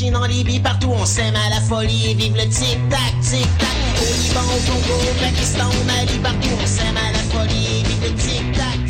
Chine, 0.00 0.16
en 0.16 0.24
Libye, 0.24 0.60
partout 0.60 0.88
on 0.98 1.04
s'aime 1.04 1.34
à 1.36 1.50
la 1.50 1.60
folie. 1.60 2.14
Vive 2.14 2.34
le 2.34 2.48
tic-tac, 2.48 3.20
tic-tac. 3.20 3.68
Au 4.00 4.22
Liban, 4.22 4.40
au 4.40 4.72
Congo, 4.72 4.94
au 4.98 5.20
Pakistan, 5.20 5.68
au 5.68 5.84
Mali, 5.84 6.18
partout 6.22 6.56
on 6.58 6.66
s'aime 6.66 6.96
à 6.96 7.12
la 7.12 7.18
folie. 7.18 7.82
Vive 7.84 8.04
le 8.04 8.14
tic-tac. 8.14 8.89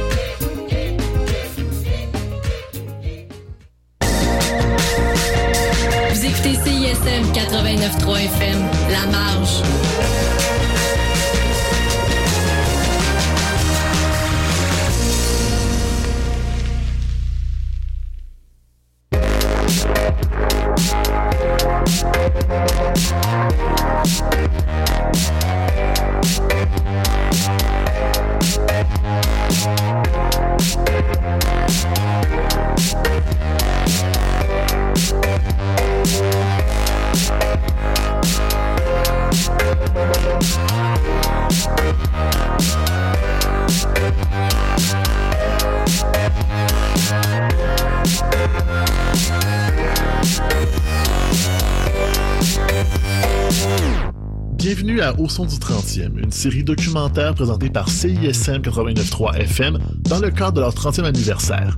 Bienvenue 55.31 55.45
à 55.45 55.45
Au 55.45 55.45
son 55.45 55.45
du 55.45 55.55
30e, 55.55 56.23
une 56.23 56.31
série 56.31 56.63
documentaire 56.63 57.33
présentée 57.33 57.69
par 57.69 57.89
CISM 57.89 58.57
89.3 58.57 59.37
FM 59.37 59.77
dans 59.99 60.19
le 60.19 60.29
cadre 60.29 60.53
de 60.53 60.61
leur 60.61 60.73
30e 60.73 61.03
anniversaire. 61.03 61.77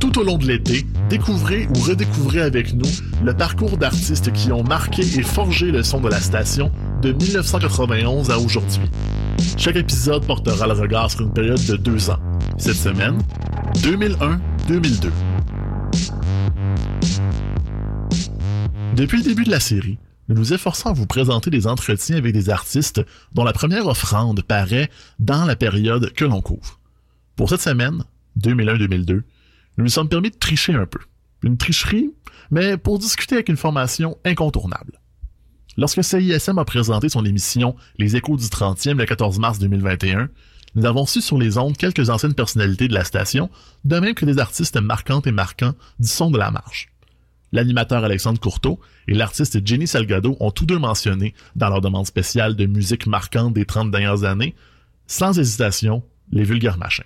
Tout 0.00 0.18
au 0.18 0.22
long 0.22 0.38
de 0.38 0.46
l'été, 0.46 0.86
découvrez 1.10 1.66
ou 1.74 1.80
redécouvrez 1.80 2.40
avec 2.40 2.74
nous 2.74 2.88
le 3.22 3.34
parcours 3.34 3.76
d'artistes 3.76 4.32
qui 4.32 4.52
ont 4.52 4.62
marqué 4.62 5.02
et 5.02 5.22
forgé 5.22 5.70
le 5.70 5.82
son 5.82 6.00
de 6.00 6.08
la 6.08 6.20
station 6.20 6.70
de 7.02 7.12
1991 7.12 8.30
à 8.30 8.38
aujourd'hui. 8.38 8.90
Chaque 9.56 9.76
épisode 9.76 10.24
portera 10.26 10.66
le 10.66 10.74
regard 10.74 11.10
sur 11.10 11.22
une 11.22 11.32
période 11.32 11.64
de 11.66 11.76
deux 11.76 12.10
ans. 12.10 12.18
Cette 12.58 12.76
semaine, 12.76 13.18
2001-2002. 13.76 15.10
Depuis 18.96 19.18
le 19.18 19.24
début 19.24 19.44
de 19.44 19.50
la 19.50 19.60
série, 19.60 19.98
nous 20.28 20.36
nous 20.36 20.52
efforçons 20.52 20.88
à 20.88 20.92
vous 20.92 21.06
présenter 21.06 21.50
des 21.50 21.66
entretiens 21.66 22.16
avec 22.16 22.32
des 22.32 22.50
artistes 22.50 23.02
dont 23.32 23.44
la 23.44 23.52
première 23.52 23.86
offrande 23.86 24.42
paraît 24.42 24.90
dans 25.18 25.44
la 25.44 25.56
période 25.56 26.12
que 26.12 26.24
l'on 26.24 26.40
couvre. 26.40 26.80
Pour 27.36 27.50
cette 27.50 27.60
semaine, 27.60 28.04
2001-2002, 28.40 29.12
nous 29.12 29.22
nous 29.84 29.88
sommes 29.88 30.08
permis 30.08 30.30
de 30.30 30.36
tricher 30.36 30.74
un 30.74 30.86
peu. 30.86 31.00
Une 31.42 31.56
tricherie, 31.56 32.10
mais 32.50 32.76
pour 32.76 32.98
discuter 32.98 33.34
avec 33.34 33.48
une 33.48 33.56
formation 33.56 34.16
incontournable. 34.24 35.00
Lorsque 35.76 36.04
CISM 36.04 36.58
a 36.58 36.64
présenté 36.64 37.08
son 37.08 37.24
émission 37.24 37.74
Les 37.98 38.16
Échos 38.16 38.36
du 38.36 38.44
30e 38.44 38.96
le 38.96 39.04
14 39.04 39.38
mars 39.38 39.58
2021, 39.58 40.28
nous 40.76 40.86
avons 40.86 41.06
su 41.06 41.20
sur 41.20 41.38
les 41.38 41.58
ondes 41.58 41.76
quelques 41.76 42.10
anciennes 42.10 42.34
personnalités 42.34 42.88
de 42.88 42.94
la 42.94 43.04
station, 43.04 43.50
de 43.84 43.98
même 43.98 44.14
que 44.14 44.24
des 44.24 44.38
artistes 44.38 44.76
marquantes 44.76 45.26
et 45.26 45.32
marquants 45.32 45.74
du 45.98 46.08
son 46.08 46.30
de 46.30 46.38
la 46.38 46.50
marche. 46.50 46.88
L'animateur 47.54 48.02
Alexandre 48.02 48.40
Courteau 48.40 48.80
et 49.06 49.14
l'artiste 49.14 49.64
Jenny 49.64 49.86
Salgado 49.86 50.36
ont 50.40 50.50
tous 50.50 50.66
deux 50.66 50.80
mentionné, 50.80 51.34
dans 51.54 51.68
leur 51.68 51.80
demande 51.80 52.04
spéciale 52.04 52.56
de 52.56 52.66
musique 52.66 53.06
marquante 53.06 53.54
des 53.54 53.64
30 53.64 53.92
dernières 53.92 54.24
années, 54.24 54.56
sans 55.06 55.38
hésitation, 55.38 56.02
les 56.32 56.42
vulgaires 56.42 56.78
machins. 56.78 57.04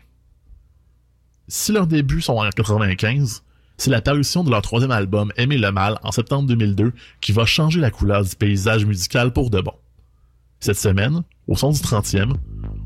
Si 1.48 1.70
leurs 1.70 1.86
débuts 1.86 2.22
sont 2.22 2.38
en 2.38 2.48
95, 2.48 3.42
c'est 3.76 3.90
la 3.90 4.00
parution 4.00 4.42
de 4.42 4.50
leur 4.50 4.62
troisième 4.62 4.90
album 4.90 5.30
Aimer 5.36 5.58
le 5.58 5.70
mal 5.70 5.98
en 6.02 6.12
septembre 6.12 6.48
2002 6.48 6.94
qui 7.20 7.32
va 7.32 7.44
changer 7.44 7.80
la 7.80 7.90
couleur 7.90 8.24
du 8.24 8.34
paysage 8.34 8.86
musical 8.86 9.34
pour 9.34 9.50
de 9.50 9.60
bon. 9.60 9.74
Cette 10.60 10.78
semaine, 10.78 11.24
au 11.46 11.56
son 11.56 11.72
du 11.72 11.78
30e, 11.78 12.32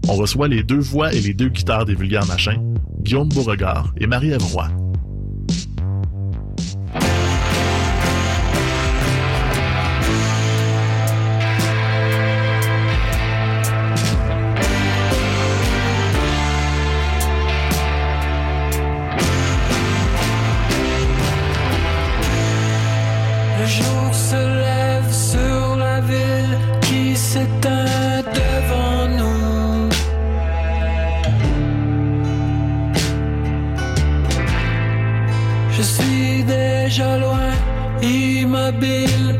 on 0.08 0.14
reçoit 0.14 0.48
les 0.48 0.64
deux 0.64 0.80
voix 0.80 1.12
et 1.12 1.20
les 1.20 1.32
deux 1.32 1.48
guitares 1.48 1.84
des 1.84 1.94
vulgaires 1.94 2.26
machins, 2.26 2.74
Guillaume 3.02 3.28
Beauregard 3.28 3.94
et 3.98 4.08
Marie-Ève 4.08 4.42
Le 23.62 23.68
jour 23.68 24.12
se 24.12 24.34
lève 24.34 25.12
sur 25.12 25.76
la 25.76 26.00
ville 26.00 26.58
qui 26.80 27.14
s'éteint 27.14 28.20
devant 28.40 29.06
nous. 29.18 29.88
Je 35.70 35.82
suis 35.82 36.42
déjà 36.42 37.16
loin, 37.18 37.52
immobile, 38.02 39.38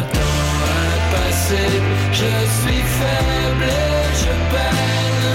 J'attends 0.00 0.40
impassible, 0.96 1.92
je 2.10 2.32
suis 2.56 2.84
faible 2.98 3.64
et 3.64 4.08
je 4.22 4.32
peine 4.52 5.28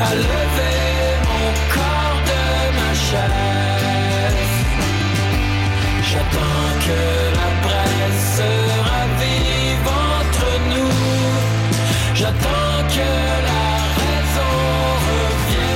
à 0.00 0.10
lever 0.14 0.80
mon 1.28 1.48
corps 1.74 2.20
de 2.30 2.42
ma 2.78 2.90
chaise. 3.08 4.56
J'attends 6.10 6.70
que 6.86 7.00
la 7.40 7.50
presse 7.66 8.24
se 8.38 8.50
ravive 8.88 9.86
entre 10.16 10.48
nous. 10.70 10.96
J'attends 12.14 12.78
que 12.96 13.10
la 13.50 13.66
raison 14.00 14.54
revienne. 15.10 15.68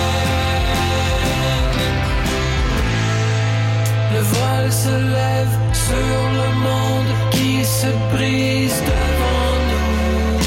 Le 4.14 4.20
voile 4.20 4.72
se 4.72 4.94
lève 5.14 5.54
sur 5.74 6.33
se 7.84 7.90
brise 8.16 8.80
devant 8.90 9.54
nous. 9.70 10.38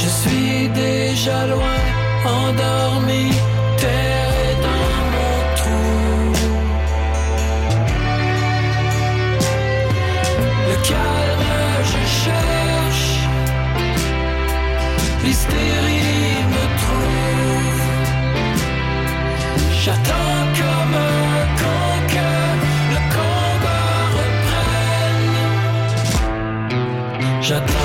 Je 0.00 0.08
suis 0.20 0.68
déjà 0.68 1.38
loin, 1.46 1.80
endormi, 2.38 3.26
terré 3.82 4.48
dans 4.66 4.96
mon 5.14 5.34
trou. 5.60 5.88
Le 10.68 10.76
calme, 10.90 11.54
je 11.90 12.02
cherche. 12.22 13.10
L'hystérie 15.24 15.85
J'attends 27.46 27.75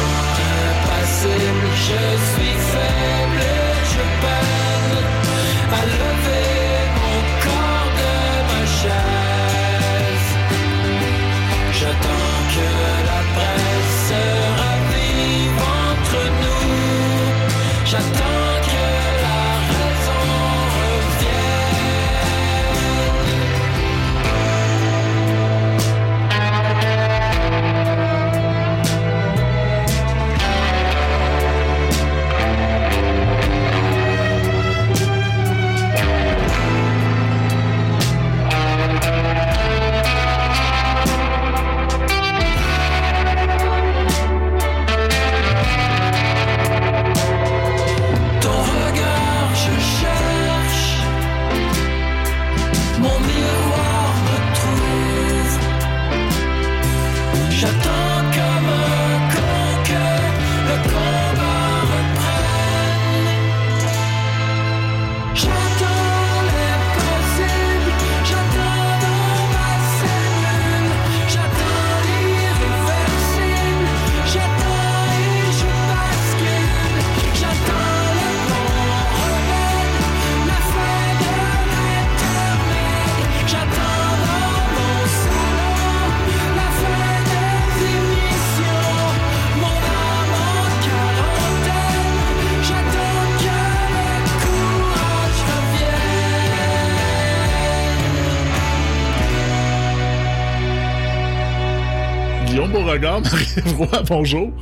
regard, 103.12 103.22
Marie 103.22 103.76
Roy, 103.78 104.04
bonjour. 104.08 104.54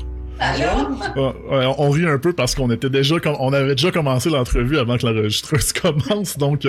On 1.78 1.90
rit 1.90 2.06
un 2.06 2.18
peu 2.18 2.32
parce 2.32 2.56
qu'on 2.56 2.72
était 2.72 2.90
déjà 2.90 3.16
on 3.40 3.52
avait 3.52 3.76
déjà 3.76 3.92
commencé 3.92 4.30
l'entrevue 4.30 4.78
avant 4.78 4.98
que 4.98 5.06
l'enregistreuse 5.06 5.74
commence. 5.74 6.38
Donc 6.38 6.66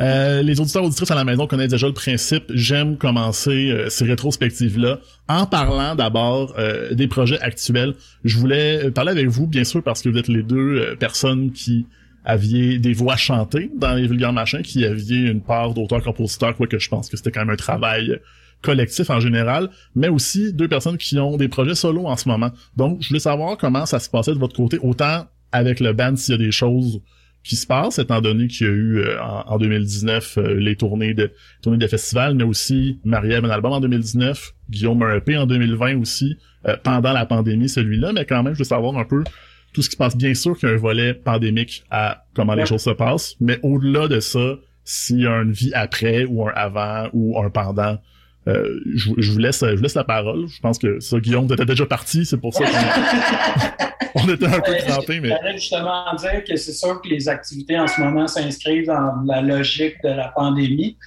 euh, 0.00 0.42
les 0.42 0.60
auditeurs 0.60 0.82
auditrices 0.82 1.10
à 1.12 1.14
la 1.14 1.24
maison 1.24 1.46
connaissent 1.46 1.70
déjà 1.70 1.86
le 1.86 1.92
principe. 1.92 2.44
J'aime 2.52 2.96
commencer 2.96 3.70
euh, 3.70 3.88
ces 3.90 4.04
rétrospectives 4.06 4.76
là 4.76 4.98
en 5.28 5.46
parlant 5.46 5.94
d'abord 5.94 6.54
euh, 6.58 6.94
des 6.94 7.06
projets 7.06 7.38
actuels. 7.40 7.94
Je 8.24 8.38
voulais 8.38 8.86
euh, 8.86 8.90
parler 8.90 9.12
avec 9.12 9.28
vous 9.28 9.46
bien 9.46 9.64
sûr 9.64 9.84
parce 9.84 10.02
que 10.02 10.08
vous 10.08 10.18
êtes 10.18 10.28
les 10.28 10.42
deux 10.42 10.96
personnes 10.98 11.52
qui 11.52 11.86
aviez 12.24 12.78
des 12.78 12.92
voix 12.92 13.16
chantées 13.16 13.70
dans 13.76 13.94
les 13.94 14.06
vulgaires 14.08 14.32
machins, 14.32 14.62
qui 14.62 14.84
aviez 14.84 15.28
une 15.28 15.42
part 15.42 15.74
d'auteur-compositeur, 15.74 16.56
quoique 16.56 16.78
je 16.78 16.88
pense 16.88 17.08
que 17.08 17.16
c'était 17.16 17.30
quand 17.30 17.40
même 17.40 17.50
un 17.50 17.56
travail 17.56 18.20
collectif 18.62 19.10
en 19.10 19.20
général, 19.20 19.70
mais 19.94 20.08
aussi 20.08 20.52
deux 20.52 20.68
personnes 20.68 20.96
qui 20.96 21.18
ont 21.18 21.36
des 21.36 21.48
projets 21.48 21.74
solo 21.74 22.06
en 22.06 22.16
ce 22.16 22.28
moment. 22.28 22.50
Donc, 22.76 23.02
je 23.02 23.08
voulais 23.08 23.20
savoir 23.20 23.56
comment 23.58 23.86
ça 23.86 23.98
se 23.98 24.08
passait 24.08 24.32
de 24.32 24.38
votre 24.38 24.56
côté, 24.56 24.78
autant 24.80 25.26
avec 25.52 25.80
le 25.80 25.92
band 25.92 26.16
s'il 26.16 26.32
y 26.32 26.34
a 26.34 26.38
des 26.38 26.52
choses 26.52 27.00
qui 27.44 27.56
se 27.56 27.66
passent, 27.66 27.98
étant 27.98 28.20
donné 28.20 28.46
qu'il 28.46 28.66
y 28.66 28.70
a 28.70 28.72
eu 28.72 28.98
euh, 28.98 29.20
en, 29.20 29.54
en 29.54 29.58
2019 29.58 30.38
euh, 30.38 30.54
les 30.54 30.76
tournées 30.76 31.12
de 31.12 31.32
tournées 31.60 31.78
de 31.78 31.86
festivals, 31.86 32.34
mais 32.34 32.44
aussi 32.44 33.00
Marie-Ève 33.04 33.44
un 33.44 33.50
album 33.50 33.72
en 33.72 33.80
2019, 33.80 34.54
Guillaume 34.70 35.02
un 35.02 35.16
EP 35.16 35.36
en 35.36 35.46
2020 35.46 35.96
aussi, 36.00 36.36
euh, 36.66 36.76
pendant 36.82 37.12
la 37.12 37.26
pandémie 37.26 37.68
celui-là, 37.68 38.12
mais 38.12 38.24
quand 38.24 38.42
même 38.42 38.54
je 38.54 38.58
veux 38.58 38.64
savoir 38.64 38.96
un 38.96 39.04
peu 39.04 39.24
tout 39.72 39.82
ce 39.82 39.88
qui 39.88 39.94
se 39.94 39.98
passe. 39.98 40.16
Bien 40.16 40.34
sûr 40.34 40.56
qu'il 40.56 40.68
y 40.68 40.72
a 40.72 40.74
un 40.74 40.78
volet 40.78 41.14
pandémique 41.14 41.84
à 41.90 42.24
comment 42.34 42.54
les 42.54 42.66
choses 42.66 42.82
se 42.82 42.90
passent, 42.90 43.34
mais 43.40 43.58
au-delà 43.62 44.06
de 44.06 44.20
ça, 44.20 44.56
s'il 44.84 45.20
y 45.20 45.26
a 45.26 45.42
une 45.42 45.52
vie 45.52 45.72
après 45.74 46.24
ou 46.24 46.46
un 46.46 46.52
avant 46.54 47.08
ou 47.12 47.40
un 47.40 47.50
pendant, 47.50 47.98
euh, 48.48 48.80
je, 48.94 49.08
vous- 49.10 49.14
je 49.18 49.30
vous 49.32 49.38
laisse, 49.38 49.60
je 49.60 49.74
vous 49.76 49.82
laisse 49.82 49.94
la 49.94 50.04
parole. 50.04 50.46
Je 50.48 50.60
pense 50.60 50.78
que 50.78 50.98
ça, 51.00 51.18
Guillaume, 51.20 51.46
t'étais 51.46 51.64
déjà 51.64 51.86
parti, 51.86 52.24
c'est 52.24 52.38
pour 52.38 52.52
ça 52.54 52.64
qu'on 52.64 54.12
on 54.24 54.28
était 54.28 54.46
un 54.46 54.60
peu 54.60 54.74
crampé, 54.86 55.20
mais 55.20 55.28
J'allais 55.30 55.52
justement 55.58 56.14
dire 56.16 56.42
que 56.44 56.56
c'est 56.56 56.72
sûr 56.72 57.00
que 57.00 57.08
les 57.08 57.28
activités 57.28 57.78
en 57.78 57.86
ce 57.86 58.00
moment 58.00 58.26
s'inscrivent 58.26 58.86
dans 58.86 59.22
la 59.26 59.40
logique 59.42 59.96
de 60.02 60.08
la 60.10 60.28
pandémie 60.28 60.98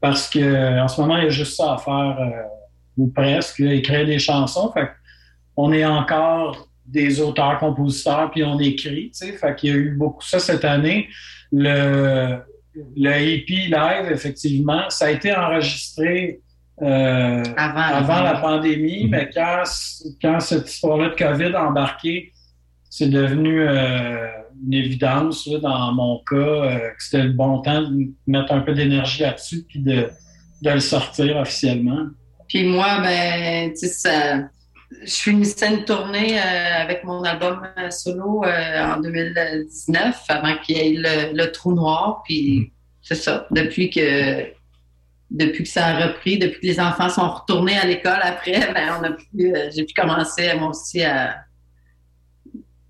parce 0.00 0.28
que 0.28 0.80
en 0.80 0.88
ce 0.88 1.00
moment, 1.00 1.16
il 1.18 1.24
y 1.24 1.26
a 1.26 1.30
juste 1.30 1.56
ça 1.56 1.74
à 1.74 1.78
faire, 1.78 2.16
euh, 2.20 2.42
ou 2.96 3.08
presque, 3.08 3.60
écrire 3.60 4.04
des 4.06 4.18
chansons. 4.18 4.70
Fait 4.72 4.88
on 5.56 5.72
est 5.72 5.84
encore 5.84 6.68
des 6.86 7.20
auteurs, 7.20 7.58
compositeurs, 7.58 8.30
puis 8.30 8.42
on 8.44 8.58
écrit, 8.58 9.10
tu 9.12 9.26
sais. 9.26 9.32
Fait 9.32 9.54
qu'il 9.54 9.70
y 9.70 9.72
a 9.72 9.76
eu 9.76 9.90
beaucoup 9.96 10.24
ça 10.24 10.38
cette 10.40 10.64
année. 10.64 11.08
Le, 11.52 12.38
le 12.96 13.10
EP 13.10 13.54
live, 13.68 14.10
effectivement, 14.10 14.88
ça 14.90 15.06
a 15.06 15.10
été 15.10 15.32
enregistré 15.34 16.40
euh, 16.82 17.42
Avant, 17.56 17.80
avant 17.80 18.22
la 18.22 18.34
pandémie, 18.40 19.04
Mhm. 19.04 19.10
mais 19.10 19.30
quand, 19.34 19.62
quand 20.20 20.40
cette 20.40 20.68
histoire-là 20.70 21.10
de 21.10 21.14
COVID 21.14 21.54
a 21.54 21.66
embarqué, 21.68 22.32
c'est 22.90 23.08
devenu 23.08 23.62
euh, 23.66 24.26
une 24.66 24.74
évidence 24.74 25.46
là, 25.46 25.58
dans 25.60 25.92
mon 25.92 26.18
cas 26.28 26.36
euh, 26.36 26.78
que 26.90 27.02
c'était 27.02 27.22
le 27.24 27.32
bon 27.32 27.60
temps 27.62 27.82
de 27.82 28.08
mettre 28.26 28.52
un 28.52 28.60
peu 28.60 28.74
d'énergie 28.74 29.22
là-dessus 29.22 29.64
puis 29.68 29.80
de, 29.80 30.08
de 30.62 30.70
le 30.70 30.80
sortir 30.80 31.36
officiellement. 31.36 32.06
Puis 32.48 32.64
moi, 32.64 33.00
ben, 33.00 33.70
tu 33.70 33.76
sais, 33.76 33.88
ça- 33.88 34.48
je 35.04 35.14
finissais 35.14 35.74
une 35.74 35.84
tournée 35.86 36.38
euh, 36.38 36.82
avec 36.82 37.02
mon 37.04 37.22
album 37.24 37.62
solo 37.90 38.44
euh, 38.44 38.84
en 38.94 39.00
2019, 39.00 40.22
avant 40.28 40.56
qu'il 40.58 40.76
y 40.76 40.80
ait 40.80 40.92
le, 40.96 41.34
le 41.36 41.50
trou 41.50 41.72
noir. 41.74 42.22
Puis 42.26 42.72
c'est 43.00 43.14
ça. 43.14 43.46
Depuis 43.50 43.88
que 43.88 44.48
depuis 45.32 45.64
que 45.64 45.68
ça 45.68 45.86
a 45.86 46.08
repris, 46.08 46.38
depuis 46.38 46.60
que 46.60 46.66
les 46.66 46.80
enfants 46.80 47.08
sont 47.08 47.28
retournés 47.28 47.78
à 47.78 47.86
l'école 47.86 48.20
après, 48.22 48.72
ben, 48.74 48.98
on 49.00 49.04
a 49.04 49.12
pu, 49.12 49.54
euh, 49.54 49.70
j'ai 49.74 49.84
pu 49.84 49.94
commencer 49.94 50.52
moi 50.58 50.68
aussi 50.68 51.02
à. 51.02 51.36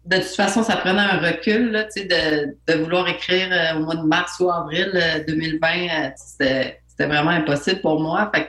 De 0.04 0.16
toute 0.16 0.34
façon, 0.34 0.64
ça 0.64 0.76
prenait 0.76 1.00
un 1.00 1.18
recul 1.18 1.70
là, 1.70 1.84
de, 1.84 2.56
de 2.72 2.78
vouloir 2.82 3.06
écrire 3.08 3.48
euh, 3.52 3.78
au 3.78 3.84
mois 3.84 3.94
de 3.94 4.02
mars 4.02 4.40
ou 4.40 4.50
avril 4.50 4.90
euh, 4.94 5.22
2020. 5.28 5.68
euh, 5.68 6.10
c'était, 6.16 6.80
c'était 6.88 7.06
vraiment 7.06 7.30
impossible 7.30 7.80
pour 7.80 8.00
moi. 8.00 8.28
Fait 8.34 8.48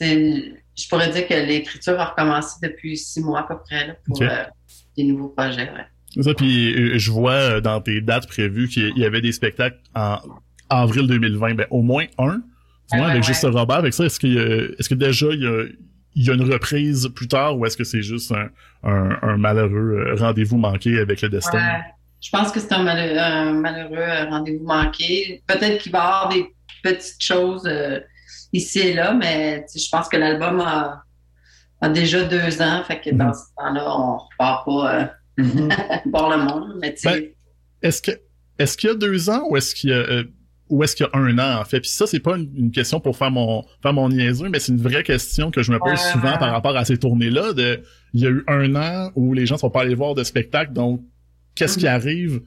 que, 0.00 0.52
je 0.76 0.88
pourrais 0.88 1.10
dire 1.10 1.26
que 1.26 1.34
l'écriture 1.34 1.98
a 1.98 2.04
recommencé 2.04 2.54
depuis 2.62 2.96
six 2.96 3.20
mois 3.20 3.40
à 3.40 3.42
peu 3.42 3.56
près 3.58 3.88
là, 3.88 3.94
pour 4.06 4.20
des 4.96 5.04
nouveaux 5.04 5.28
projets. 5.28 5.70
Ouais. 5.70 5.86
C'est 6.14 6.22
ça, 6.22 6.34
puis 6.34 6.98
je 6.98 7.10
vois 7.10 7.60
dans 7.60 7.80
tes 7.80 8.00
dates 8.00 8.28
prévues 8.28 8.68
qu'il 8.68 8.96
y 8.96 9.04
avait 9.04 9.20
des 9.20 9.32
spectacles 9.32 9.80
en 9.94 10.18
avril 10.70 11.08
2020, 11.08 11.54
ben 11.54 11.66
au 11.70 11.82
moins 11.82 12.06
un. 12.18 12.42
Avec. 12.92 13.22
Juste 13.24 13.44
Robert, 13.44 13.76
avec 13.78 13.94
ça, 13.94 14.04
est-ce 14.04 14.24
a- 14.26 14.74
est-ce 14.78 14.88
que 14.88 14.94
déjà 14.94 15.26
il 15.32 15.42
y 15.42 15.46
a, 15.46 15.64
il 16.14 16.24
y 16.26 16.30
a 16.30 16.34
une 16.34 16.50
reprise 16.52 17.08
plus 17.14 17.28
tard 17.28 17.56
ou 17.58 17.64
est-ce 17.66 17.76
que 17.76 17.84
c'est 17.84 18.02
juste 18.02 18.32
un, 18.32 18.48
un, 18.82 19.16
un 19.22 19.36
malheureux 19.38 19.96
euh, 20.08 20.14
rendez-vous 20.16 20.58
manqué 20.58 20.98
avec 20.98 21.22
le 21.22 21.28
destin? 21.28 21.58
Ouais. 21.58 21.80
Je 22.20 22.30
pense 22.30 22.52
que 22.52 22.60
c'est 22.60 22.72
un, 22.72 22.82
malheureux, 22.82 23.18
un 23.18 23.52
malheureux 23.54 23.96
euh, 23.96 24.24
rendez-vous 24.30 24.64
manqué. 24.64 25.42
Peut-être 25.46 25.82
qu'il 25.82 25.90
va 25.92 25.98
y 25.98 26.02
avoir 26.02 26.28
des 26.28 26.46
petites 26.82 27.20
choses 27.22 27.64
euh, 27.66 27.98
ici 28.52 28.78
et 28.80 28.94
là, 28.94 29.12
mais 29.14 29.64
je 29.74 29.88
pense 29.90 30.08
que 30.08 30.16
l'album 30.16 30.60
a, 30.60 31.02
a 31.80 31.88
déjà 31.88 32.22
deux 32.24 32.62
ans. 32.62 32.82
Fait 32.86 33.00
que 33.00 33.10
dans 33.10 33.26
Mhm. 33.26 33.32
ce 33.34 33.40
temps-là, 33.56 33.84
on 33.98 34.18
repart 34.18 34.64
pas 34.66 34.94
euh, 35.00 35.06
voir 36.12 36.36
le 36.36 36.44
monde. 36.44 36.78
Mais 36.80 36.94
Ben, 37.04 37.24
Est-ce 37.82 38.02
que 38.02 38.10
est-ce 38.58 38.76
qu'il 38.76 38.90
y 38.90 38.92
a 38.92 38.96
deux 38.96 39.28
ans 39.30 39.42
ou 39.48 39.56
est-ce 39.56 39.74
qu'il 39.74 39.90
y 39.90 39.92
a 39.92 39.96
euh, 39.96 40.24
ou 40.72 40.82
est-ce 40.82 40.96
qu'il 40.96 41.06
y 41.06 41.16
a 41.16 41.18
un 41.18 41.38
an 41.38 41.60
en 41.60 41.64
fait? 41.64 41.80
Puis 41.80 41.90
ça, 41.90 42.06
c'est 42.06 42.18
pas 42.20 42.36
une, 42.36 42.50
une 42.56 42.70
question 42.70 42.98
pour 42.98 43.16
faire 43.16 43.30
mon 43.30 43.62
faire 43.82 43.92
mon 43.92 44.08
niaiseux, 44.08 44.48
mais 44.48 44.58
c'est 44.58 44.72
une 44.72 44.80
vraie 44.80 45.02
question 45.02 45.50
que 45.50 45.62
je 45.62 45.70
me 45.70 45.78
pose 45.78 45.90
Ouais. 45.90 45.96
souvent 46.12 46.38
par 46.38 46.50
rapport 46.50 46.76
à 46.76 46.84
ces 46.84 46.96
tournées-là. 46.98 47.52
De 47.52 47.80
il 48.14 48.20
y 48.20 48.26
a 48.26 48.30
eu 48.30 48.42
un 48.48 48.74
an 48.74 49.10
où 49.14 49.34
les 49.34 49.44
gens 49.46 49.56
sont 49.58 49.70
pas 49.70 49.82
allés 49.82 49.94
voir 49.94 50.14
de 50.14 50.24
spectacle, 50.24 50.72
donc 50.72 51.02
qu'est-ce 51.54 51.76
qui 51.78 51.84
Mhm. 51.84 51.90
arrive 51.92 52.40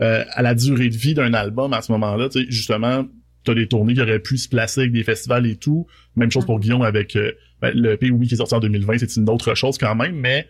euh, 0.00 0.24
à 0.32 0.42
la 0.42 0.54
durée 0.54 0.88
de 0.90 0.96
vie 0.96 1.14
d'un 1.14 1.32
album 1.34 1.72
à 1.72 1.80
ce 1.82 1.90
moment-là? 1.92 2.28
Tu 2.28 2.40
sais, 2.40 2.46
justement, 2.50 3.04
t'as 3.44 3.54
des 3.54 3.66
tournées 3.68 3.94
qui 3.94 4.00
auraient 4.02 4.18
pu 4.20 4.36
se 4.38 4.48
placer 4.48 4.80
avec 4.82 4.92
des 4.92 5.04
festivals 5.04 5.46
et 5.46 5.56
tout. 5.56 5.86
Même 6.16 6.30
chose 6.30 6.44
pour 6.46 6.58
Guillaume 6.60 6.82
avec 6.82 7.14
euh, 7.16 7.32
ben, 7.62 7.72
le 7.74 7.92
EP 7.92 8.10
oui 8.10 8.26
qui 8.26 8.34
est 8.34 8.38
sorti 8.38 8.54
en 8.54 8.60
2020, 8.60 8.98
c'est 8.98 9.16
une 9.16 9.28
autre 9.30 9.54
chose 9.54 9.78
quand 9.78 9.94
même, 9.94 10.14
mais 10.16 10.48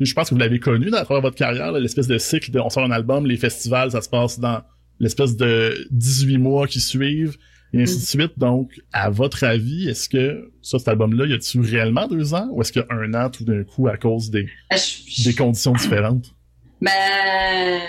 je 0.00 0.12
pense 0.14 0.30
que 0.30 0.34
vous 0.34 0.40
l'avez 0.40 0.58
connu 0.60 0.88
à 0.94 1.04
travers 1.04 1.20
votre 1.22 1.36
carrière, 1.36 1.72
l'espèce 1.72 2.06
de 2.06 2.18
cycle 2.18 2.50
de 2.50 2.58
on 2.58 2.70
sort 2.70 2.84
un 2.84 2.90
album, 2.90 3.26
les 3.26 3.36
festivals, 3.36 3.90
ça 3.92 4.00
se 4.00 4.08
passe 4.08 4.38
dans 4.40 4.62
l'espèce 5.00 5.36
de 5.36 5.86
18 5.90 6.38
mois 6.38 6.66
qui 6.68 6.80
suivent, 6.80 7.36
et 7.72 7.82
ainsi 7.82 7.96
de 7.98 8.02
suite. 8.04 8.38
Donc, 8.38 8.80
à 8.92 9.10
votre 9.10 9.44
avis, 9.44 9.88
est-ce 9.88 10.08
que 10.08 10.50
ça, 10.62 10.78
cet 10.78 10.88
album-là, 10.88 11.26
y 11.26 11.32
a-tu 11.32 11.60
réellement 11.60 12.06
deux 12.08 12.34
ans, 12.34 12.48
ou 12.52 12.60
est-ce 12.62 12.72
qu'il 12.72 12.82
y 12.82 12.92
a 12.92 12.94
un 12.94 13.14
an 13.14 13.30
tout 13.30 13.44
d'un 13.44 13.64
coup 13.64 13.88
à 13.88 13.96
cause 13.96 14.30
des, 14.30 14.48
je- 14.72 15.24
des 15.24 15.34
conditions 15.34 15.72
différentes? 15.72 16.34
Ben, 16.80 17.80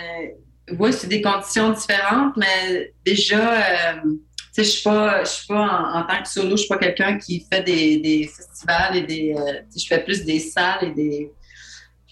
oui, 0.79 0.93
c'est 0.93 1.07
des 1.07 1.21
conditions 1.21 1.71
différentes, 1.73 2.37
mais 2.37 2.93
déjà, 3.05 3.93
euh, 3.95 4.01
tu 4.03 4.19
sais, 4.53 4.63
je 4.63 4.69
suis 4.69 4.83
pas, 4.83 5.23
je 5.23 5.29
suis 5.29 5.47
pas 5.47 5.55
en, 5.95 5.99
en 6.01 6.03
tant 6.07 6.21
que 6.21 6.29
solo, 6.29 6.51
je 6.51 6.61
suis 6.61 6.67
pas 6.69 6.77
quelqu'un 6.77 7.17
qui 7.17 7.45
fait 7.51 7.63
des, 7.63 7.97
des 7.99 8.27
festivals 8.27 8.97
et 8.97 9.01
des, 9.03 9.33
euh, 9.37 9.61
tu 9.73 9.79
je 9.79 9.87
fais 9.87 10.03
plus 10.03 10.23
des 10.25 10.39
salles 10.39 10.89
et 10.89 10.91
des, 10.93 11.31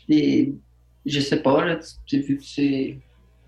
des, 0.07 0.53
je 1.05 1.19
sais 1.19 1.41
pas, 1.41 1.63
là, 1.65 1.79
tu 2.05 2.15
as 2.17 2.19
vu 2.19 2.37
que 2.37 2.43
c'est 2.43 2.97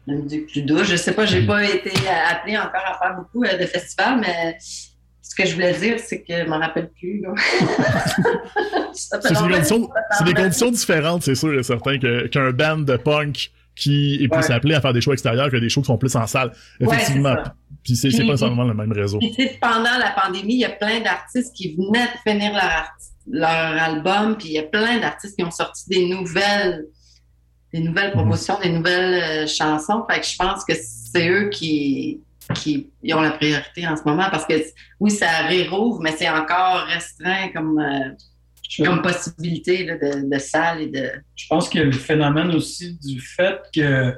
la 0.08 0.16
musique 0.16 0.48
plus 0.48 0.62
douce, 0.64 0.88
je 0.90 0.96
sais 0.96 1.14
pas, 1.14 1.26
j'ai 1.26 1.46
pas 1.46 1.64
été 1.64 1.92
appelée 2.30 2.58
encore 2.58 2.82
à 2.86 2.98
faire 2.98 3.16
beaucoup 3.18 3.44
euh, 3.44 3.58
de 3.58 3.66
festivals, 3.66 4.20
mais 4.20 4.58
ce 4.60 5.36
que 5.36 5.46
je 5.46 5.54
voulais 5.54 5.74
dire, 5.78 5.98
c'est 6.00 6.24
que 6.24 6.44
je 6.44 6.50
m'en 6.50 6.60
rappelle 6.60 6.90
plus, 6.90 7.22
C'est 8.94 9.30
des 9.30 9.36
conditions, 9.36 9.90
des 10.26 10.34
conditions 10.34 10.72
différentes, 10.72 11.24
c'est 11.24 11.36
sûr 11.36 11.58
et 11.58 11.64
certain, 11.64 11.98
qu'un 11.98 12.52
band 12.52 12.80
de 12.80 12.98
punk 12.98 13.52
qui 13.76 14.16
est 14.22 14.28
plus 14.28 14.48
Ouais. 14.48 14.52
appelé 14.52 14.76
à 14.76 14.82
faire 14.82 14.92
des 14.94 15.00
shows 15.02 15.14
extérieurs 15.14 15.50
que 15.50 15.58
des 15.58 15.70
shows 15.70 15.82
qui 15.82 15.88
sont 15.88 15.98
plus 15.98 16.16
en 16.16 16.28
salle. 16.28 16.52
Ouais, 16.82 16.88
Effectivement. 16.88 17.36
ça. 17.36 17.56
Puis 17.84 17.96
c'est, 17.96 18.10
pas 18.10 18.24
nécessairement 18.24 18.66
le 18.66 18.74
même 18.74 18.92
réseau. 18.92 19.18
Puis, 19.20 19.34
pendant 19.62 19.98
la 19.98 20.12
pandémie, 20.12 20.56
il 20.56 20.60
y 20.60 20.66
a 20.66 20.70
plein 20.72 21.00
d'artistes 21.00 21.56
qui 21.56 21.76
venaient 21.76 22.08
de 22.08 22.30
finir 22.30 22.52
leur, 22.54 22.92
leur 23.28 23.82
album, 23.82 24.36
puis 24.38 24.50
il 24.50 24.54
y 24.54 24.60
a 24.60 24.64
plein 24.64 25.00
d'artistes 25.00 25.38
qui 25.38 25.44
ont 25.44 25.52
sorti 25.52 25.84
des 25.88 26.06
nouvelles, 26.10 26.86
des 27.74 27.80
nouvelles 27.80 28.12
promotions, 28.12 28.60
des 28.62 28.70
nouvelles 28.70 29.46
euh, 29.46 29.48
chansons. 29.48 30.06
Fait 30.10 30.20
que 30.20 30.26
je 30.26 30.36
pense 30.38 30.66
que 30.66 30.74
c'est 30.76 31.30
eux 31.30 31.50
qui, 31.50 32.22
qui 32.56 32.90
ont 33.14 33.22
la 33.22 33.32
priorité 33.32 33.88
en 33.88 33.96
ce 33.96 34.04
moment 34.06 34.28
parce 34.30 34.46
que 34.46 34.54
oui, 35.00 35.12
ça 35.12 35.44
rérouvre, 35.48 36.02
mais 36.02 36.12
c'est 36.12 36.30
encore 36.30 36.86
restreint 36.88 37.50
comme, 37.54 37.80
euh, 37.80 38.84
comme 38.86 39.02
possibilité 39.02 39.86
là, 39.86 39.98
de, 39.98 40.30
de 40.30 40.40
salle 40.40 40.82
et 40.82 40.88
de. 40.88 41.12
je 41.36 41.48
pense 41.48 41.70
qu'il 41.70 41.80
y 41.80 41.84
a 41.84 41.86
le 41.86 41.92
phénomène 41.92 42.54
aussi 42.54 42.98
du 43.04 43.20
fait 43.20 43.60
que 43.74 44.14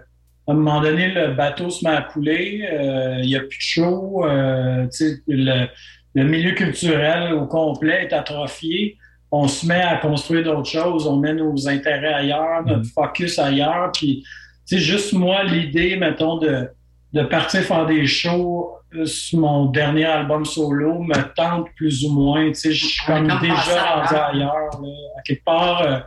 à 0.46 0.52
un 0.52 0.56
moment 0.56 0.82
donné, 0.82 1.14
le 1.14 1.34
bateau 1.34 1.70
se 1.70 1.88
met 1.88 1.96
à 1.96 2.02
couler, 2.02 2.68
euh, 2.70 3.20
il 3.24 3.28
n'y 3.28 3.36
a 3.36 3.40
plus 3.40 3.58
de 3.58 3.62
show, 3.62 4.26
euh, 4.26 4.88
le, 5.28 5.68
le 6.16 6.24
milieu 6.26 6.52
culturel 6.52 7.34
au 7.34 7.48
complet 7.48 8.04
est 8.04 8.14
atrophié. 8.14 8.98
On 9.36 9.48
se 9.48 9.66
met 9.66 9.82
à 9.82 9.98
construire 9.98 10.44
d'autres 10.44 10.70
choses, 10.70 11.08
on 11.08 11.18
met 11.18 11.34
nos 11.34 11.68
intérêts 11.68 12.14
ailleurs, 12.14 12.64
notre 12.68 12.86
focus 12.86 13.40
ailleurs. 13.40 13.92
Puis, 13.92 14.24
tu 14.68 14.78
sais, 14.78 14.78
juste 14.78 15.12
moi, 15.12 15.44
l'idée, 15.44 15.96
mettons, 15.96 16.38
de, 16.38 16.70
de 17.14 17.24
partir 17.24 17.62
faire 17.62 17.88
des 17.88 18.06
shows 18.06 18.70
euh, 18.94 19.08
sur 19.08 19.40
mon 19.40 19.66
dernier 19.66 20.06
album 20.06 20.46
solo 20.46 21.00
me 21.00 21.34
tente 21.34 21.68
plus 21.76 22.06
ou 22.06 22.12
moins. 22.14 22.50
Tu 22.50 22.54
sais, 22.54 22.72
je 22.74 22.86
suis 22.86 23.04
comme 23.08 23.26
déjà 23.42 23.96
rendu 23.96 24.14
l'heure. 24.14 24.30
ailleurs. 24.30 24.82
là. 24.82 24.90
À 25.18 25.22
quelque 25.24 25.44
part, 25.44 25.82
euh, 25.82 26.00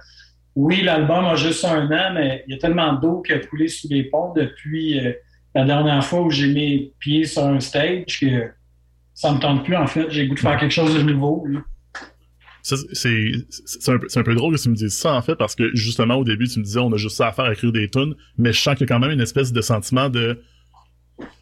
oui, 0.55 0.83
l'album 0.83 1.25
a 1.25 1.35
juste 1.35 1.65
un 1.65 1.91
an, 1.91 2.13
mais 2.15 2.45
il 2.47 2.55
y 2.55 2.57
a 2.57 2.61
tellement 2.61 2.93
d'eau 2.93 3.23
qui 3.23 3.33
a 3.33 3.41
coulé 3.41 3.67
sous 3.67 3.89
les 3.91 4.05
ponts 4.05 4.35
depuis 4.37 5.01
euh, 5.01 5.13
la 5.53 5.65
dernière 5.65 6.05
fois 6.05 6.21
où 6.21 6.31
j'ai 6.31 6.47
mis 6.47 6.93
pieds 7.01 7.25
sur 7.25 7.45
un 7.45 7.59
stage 7.59 8.21
que 8.21 8.51
ça 9.15 9.33
me 9.33 9.41
tente 9.41 9.65
plus, 9.65 9.75
en 9.75 9.89
fait. 9.89 10.11
J'ai 10.11 10.23
le 10.23 10.29
goût 10.29 10.37
de 10.37 10.41
faire 10.41 10.59
quelque 10.59 10.71
chose 10.71 10.95
de 10.95 11.03
nouveau. 11.03 11.45
là. 11.49 11.59
C'est 12.67 13.89
un, 13.89 14.23
peu- 14.23 14.35
drôle 14.35 14.57
que 14.57 14.61
tu 14.61 14.69
me 14.69 14.75
dises 14.75 14.95
ça, 14.95 15.15
en 15.15 15.23
fait, 15.23 15.37
parce 15.37 15.55
que 15.55 15.71
justement, 15.75 16.17
au 16.17 16.25
début, 16.25 16.49
tu 16.49 16.59
me 16.59 16.65
disais, 16.65 16.81
on 16.81 16.93
a 16.93 16.97
juste 16.97 17.17
ça 17.17 17.29
à 17.29 17.33
faire, 17.33 17.51
écrire 17.51 17.71
des 17.71 17.89
tunes, 17.89 18.15
mais 18.39 18.53
je 18.53 18.61
sens 18.61 18.75
qu'il 18.75 18.89
y 18.89 18.91
a 18.91 18.95
quand 18.95 18.99
même 18.99 19.13
une 19.13 19.21
espèce 19.21 19.53
de 19.53 19.61
sentiment 19.61 20.09
de 20.09 20.41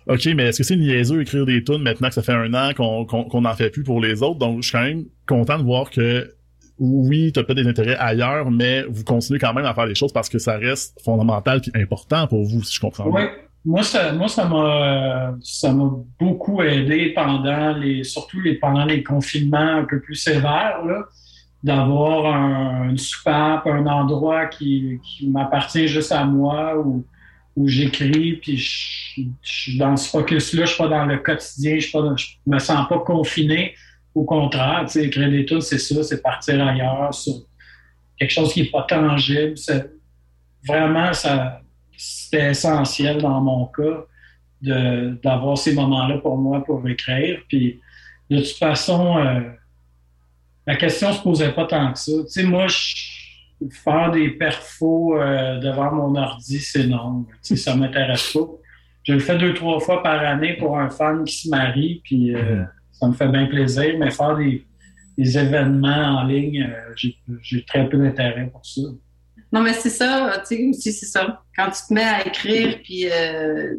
OK, 0.06 0.26
mais 0.36 0.44
est-ce 0.44 0.58
que 0.58 0.64
c'est 0.64 0.76
niaiseux 0.76 1.22
écrire 1.22 1.46
des 1.46 1.64
tunes 1.64 1.82
maintenant 1.82 2.08
que 2.08 2.14
ça 2.14 2.22
fait 2.22 2.32
un 2.34 2.52
an 2.52 2.74
qu'on 2.74 3.40
n'en 3.40 3.54
fait 3.54 3.70
plus 3.70 3.82
pour 3.84 4.00
les 4.00 4.22
autres? 4.22 4.38
Donc, 4.38 4.62
je 4.62 4.68
suis 4.68 4.72
quand 4.72 4.84
même 4.84 5.04
content 5.26 5.58
de 5.58 5.64
voir 5.64 5.90
que 5.90 6.30
oui, 6.78 7.32
t'as 7.32 7.42
peut-être 7.42 7.62
des 7.62 7.68
intérêts 7.68 7.96
ailleurs, 7.96 8.50
mais 8.50 8.82
vous 8.82 9.04
continuez 9.04 9.38
quand 9.38 9.54
même 9.54 9.64
à 9.64 9.72
faire 9.72 9.86
les 9.86 9.94
choses 9.94 10.12
parce 10.12 10.28
que 10.28 10.38
ça 10.38 10.58
reste 10.58 11.00
fondamental 11.02 11.62
et 11.74 11.80
important 11.80 12.26
pour 12.26 12.44
vous, 12.44 12.62
si 12.64 12.74
je 12.74 12.80
comprends 12.80 13.10
bien. 13.10 13.30
Moi 13.64 13.82
ça, 13.82 14.12
moi 14.12 14.28
ça 14.28 14.46
m'a, 14.46 15.34
ça 15.42 15.72
m'a 15.72 15.90
beaucoup 16.20 16.62
aidé 16.62 17.12
pendant 17.14 17.72
les, 17.72 18.04
surtout 18.04 18.40
les 18.40 18.56
pendant 18.56 18.84
les 18.84 19.02
confinements 19.02 19.78
un 19.78 19.84
peu 19.84 20.00
plus 20.00 20.16
sévères 20.16 20.84
là, 20.84 21.04
d'avoir 21.62 22.26
un, 22.26 22.90
une 22.90 22.98
soupape, 22.98 23.66
un 23.66 23.86
endroit 23.86 24.46
qui, 24.46 25.00
qui 25.02 25.28
m'appartient 25.28 25.88
juste 25.88 26.12
à 26.12 26.24
moi 26.24 26.78
où, 26.78 27.06
où 27.56 27.68
j'écris 27.68 28.34
puis 28.34 28.56
je, 28.56 29.22
suis 29.42 29.78
dans 29.78 29.96
ce 29.96 30.10
focus-là, 30.10 30.64
je 30.64 30.70
suis 30.70 30.78
pas 30.78 30.88
dans 30.88 31.06
le 31.06 31.18
quotidien, 31.18 31.76
je 31.76 31.80
suis 31.80 31.92
pas, 31.92 32.14
je 32.16 32.26
me 32.46 32.58
sens 32.58 32.88
pas 32.88 32.98
confiné. 32.98 33.74
Au 34.14 34.24
contraire, 34.24 34.82
tu 34.86 34.92
sais, 34.92 35.06
écrire 35.06 35.30
des 35.30 35.44
tunes, 35.44 35.60
c'est 35.60 35.78
ça, 35.78 36.02
c'est 36.02 36.22
partir 36.22 36.64
ailleurs 36.64 37.12
sur 37.12 37.34
quelque 38.16 38.30
chose 38.30 38.52
qui 38.52 38.62
est 38.62 38.70
pas 38.70 38.82
tangible. 38.82 39.56
C'est, 39.56 39.90
vraiment, 40.66 41.12
ça, 41.12 41.60
c'était 41.96 42.50
essentiel 42.50 43.20
dans 43.20 43.40
mon 43.40 43.66
cas 43.66 44.04
de, 44.62 45.18
d'avoir 45.22 45.58
ces 45.58 45.74
moments-là 45.74 46.18
pour 46.18 46.36
moi 46.36 46.64
pour 46.64 46.86
écrire. 46.88 47.40
Puis 47.48 47.80
de 48.30 48.38
toute 48.38 48.56
façon, 48.56 49.18
euh, 49.18 49.40
la 50.66 50.76
question 50.76 51.12
se 51.12 51.22
posait 51.22 51.52
pas 51.52 51.66
tant 51.66 51.92
que 51.92 51.98
ça. 51.98 52.12
Tu 52.24 52.28
sais, 52.30 52.42
moi, 52.44 52.66
je- 52.66 53.12
faire 53.70 54.10
des 54.10 54.30
perfos 54.30 55.16
euh, 55.18 55.58
devant 55.58 55.92
mon 55.92 56.14
ordi, 56.16 56.58
c'est 56.60 56.86
non. 56.86 57.24
Tu 57.24 57.36
sais, 57.42 57.56
ça 57.56 57.74
m'intéresse 57.76 58.32
pas. 58.32 58.46
Je 59.04 59.12
le 59.12 59.18
fais 59.20 59.36
deux, 59.38 59.54
trois 59.54 59.80
fois 59.80 60.02
par 60.02 60.20
année 60.20 60.54
pour 60.54 60.78
un 60.78 60.88
fan 60.90 61.24
qui 61.24 61.34
se 61.36 61.48
marie, 61.50 62.00
puis 62.04 62.34
euh, 62.34 62.64
ça 62.92 63.06
me 63.08 63.12
fait 63.12 63.28
bien 63.28 63.46
plaisir, 63.46 63.94
mais 63.98 64.10
faire 64.10 64.36
des, 64.36 64.66
des 65.18 65.38
événements 65.38 66.20
en 66.20 66.24
ligne, 66.24 66.70
j'ai, 66.96 67.14
j'ai 67.42 67.64
très 67.64 67.88
peu 67.88 67.98
d'intérêt 67.98 68.46
pour 68.50 68.64
ça. 68.64 68.80
Non, 69.54 69.60
mais 69.60 69.72
c'est 69.72 69.88
ça, 69.88 70.42
tu 70.48 70.56
sais, 70.56 70.66
aussi, 70.68 70.92
c'est 70.92 71.06
ça. 71.06 71.40
Quand 71.56 71.70
tu 71.70 71.80
te 71.88 71.94
mets 71.94 72.02
à 72.02 72.26
écrire, 72.26 72.80
puis 72.82 73.08
euh, 73.08 73.76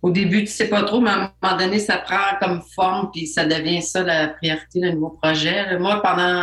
au 0.00 0.10
début, 0.10 0.44
tu 0.44 0.50
sais 0.50 0.70
pas 0.70 0.82
trop, 0.82 0.98
mais 0.98 1.10
à 1.10 1.14
un 1.14 1.32
moment 1.42 1.58
donné, 1.58 1.78
ça 1.78 1.98
prend 1.98 2.38
comme 2.40 2.62
forme, 2.74 3.10
puis 3.12 3.26
ça 3.26 3.44
devient 3.44 3.82
ça 3.82 4.02
la 4.02 4.28
priorité, 4.28 4.80
le 4.80 4.92
nouveau 4.92 5.10
projet. 5.10 5.78
Moi, 5.78 6.00
pendant, 6.00 6.42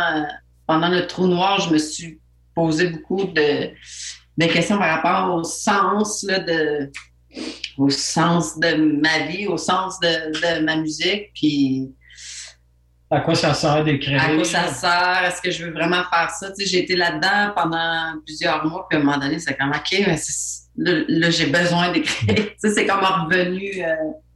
pendant 0.68 0.88
le 0.90 1.08
trou 1.08 1.26
noir, 1.26 1.58
je 1.58 1.72
me 1.72 1.78
suis 1.78 2.20
posé 2.54 2.90
beaucoup 2.90 3.24
de, 3.24 3.72
questions 4.38 4.78
par 4.78 5.02
rapport 5.02 5.34
au 5.34 5.42
sens 5.42 6.24
de 6.24 6.88
au 7.78 7.90
sens 7.90 8.60
de 8.60 9.00
ma 9.00 9.26
vie, 9.26 9.48
au 9.48 9.56
sens 9.56 9.98
de, 9.98 10.58
de 10.58 10.64
ma 10.64 10.76
musique, 10.76 11.32
puis 11.34 11.90
À 13.12 13.20
quoi 13.20 13.34
ça 13.34 13.52
sert 13.52 13.84
d'écrire? 13.84 14.22
à 14.22 14.34
quoi 14.34 14.42
ça 14.42 14.68
sert? 14.68 15.24
Est-ce 15.26 15.42
que 15.42 15.50
je 15.50 15.66
veux 15.66 15.70
vraiment 15.70 16.02
faire 16.10 16.30
ça? 16.30 16.50
Tu 16.52 16.64
sais, 16.64 16.70
j'ai 16.70 16.82
été 16.82 16.96
là-dedans 16.96 17.52
pendant 17.54 18.18
plusieurs 18.24 18.64
mois, 18.64 18.86
puis 18.88 18.96
à 18.96 19.02
un 19.02 19.04
moment 19.04 19.18
donné, 19.18 19.38
c'est 19.38 19.54
comme, 19.54 19.68
OK, 19.68 20.02
mais 20.06 20.16
là, 20.76 21.04
là, 21.06 21.30
j'ai 21.30 21.46
besoin 21.46 21.92
d'écrire. 21.92 22.34
Tu 22.34 22.52
sais, 22.56 22.70
c'est 22.70 22.86
comme 22.86 23.00
revenu 23.00 23.70
euh, 23.84 23.94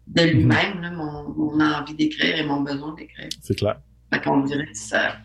de 0.08 0.22
lui-même, 0.24 0.82
là, 0.82 0.90
mon, 0.90 1.26
mon 1.30 1.60
envie 1.60 1.94
d'écrire 1.94 2.36
et 2.36 2.44
mon 2.44 2.60
besoin 2.60 2.94
d'écrire. 2.94 3.30
C'est 3.40 3.56
clair. 3.56 3.76
Fait 4.12 4.20
qu'on 4.20 4.40
dirait 4.42 4.66
que 4.66 4.76
ça, 4.76 5.16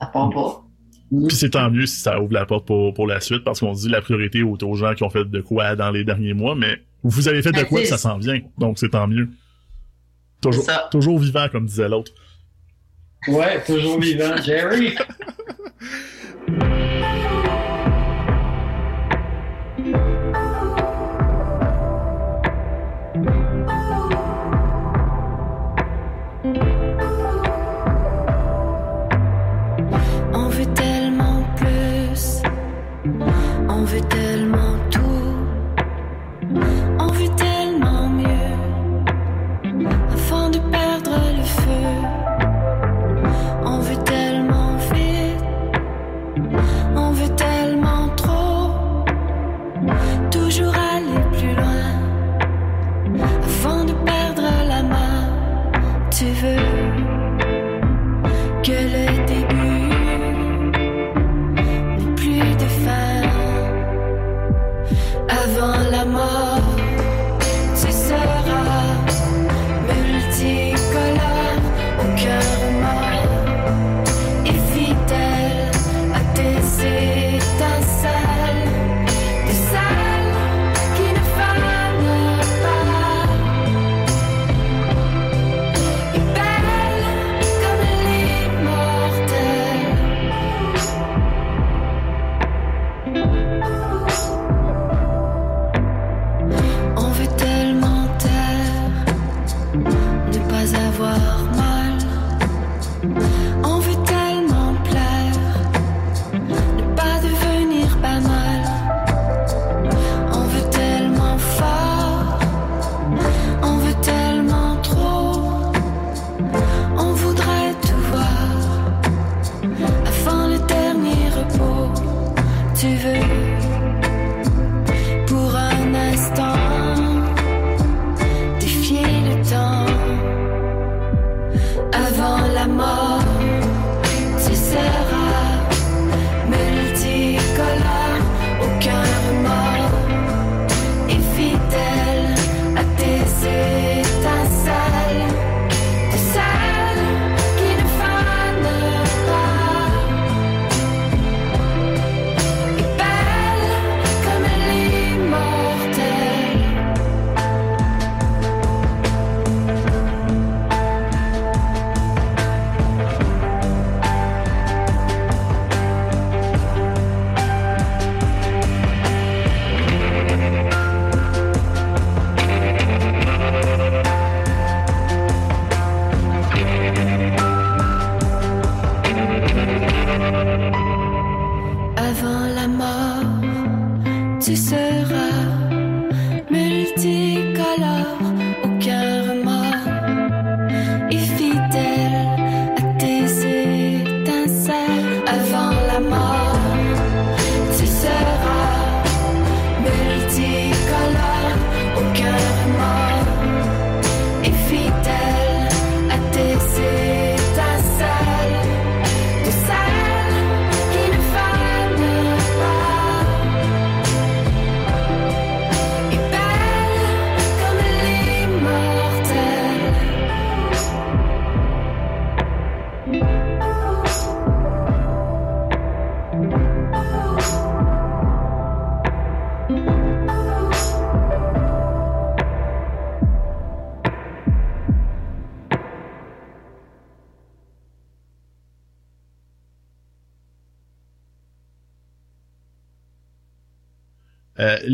ça 0.00 0.06
part 0.06 0.30
pas. 0.30 0.64
Puis 1.10 1.36
c'est 1.36 1.50
tant 1.50 1.70
mieux 1.70 1.84
si 1.84 2.00
ça 2.00 2.18
ouvre 2.18 2.32
la 2.32 2.46
porte 2.46 2.66
pour, 2.66 2.94
pour 2.94 3.06
la 3.06 3.20
suite, 3.20 3.44
parce 3.44 3.60
qu'on 3.60 3.74
dit 3.74 3.90
la 3.90 4.00
priorité 4.00 4.42
aux, 4.42 4.56
aux 4.56 4.74
gens 4.74 4.94
qui 4.94 5.04
ont 5.04 5.10
fait 5.10 5.26
de 5.26 5.40
quoi 5.42 5.76
dans 5.76 5.90
les 5.90 6.02
derniers 6.02 6.32
mois, 6.32 6.54
mais 6.54 6.80
vous 7.02 7.28
avez 7.28 7.42
fait 7.42 7.52
de 7.52 7.56
Ben, 7.56 7.66
quoi 7.66 7.84
ça 7.84 7.98
s'en 7.98 8.16
vient, 8.16 8.40
donc 8.56 8.78
c'est 8.78 8.88
tant 8.88 9.06
mieux. 9.06 9.28
Toujours, 10.40 10.66
toujours 10.90 11.18
vivant, 11.18 11.46
comme 11.52 11.66
disait 11.66 11.90
l'autre. 11.90 12.12
Ouais, 13.28 13.62
toujours 13.64 14.00
vivant. 14.00 14.36
Jerry! 14.42 14.94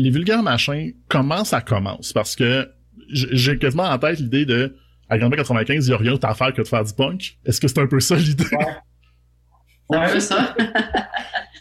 les 0.01 0.09
vulgaires 0.09 0.43
machins, 0.43 0.93
comment 1.07 1.43
ça 1.43 1.61
commence? 1.61 2.13
Parce 2.13 2.35
que 2.35 2.69
j'ai 3.09 3.57
quasiment 3.57 3.83
en 3.83 3.97
tête 3.97 4.19
l'idée 4.19 4.45
de 4.45 4.75
à 5.09 5.17
Grand 5.17 5.29
95, 5.29 5.87
il 5.87 5.91
y 5.91 5.93
a 5.93 5.97
rien 5.97 6.11
d'autre 6.11 6.27
à 6.27 6.33
faire 6.33 6.53
que 6.53 6.61
de 6.61 6.67
faire 6.67 6.83
du 6.85 6.93
punk. 6.93 7.37
Est-ce 7.45 7.59
que 7.59 7.67
c'est 7.67 7.79
un 7.79 7.87
peu 7.87 7.99
ça 7.99 8.15
l'idée? 8.15 8.45
C'est 8.45 9.97
un 9.97 9.99
Ouais. 10.05 10.13
peu 10.13 10.19
ça. 10.21 10.55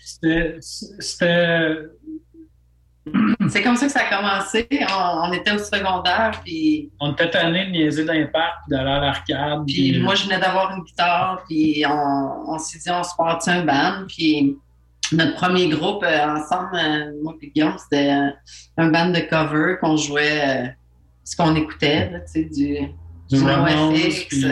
C'était- 0.05 0.57
C'était. 0.61 1.77
C'est 3.49 3.63
comme 3.63 3.75
ça 3.77 3.87
que 3.87 3.93
ça 3.93 4.03
a 4.09 4.17
commencé. 4.17 4.69
On, 4.71 5.29
on 5.29 5.33
était 5.33 5.51
au 5.53 5.59
secondaire, 5.59 6.41
puis, 6.45 6.93
On 7.01 7.13
était 7.13 7.29
tannés 7.31 7.67
de 7.67 7.71
niaiser 7.73 8.05
dans 8.05 8.13
les 8.13 8.27
parcs, 8.27 8.69
d'aller 8.69 8.89
à 8.91 9.01
l'arcade. 9.01 9.65
puis 9.67 9.93
puis- 9.93 10.01
moi, 10.01 10.15
je 10.15 10.25
venais 10.25 10.39
d'avoir 10.39 10.77
une 10.77 10.85
guitare, 10.85 11.43
puis 11.49 11.83
on, 11.89 12.53
on 12.55 12.59
s'est 12.59 12.79
dit, 12.79 12.91
on 12.91 13.03
se 13.03 13.17
partit 13.17 13.51
un 13.51 13.65
band, 13.65 14.05
puis 14.07 14.57
notre 15.13 15.35
premier 15.35 15.69
groupe 15.69 16.03
euh, 16.05 16.27
ensemble, 16.37 16.71
euh, 16.75 17.13
moi 17.23 17.35
et 17.43 17.51
Guillaume, 17.51 17.77
c'était 17.79 18.11
euh, 18.11 18.31
un 18.77 18.89
band 18.91 19.11
de 19.11 19.21
cover 19.21 19.77
qu'on 19.81 19.97
jouait, 19.97 20.75
ce 21.25 21.37
qu'on 21.37 21.55
écoutait, 21.55 22.11
là, 22.11 22.21
tu 22.21 22.33
sais, 22.33 22.45
du, 22.45 22.79
du 23.31 23.39
du 23.39 24.51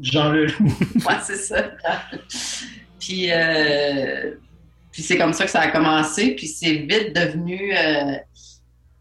du 0.00 0.10
Jean 0.10 0.32
Leloup. 0.32 0.52
Ouais, 1.06 1.14
c'est 1.22 1.36
ça. 1.36 1.70
puis, 2.98 3.30
euh, 3.30 4.34
puis 4.92 5.02
c'est 5.02 5.16
comme 5.18 5.32
ça 5.32 5.44
que 5.44 5.50
ça 5.50 5.60
a 5.60 5.68
commencé. 5.70 6.34
Puis 6.34 6.46
c'est 6.48 6.72
vite 6.72 7.14
devenu. 7.14 7.76
euh, 7.76 8.16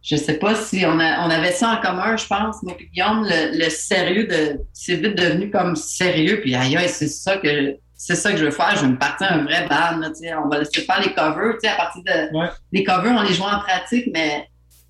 je 0.01 0.15
sais 0.15 0.35
pas 0.35 0.55
si 0.55 0.85
on, 0.85 0.99
a, 0.99 1.25
on 1.25 1.29
avait 1.29 1.51
ça 1.51 1.73
en 1.77 1.81
commun, 1.81 2.15
je 2.17 2.25
pense, 2.25 2.63
moi 2.63 2.75
et 2.79 2.85
Guillaume, 2.87 3.23
le, 3.25 3.57
le 3.57 3.69
sérieux 3.69 4.27
de. 4.27 4.59
C'est 4.73 4.95
vite 4.95 5.15
devenu 5.15 5.49
comme 5.49 5.75
sérieux. 5.75 6.41
Puis 6.41 6.55
aïe, 6.55 6.75
aïe, 6.75 6.89
c'est 6.89 7.07
ça 7.07 7.37
que. 7.37 7.75
C'est 8.01 8.15
ça 8.15 8.31
que 8.31 8.37
je 8.37 8.45
veux 8.45 8.51
faire. 8.51 8.73
Je 8.77 8.85
veux 8.85 8.91
me 8.93 8.97
partir 8.97 9.27
un 9.29 9.43
vrai 9.43 9.67
band. 9.69 9.99
Là, 9.99 10.41
on 10.41 10.47
va 10.47 10.59
laisser 10.59 10.81
faire 10.81 11.01
les 11.01 11.13
covers. 11.13 11.55
À 11.69 11.75
partir 11.75 12.01
de. 12.01 12.37
Ouais. 12.37 12.47
Les 12.71 12.83
covers, 12.85 13.11
on 13.11 13.21
les 13.23 13.33
joue 13.33 13.43
en 13.43 13.59
pratique, 13.59 14.05
mais 14.13 14.47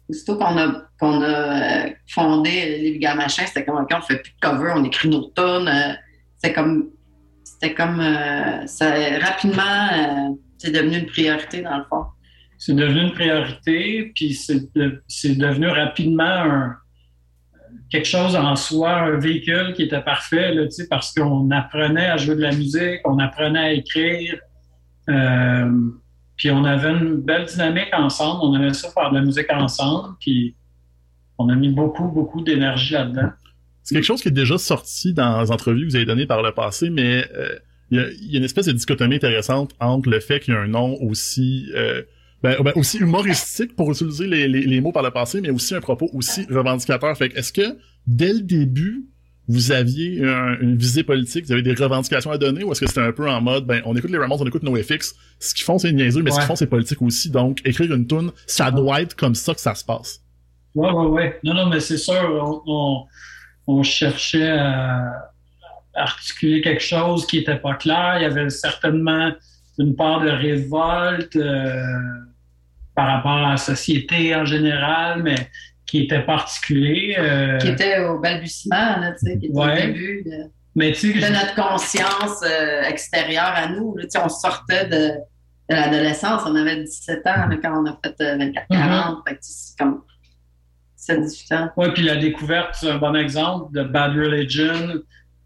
aussitôt 0.07 0.37
qu'on 0.37 0.55
a, 0.59 0.83
qu'on 0.99 1.21
a 1.23 1.27
euh, 1.87 1.89
fondé 2.07 2.51
les 2.51 2.91
Vulgaires 2.91 3.15
Machins, 3.15 3.45
c'était 3.47 3.65
comme, 3.65 3.77
OK, 3.81 3.89
on 3.97 4.01
fait 4.01 4.17
plus 4.17 4.31
de 4.31 4.39
covers, 4.39 4.73
on 4.75 4.83
écrit 4.83 5.09
nos 5.09 5.23
tunes. 5.35 5.67
euh, 5.67 5.93
c'était 6.37 6.53
comme. 6.53 6.89
C'était 7.43 7.73
comme. 7.73 7.99
euh, 7.99 8.67
ça, 8.67 8.91
rapidement, 9.21 9.87
euh, 9.91 10.35
c'est 10.59 10.71
devenu 10.71 10.99
une 10.99 11.07
priorité, 11.07 11.61
dans 11.63 11.77
le 11.79 11.85
fond. 11.89 12.05
C'est 12.59 12.75
devenu 12.75 13.01
une 13.07 13.13
priorité, 13.13 14.11
puis 14.13 14.33
c'est 14.35 14.71
de- 14.75 15.01
c'est 15.07 15.35
devenu 15.35 15.67
rapidement 15.69 16.23
un- 16.25 16.75
quelque 17.89 18.07
chose 18.07 18.35
en 18.35 18.55
soi, 18.55 18.91
un 18.91 19.17
véhicule 19.17 19.73
qui 19.73 19.83
était 19.83 20.01
parfait, 20.01 20.55
parce 20.89 21.13
qu'on 21.13 21.49
apprenait 21.51 22.07
à 22.07 22.17
jouer 22.17 22.35
de 22.35 22.41
la 22.41 22.51
musique, 22.51 23.01
on 23.05 23.17
apprenait 23.19 23.59
à 23.59 23.73
écrire, 23.73 24.37
euh, 25.09 25.71
puis 26.35 26.51
on 26.51 26.63
avait 26.65 26.91
une 26.91 27.17
belle 27.17 27.45
dynamique 27.45 27.89
ensemble, 27.93 28.41
on 28.43 28.55
aimait 28.55 28.73
ça 28.73 28.89
faire 28.91 29.09
de 29.09 29.15
la 29.15 29.21
musique 29.21 29.51
ensemble, 29.51 30.15
puis 30.19 30.55
on 31.37 31.49
a 31.49 31.55
mis 31.55 31.69
beaucoup, 31.69 32.07
beaucoup 32.09 32.41
d'énergie 32.41 32.93
là-dedans. 32.93 33.31
C'est 33.83 33.95
quelque 33.95 34.03
chose 34.03 34.21
qui 34.21 34.27
est 34.27 34.31
déjà 34.31 34.57
sorti 34.57 35.13
dans 35.13 35.41
les 35.41 35.51
entrevues 35.51 35.85
que 35.87 35.91
vous 35.91 35.95
avez 35.95 36.05
données 36.05 36.27
par 36.27 36.43
le 36.43 36.51
passé, 36.51 36.89
mais 36.91 37.25
euh, 37.35 37.57
il 37.89 37.97
y, 37.97 38.01
a, 38.01 38.09
il 38.11 38.31
y 38.31 38.35
a 38.35 38.37
une 38.37 38.45
espèce 38.45 38.67
de 38.67 38.71
dichotomie 38.71 39.15
intéressante 39.15 39.71
entre 39.79 40.09
le 40.09 40.19
fait 40.19 40.39
qu'il 40.39 40.53
y 40.53 40.57
a 40.57 40.59
un 40.59 40.67
nom 40.67 40.95
aussi 41.01 41.71
euh, 41.73 42.03
ben, 42.43 42.55
ben, 42.63 42.71
aussi 42.75 42.97
humoristique 42.99 43.75
pour 43.75 43.91
utiliser 43.91 44.27
les, 44.27 44.47
les, 44.47 44.61
les 44.61 44.81
mots 44.81 44.91
par 44.91 45.03
le 45.03 45.11
passé, 45.11 45.41
mais 45.41 45.49
aussi 45.49 45.75
un 45.75 45.81
propos 45.81 46.09
aussi 46.13 46.45
revendicateur. 46.49 47.15
Fait 47.17 47.29
que 47.29 47.37
est-ce 47.37 47.51
que 47.53 47.77
dès 48.07 48.33
le 48.33 48.41
début 48.41 49.05
vous 49.51 49.71
aviez 49.71 50.23
un- 50.23 50.59
une 50.61 50.77
visée 50.77 51.03
politique, 51.03 51.45
vous 51.45 51.53
avez 51.53 51.63
des 51.63 51.73
revendications 51.73 52.29
à 52.29 52.37
donner, 52.37 52.63
ou 52.63 52.71
est-ce 52.71 52.81
que 52.81 52.87
c'était 52.87 53.01
un 53.01 53.11
peu 53.11 53.27
en 53.27 53.41
mode 53.41 53.65
ben 53.65 53.81
on 53.85 53.95
écoute 53.95 54.11
les 54.11 54.17
Ramones, 54.19 54.37
on 54.41 54.45
écoute 54.45 54.61
NoFX, 54.61 55.15
ce 55.39 55.53
qu'ils 55.55 55.63
font 55.65 55.79
c'est 55.79 55.91
niaiseux, 55.91 56.21
mais 56.21 56.29
ce 56.31 56.37
qu'ils 56.37 56.45
font 56.45 56.55
c'est 56.55 56.67
politique 56.67 57.01
aussi, 57.01 57.31
donc 57.31 57.59
écrire 57.65 57.91
une 57.93 58.05
tune, 58.05 58.31
ça 58.45 58.69
doit 58.69 59.01
être 59.01 59.15
comme 59.15 59.33
ça 59.35 59.55
que 59.55 59.61
ça 59.61 59.73
se 59.73 59.83
passe. 59.83 60.21
Ouais, 60.75 60.91
ouais, 60.91 61.05
ouais. 61.07 61.39
Non, 61.43 61.55
non, 61.55 61.65
mais 61.67 61.79
c'est 61.79 61.97
sûr, 61.97 62.13
on, 62.13 62.61
on, 62.67 63.05
on 63.65 63.81
cherchait 63.83 64.51
à 64.51 65.31
articuler 65.95 66.61
quelque 66.61 66.83
chose 66.83 67.25
qui 67.25 67.37
n'était 67.39 67.57
pas 67.57 67.73
clair. 67.73 68.17
Il 68.19 68.21
y 68.21 68.25
avait 68.25 68.51
certainement 68.51 69.31
une 69.79 69.95
part 69.95 70.21
de 70.21 70.29
révolte 70.29 71.35
euh, 71.35 71.81
par 72.95 73.07
rapport 73.07 73.31
à 73.37 73.51
la 73.51 73.57
société 73.57 74.35
en 74.35 74.45
général, 74.45 75.23
mais 75.23 75.35
qui 75.85 76.03
était 76.03 76.21
particulier. 76.21 77.15
euh, 77.17 77.57
Qui 77.57 77.69
était 77.69 77.99
au 77.99 78.19
balbutiement, 78.19 78.97
là, 78.99 79.11
tu 79.13 79.25
sais, 79.31 79.39
qui 79.39 79.45
était 79.47 79.57
Ouais. 79.57 79.83
au 79.83 79.85
début 79.87 80.23
de, 80.25 80.31
mais 80.75 80.91
notre 81.31 81.55
conscience 81.55 82.41
euh, 82.43 82.83
extérieure 82.83 83.53
à 83.55 83.67
nous. 83.69 83.95
Là, 83.97 84.03
tu 84.03 84.11
sais, 84.11 84.19
on 84.23 84.29
sortait 84.29 84.85
de, 84.85 85.07
de 85.69 85.75
l'adolescence, 85.75 86.43
on 86.45 86.55
avait 86.55 86.83
17 86.83 87.25
ans 87.27 87.47
là, 87.47 87.57
quand 87.61 87.81
on 87.83 87.85
a 87.89 87.97
fait 88.03 88.15
euh, 88.21 88.37
24-40. 88.37 88.53
Mm-hmm. 88.69 89.15
Fait 89.27 89.33
que 89.35 89.39
c'est 89.41 89.77
comme 89.79 90.01
17-18 90.97 91.55
ans. 91.55 91.69
Oui, 91.77 91.87
puis 91.93 92.03
la 92.03 92.17
découverte, 92.17 92.75
c'est 92.79 92.89
un 92.91 92.97
bon 92.97 93.15
exemple 93.15 93.73
de 93.73 93.83
Bad 93.83 94.11
Religion, 94.15 95.01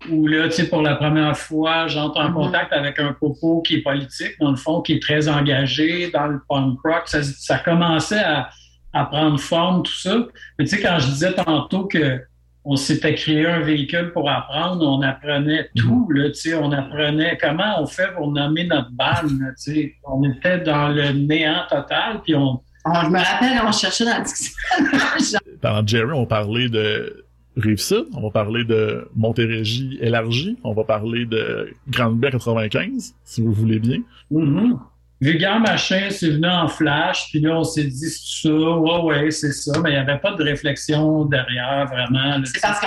où 0.10 0.28
là, 0.28 0.48
tu 0.48 0.56
sais, 0.56 0.68
pour 0.70 0.82
la 0.82 0.96
première 0.96 1.38
fois, 1.38 1.88
j'entre 1.88 2.20
en 2.20 2.30
Mhm. 2.30 2.34
contact 2.34 2.74
avec 2.74 3.00
un 3.00 3.14
coco 3.14 3.62
qui 3.62 3.76
est 3.76 3.82
politique, 3.82 4.34
dans 4.40 4.52
le 4.52 4.58
fond, 4.58 4.82
qui 4.82 4.94
est 4.94 5.02
très 5.02 5.28
engagé 5.30 6.10
dans 6.12 6.28
le 6.28 6.40
punk 6.50 6.80
rock. 6.84 7.04
Ça, 7.06 7.24
ça 7.24 7.58
commençait 7.60 8.20
à, 8.24 8.50
à 8.94 9.06
prendre 9.06 9.40
forme, 9.40 9.84
tout 9.84 9.94
ça. 9.94 10.18
Mais 10.60 10.66
tu 10.66 10.76
sais, 10.76 10.82
quand 10.82 11.00
je 11.00 11.08
disais 11.08 11.34
tantôt 11.34 11.86
que 11.86 12.20
on 12.66 12.78
s'était 12.78 13.14
créé 13.16 13.46
un 13.46 13.60
véhicule 13.60 14.12
pour 14.14 14.30
apprendre, 14.30 14.88
on 14.88 15.02
apprenait 15.02 15.70
tout, 15.76 16.08
là, 16.12 16.30
tu 16.30 16.36
sais, 16.36 16.54
on 16.54 16.72
apprenait 16.72 17.38
comment 17.42 17.82
on 17.82 17.86
fait 17.86 18.14
pour 18.16 18.32
nommer 18.32 18.64
notre 18.66 18.90
band, 18.92 19.24
là, 19.24 19.50
tu 19.62 19.74
sais. 19.74 19.94
On 20.06 20.24
était 20.24 20.60
dans 20.60 20.88
le 20.88 21.12
néant 21.12 21.64
total, 21.70 22.22
puis 22.24 22.36
on, 22.36 22.62
On- 22.86 23.02
je 23.06 23.10
me 23.10 23.18
rappelle, 23.20 23.62
on 23.66 23.72
cherchait 23.72 24.06
dans 24.06 24.18
le 24.18 24.24
dictionnaire. 24.24 25.42
Pendant 25.62 25.88
Jerry, 25.88 26.12
on 26.14 26.26
parler 26.26 26.68
de 26.70 27.26
Rive-Sud, 27.58 28.06
on 28.16 28.22
va 28.22 28.30
parler 28.32 28.64
de 28.64 29.08
Montérégie 29.16 29.98
élargie, 30.02 30.58
on 30.64 30.74
va 30.74 30.84
parler 30.84 31.26
de 31.26 31.70
Grande-Baie 31.90 32.32
95, 32.32 33.14
si 33.24 33.42
vous 33.42 33.52
voulez 33.54 33.80
bien. 33.80 34.00
Mhm. 34.32 34.80
Vulgaire 35.22 35.60
machin, 35.60 36.08
c'est 36.10 36.32
venu 36.32 36.48
en 36.50 36.68
flash, 36.68 37.30
puis 37.30 37.40
là, 37.40 37.58
on 37.60 37.64
s'est 37.64 37.86
dit, 37.86 38.10
c'est 38.10 38.48
ça, 38.48 38.54
ouais, 38.54 39.02
ouais, 39.04 39.32
c'est 39.32 39.54
ça, 39.54 39.80
mais 39.82 39.92
il 39.92 39.94
n'y 39.94 40.00
avait 40.00 40.20
pas 40.20 40.34
de 40.34 40.44
réflexion 40.44 41.26
derrière, 41.26 41.86
vraiment. 41.88 42.42
C'est 42.44 42.60
parce 42.62 42.82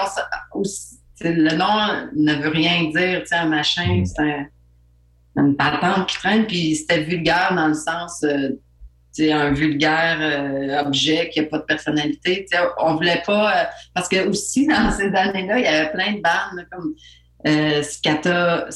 sais, 1.15 1.33
le 1.33 1.57
nom 1.57 2.09
ne 2.15 2.35
veut 2.43 2.51
rien 2.51 2.91
dire, 2.91 3.21
tu 3.23 3.29
sais, 3.29 3.37
un 3.37 3.47
machin, 3.49 4.03
c'est 4.05 4.23
un- 4.23 4.47
une 5.43 5.57
patente 5.57 6.09
qui 6.09 6.17
traîne, 6.19 6.47
puis 6.47 6.75
c'était 6.77 7.05
vulgaire 7.05 7.55
dans 7.55 7.69
le 7.69 7.75
sens, 7.75 8.23
euh, 8.25 8.51
sais, 9.25 9.33
un 9.33 9.53
vulgaire 9.53 10.19
euh, 10.21 10.81
objet 10.81 11.29
qui 11.31 11.41
n'a 11.41 11.47
pas 11.47 11.59
de 11.59 11.65
personnalité. 11.65 12.47
Tu 12.51 12.57
sais, 12.57 12.63
on 12.79 12.95
voulait 12.95 13.23
pas, 13.25 13.61
euh, 13.61 13.65
parce 13.95 14.09
que 14.09 14.27
aussi 14.29 14.67
dans 14.69 14.91
ces 14.91 15.15
années-là, 15.15 15.59
il 15.59 15.65
y 15.65 15.69
avait 15.69 15.91
plein 15.93 16.13
de 16.13 16.21
bandes 16.23 16.67
comme 16.71 16.95
euh, 17.47 17.83
Scata, 17.83 18.67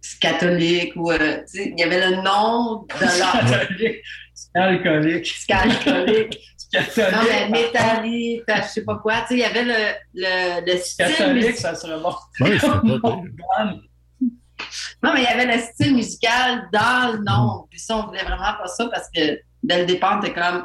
Scatolique, 0.00 0.92
ou 0.96 1.10
euh, 1.10 1.38
tu 1.50 1.58
sais, 1.58 1.72
il 1.76 1.80
y 1.80 1.82
avait 1.82 2.10
le 2.10 2.16
nom 2.16 2.86
de 2.86 3.00
leur 3.00 3.60
c'est 4.34 4.58
alcoolique. 4.58 5.26
Scalcolique. 5.26 6.38
Catholique, 6.72 7.12
Non, 7.12 7.18
mais 7.28 7.48
métallique, 7.48 8.42
je 8.48 8.62
sais 8.68 8.84
pas 8.84 8.96
quoi. 8.96 9.20
Tu 9.22 9.28
sais, 9.28 9.34
il 9.34 9.40
y 9.40 9.44
avait 9.44 9.64
le, 9.64 9.74
le, 10.14 10.72
le 10.72 10.78
style 10.78 11.06
Catholique, 11.06 11.46
musical. 11.46 11.56
ça 11.56 11.74
serait 11.74 12.00
bon. 12.00 12.14
Non, 15.02 15.14
mais 15.14 15.20
il 15.20 15.24
y 15.24 15.26
avait 15.26 15.56
le 15.56 15.60
style 15.62 15.94
musical 15.96 16.68
dans 16.72 17.12
le 17.12 17.24
nom. 17.24 17.66
Puis 17.70 17.80
ça, 17.80 17.96
on 17.96 18.06
voulait 18.06 18.22
vraiment 18.22 18.54
pas 18.60 18.66
ça 18.66 18.88
parce 18.92 19.08
que 19.14 19.40
dès 19.62 19.80
le 19.80 19.86
départ, 19.86 20.20
c'était 20.22 20.34
comme 20.38 20.64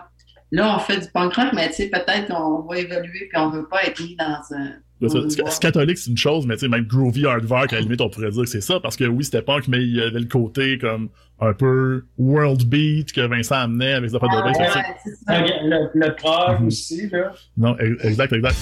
Là, 0.52 0.76
on 0.76 0.80
fait 0.80 1.00
du 1.00 1.08
punk 1.12 1.34
rock, 1.34 1.48
mais 1.54 1.68
tu 1.70 1.74
sais, 1.74 1.88
peut-être 1.90 2.28
qu'on 2.28 2.62
va 2.62 2.78
évoluer 2.78 3.28
puis 3.30 3.38
on 3.38 3.50
veut 3.50 3.68
pas 3.68 3.84
être 3.84 4.00
mis 4.00 4.16
dans 4.16 4.56
un. 4.56 4.74
C'est- 5.10 5.60
catholique, 5.60 5.98
c'est 5.98 6.12
une 6.12 6.18
chose, 6.18 6.46
mais 6.46 6.54
tu 6.56 6.62
sais, 6.62 6.68
même 6.70 6.86
groovy 6.86 7.26
hardcore, 7.26 7.58
à 7.64 7.66
la 7.72 7.80
limite, 7.82 8.00
on 8.00 8.10
pourrait 8.10 8.30
dire 8.30 8.44
que 8.44 8.48
c'est 8.50 8.62
ça, 8.62 8.80
parce 8.80 8.96
que 8.96 9.04
oui, 9.06 9.24
c'était 9.26 9.42
punk, 9.42 9.68
mais 9.68 9.80
il 9.82 9.96
y 9.96 10.02
avait 10.02 10.20
le 10.20 10.28
côté 10.28 10.78
comme 10.78 11.10
un 11.42 11.52
peu 11.54 12.06
world 12.18 12.64
beat 12.70 13.12
que 13.12 13.22
Vincent 13.22 13.56
amenait 13.56 13.94
avec 13.94 14.12
sa 14.12 14.20
de 14.20 14.24
Ah, 14.30 14.42
bass. 14.44 14.58
ouais, 14.58 14.68
aussi. 14.68 14.80
c'est 15.04 15.16
ça. 15.26 15.42
Le, 15.42 15.90
le 15.94 16.16
prog 16.16 16.60
Mhm. 16.62 16.68
aussi, 16.68 17.10
là. 17.10 17.34
Non, 17.58 17.76
ex- 17.80 18.06
exact, 18.06 18.32
exact. 18.34 18.56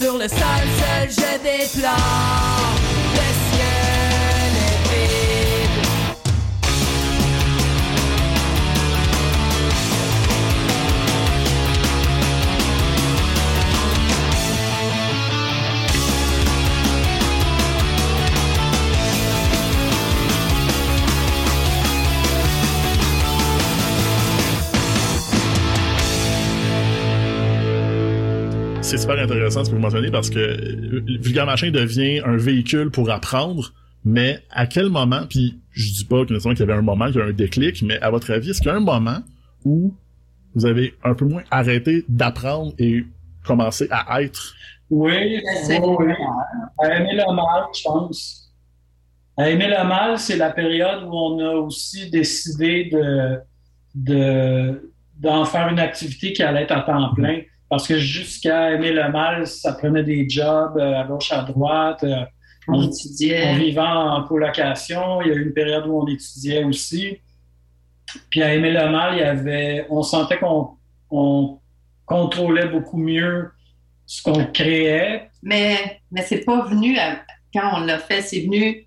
Sur 0.00 0.16
le 0.16 0.28
sol 0.28 0.38
seul 0.38 1.10
je 1.10 1.38
déplore 1.42 2.07
super 29.08 29.24
intéressant 29.24 29.64
ce 29.64 29.70
que 29.70 29.74
vous 29.74 29.80
mentionnez 29.80 30.10
parce 30.10 30.30
que 30.30 30.38
euh, 30.38 31.02
Vulgaire 31.20 31.46
Machin 31.46 31.70
devient 31.70 32.20
un 32.24 32.36
véhicule 32.36 32.90
pour 32.90 33.10
apprendre, 33.10 33.72
mais 34.04 34.40
à 34.50 34.66
quel 34.66 34.88
moment, 34.90 35.22
puis 35.28 35.58
je 35.72 35.92
dis 35.92 36.04
pas 36.04 36.24
qu'il 36.24 36.36
y 36.36 36.62
avait 36.62 36.72
un 36.72 36.82
moment, 36.82 37.06
qu'il 37.06 37.16
y 37.16 37.22
a 37.22 37.26
un 37.26 37.32
déclic, 37.32 37.82
mais 37.82 37.98
à 38.00 38.10
votre 38.10 38.30
avis, 38.32 38.50
est-ce 38.50 38.60
qu'il 38.60 38.68
y 38.68 38.74
a 38.74 38.76
un 38.76 38.80
moment 38.80 39.18
où 39.64 39.94
vous 40.54 40.66
avez 40.66 40.94
un 41.04 41.14
peu 41.14 41.24
moins 41.24 41.42
arrêté 41.50 42.04
d'apprendre 42.08 42.72
et 42.78 43.04
commencé 43.44 43.86
à 43.90 44.22
être? 44.22 44.54
Oui, 44.90 45.40
C'est- 45.64 45.80
oui, 45.80 45.96
oui. 46.00 46.12
À 46.80 46.96
aimer 46.96 47.12
le 47.14 47.34
mal, 47.34 47.64
je 47.76 47.82
pense. 47.84 48.50
À 49.36 49.50
aimer 49.50 49.68
le 49.68 49.86
mal, 49.86 50.18
c'est 50.18 50.36
la 50.36 50.50
période 50.50 51.04
où 51.04 51.10
on 51.14 51.38
a 51.38 51.54
aussi 51.54 52.10
décidé 52.10 52.88
de, 52.90 53.38
de, 53.94 54.90
d'en 55.20 55.44
faire 55.44 55.68
une 55.68 55.78
activité 55.78 56.32
qui 56.32 56.42
allait 56.42 56.62
être 56.62 56.72
à 56.72 56.80
temps 56.80 57.14
plein. 57.14 57.40
Parce 57.70 57.86
que 57.86 57.98
jusqu'à 57.98 58.72
aimer 58.72 58.92
le 58.92 59.10
mal, 59.10 59.46
ça 59.46 59.72
prenait 59.74 60.02
des 60.04 60.28
jobs 60.28 60.76
euh, 60.78 61.00
à 61.00 61.04
gauche, 61.04 61.30
à 61.32 61.42
droite. 61.42 62.02
euh, 62.04 62.24
On 62.70 62.82
étudiait. 62.82 63.50
on 63.50 63.56
vivait 63.56 63.80
en 63.80 64.22
colocation. 64.24 65.20
Il 65.22 65.28
y 65.28 65.30
a 65.30 65.34
eu 65.34 65.46
une 65.46 65.52
période 65.54 65.86
où 65.86 66.00
on 66.02 66.06
étudiait 66.06 66.64
aussi. 66.64 67.18
Puis 68.30 68.42
à 68.42 68.54
aimer 68.54 68.70
le 68.72 68.88
mal, 68.90 69.14
il 69.14 69.20
y 69.20 69.22
avait, 69.22 69.86
on 69.90 70.02
sentait 70.02 70.38
qu'on 70.38 70.70
on 71.10 71.60
contrôlait 72.06 72.68
beaucoup 72.68 72.96
mieux 72.98 73.50
ce 74.06 74.22
qu'on 74.22 74.46
créait. 74.46 75.30
Mais, 75.42 76.00
mais 76.10 76.22
c'est 76.22 76.44
pas 76.44 76.64
venu 76.66 76.98
à- 76.98 77.22
quand 77.54 77.70
on 77.76 77.80
l'a 77.84 77.98
fait, 77.98 78.22
c'est 78.22 78.40
venu 78.40 78.86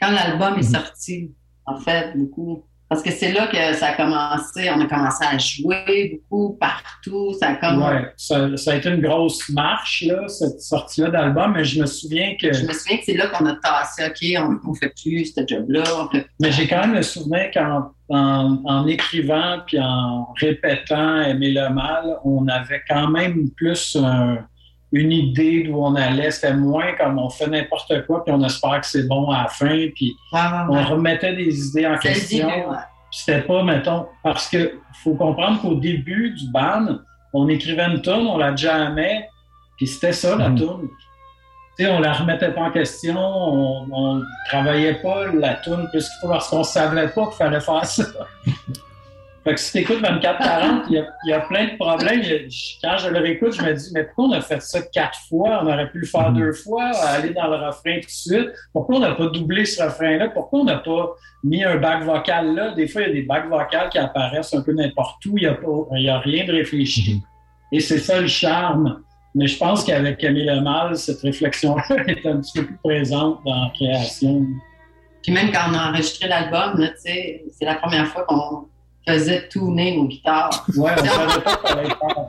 quand 0.00 0.10
l'album 0.10 0.54
est 0.54 0.68
Mhm. 0.68 0.74
sorti, 0.74 1.34
en 1.66 1.78
fait, 1.78 2.16
beaucoup. 2.16 2.64
Parce 2.92 3.02
que 3.02 3.10
c'est 3.10 3.32
là 3.32 3.46
que 3.46 3.74
ça 3.74 3.86
a 3.86 3.92
commencé, 3.94 4.68
on 4.68 4.78
a 4.78 4.84
commencé 4.86 5.24
à 5.24 5.38
jouer 5.38 6.20
beaucoup, 6.28 6.58
partout, 6.60 7.32
ça 7.32 7.48
a 7.48 7.54
comme... 7.54 7.82
Ouais, 7.82 8.12
ça, 8.18 8.54
ça 8.58 8.72
a 8.72 8.74
été 8.76 8.90
une 8.90 9.00
grosse 9.00 9.48
marche, 9.48 10.04
là, 10.06 10.28
cette 10.28 10.60
sortie-là 10.60 11.08
d'album, 11.08 11.52
mais 11.54 11.64
je 11.64 11.80
me 11.80 11.86
souviens 11.86 12.36
que. 12.38 12.52
Je 12.52 12.66
me 12.66 12.72
souviens 12.74 12.98
que 12.98 13.04
c'est 13.06 13.16
là 13.16 13.28
qu'on 13.28 13.46
a 13.46 13.54
tassé, 13.54 14.04
OK, 14.04 14.44
on, 14.46 14.70
on 14.70 14.74
fait 14.74 14.92
plus 15.02 15.32
ce 15.34 15.40
job-là, 15.46 15.84
fait 16.12 16.26
Mais 16.38 16.52
j'ai 16.52 16.68
quand 16.68 16.80
même 16.82 16.92
le 16.92 17.02
souvenir 17.02 17.50
qu'en 17.54 17.92
en, 18.10 18.60
en 18.66 18.86
écrivant 18.86 19.60
puis 19.66 19.78
en 19.80 20.30
répétant 20.38 21.22
Aimer 21.22 21.52
le 21.52 21.70
mal, 21.70 22.18
on 22.26 22.46
avait 22.46 22.82
quand 22.86 23.08
même 23.08 23.48
plus 23.56 23.96
un- 23.96 24.44
une 24.92 25.10
idée 25.12 25.64
d'où 25.64 25.76
on 25.82 25.94
allait. 25.94 26.30
C'était 26.30 26.54
moins 26.54 26.92
comme 26.98 27.18
on 27.18 27.30
fait 27.30 27.46
n'importe 27.46 28.06
quoi 28.06 28.24
puis 28.24 28.32
on 28.34 28.42
espère 28.44 28.80
que 28.80 28.86
c'est 28.86 29.08
bon 29.08 29.30
à 29.30 29.42
la 29.44 29.48
fin 29.48 29.88
puis 29.94 30.14
ouais, 30.32 30.40
on 30.68 30.84
remettait 30.84 31.34
des 31.34 31.68
idées 31.68 31.86
en 31.86 31.96
question. 31.98 32.46
ouais. 32.46 32.76
C'était 33.10 33.42
pas, 33.42 33.62
mettons, 33.62 34.06
parce 34.22 34.48
que 34.48 34.78
faut 35.04 35.14
comprendre 35.14 35.60
qu'au 35.60 35.74
début 35.74 36.30
du 36.30 36.48
band, 36.50 36.98
on 37.34 37.46
écrivait 37.48 37.84
une 37.86 38.00
tune, 38.00 38.26
on 38.26 38.38
la 38.38 38.56
jammait, 38.56 39.28
puis 39.76 39.86
c'était 39.86 40.12
ça 40.14 40.34
la 40.36 40.48
Mhm. 40.48 40.56
tune. 40.58 40.88
Tu 41.78 41.84
sais, 41.84 41.90
on 41.90 42.00
la 42.00 42.12
remettait 42.14 42.50
pas 42.52 42.62
en 42.62 42.70
question, 42.70 43.18
on, 43.18 43.86
on 43.92 44.22
travaillait 44.48 44.94
pas 45.02 45.26
la 45.32 45.54
tune 45.56 45.88
plus 45.90 46.04
qu'il 46.08 46.18
faut 46.22 46.28
parce 46.28 46.48
qu'on 46.48 46.62
savait 46.64 47.08
pas 47.08 47.26
qu'il 47.26 47.36
fallait 47.36 47.60
faire 47.60 47.84
ça. 47.84 48.02
Fait 49.44 49.54
que 49.54 49.60
si 49.60 49.72
t'écoutes 49.72 50.00
24-40, 50.00 50.84
il 50.88 50.94
y 50.94 50.98
a, 50.98 51.06
il 51.24 51.30
y 51.30 51.32
a 51.32 51.40
plein 51.40 51.64
de 51.64 51.76
problèmes. 51.76 52.22
Je- 52.22 52.46
Quand 52.80 52.96
je 52.98 53.08
le 53.08 53.18
réécoute, 53.18 53.54
je 53.54 53.62
me 53.62 53.72
dis, 53.74 53.90
mais 53.92 54.04
pourquoi 54.04 54.24
on 54.26 54.32
a 54.32 54.40
fait 54.40 54.62
ça 54.62 54.80
quatre 54.82 55.18
fois? 55.28 55.60
On 55.62 55.66
aurait 55.66 55.90
pu 55.90 55.98
le 55.98 56.06
faire 56.06 56.32
deux 56.32 56.52
fois, 56.52 56.90
aller 57.08 57.30
dans 57.30 57.48
le 57.48 57.56
refrain 57.56 57.96
tout 58.00 58.06
de 58.06 58.10
suite. 58.10 58.48
Pourquoi 58.72 58.96
on 58.96 59.00
n'a 59.00 59.14
pas 59.14 59.26
doublé 59.26 59.64
ce 59.64 59.82
refrain-là? 59.82 60.28
Pourquoi 60.28 60.60
on 60.60 60.64
n'a 60.64 60.78
pas 60.78 61.10
mis 61.42 61.64
un 61.64 61.76
bac 61.76 62.04
vocal 62.04 62.54
là? 62.54 62.70
Des 62.72 62.86
fois, 62.86 63.02
il 63.02 63.08
y 63.08 63.10
a 63.10 63.14
des 63.14 63.22
bacs 63.22 63.48
vocales 63.48 63.88
qui 63.90 63.98
apparaissent 63.98 64.54
un 64.54 64.62
peu 64.62 64.72
n'importe 64.72 65.24
où. 65.26 65.36
Il 65.36 65.52
n'y 65.98 66.08
a, 66.08 66.18
rien 66.20 66.44
de 66.46 66.52
réfléchi. 66.52 67.20
Et 67.72 67.80
c'est 67.80 67.98
ça 67.98 68.20
le 68.20 68.28
charme. 68.28 69.02
Mais 69.34 69.46
je 69.48 69.58
pense 69.58 69.82
qu'avec 69.82 70.18
Camille 70.18 70.44
Le 70.44 70.60
Mal, 70.60 70.94
cette 70.96 71.20
réflexion-là 71.22 71.84
est 72.06 72.24
un 72.26 72.36
petit 72.40 72.60
peu 72.60 72.66
plus 72.66 72.78
présente 72.84 73.40
dans 73.44 73.64
la 73.64 73.70
création. 73.74 74.46
Puis 75.22 75.32
même 75.32 75.50
quand 75.50 75.70
on 75.70 75.74
a 75.74 75.88
enregistré 75.88 76.28
l'album, 76.28 76.78
tu 76.78 76.90
c'est 77.04 77.64
la 77.64 77.76
première 77.76 78.06
fois 78.08 78.24
qu'on 78.24 78.66
faisait 79.06 79.48
tourner 79.48 79.96
nos 79.96 80.06
guitares. 80.06 80.66
Ouais, 80.76 80.92
on 80.98 81.04
savait 81.04 81.42
pas 81.42 81.56
qu'on. 81.56 82.28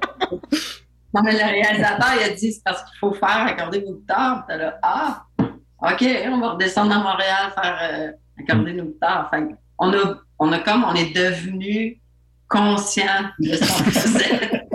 Non, 1.15 1.21
mais 1.23 1.33
le 1.33 1.37
réalisateur, 1.45 2.07
il 2.19 2.23
a 2.23 2.29
dit 2.29 2.51
c'est 2.53 2.63
parce 2.65 2.81
qu'il 2.83 2.97
faut 2.99 3.13
faire 3.13 3.45
accorder 3.47 3.81
vos 3.81 3.93
guitares. 3.93 4.45
Puis 4.47 4.57
là, 4.57 4.79
ah, 4.81 5.23
OK, 5.39 6.03
on 6.27 6.39
va 6.39 6.49
redescendre 6.51 6.91
à 6.95 6.99
Montréal 6.99 7.51
faire 7.53 7.77
euh, 7.83 8.11
accorder 8.39 8.73
nos 8.73 8.85
guitares. 8.85 9.29
Fait 9.29 9.43
on 9.77 9.93
a, 9.93 10.15
on 10.39 10.51
a 10.51 10.59
comme, 10.59 10.83
on 10.83 10.95
est 10.95 11.15
devenu 11.15 12.01
conscient 12.47 13.29
de 13.39 13.53
ce 13.53 13.59
qu'on 13.59 13.91
faisait. 13.91 14.63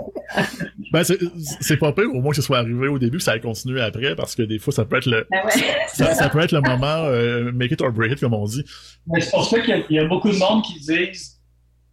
Ben, 0.93 1.05
c'est- 1.05 1.19
c'est 1.61 1.77
pas 1.77 1.93
pire, 1.93 2.07
au 2.15 2.21
moins 2.23 2.31
que 2.31 2.37
ce 2.37 2.43
soit 2.43 2.59
arrivé 2.59 2.89
au 2.89 2.99
début, 2.99 3.19
que 3.19 3.23
ça 3.23 3.33
a 3.33 3.39
continué 3.39 3.83
après, 3.83 4.15
parce 4.17 4.35
que 4.35 4.43
des 4.43 4.59
fois, 4.59 4.73
ça 4.73 4.87
peut 4.87 4.97
être 4.97 5.07
le, 5.07 5.27
Ben 5.31 5.41
ouais. 5.45 5.63
ça, 5.89 6.15
ça 6.15 6.29
peut 6.31 6.41
être 6.41 6.53
le 6.53 6.63
moment 6.63 7.05
euh, 7.05 7.53
make 7.53 7.73
it 7.73 7.81
or 7.83 7.93
break 7.93 8.13
it, 8.13 8.21
comme 8.21 8.33
on 8.33 8.45
dit. 8.47 8.65
Mais 9.07 9.21
c'est 9.21 9.31
pour 9.31 9.45
ça 9.45 9.61
qu'il 9.61 9.85
y 9.91 9.95
y, 9.95 9.99
a 9.99 10.07
beaucoup 10.07 10.31
de 10.31 10.37
monde 10.39 10.63
qui 10.65 10.75
disent 10.81 11.38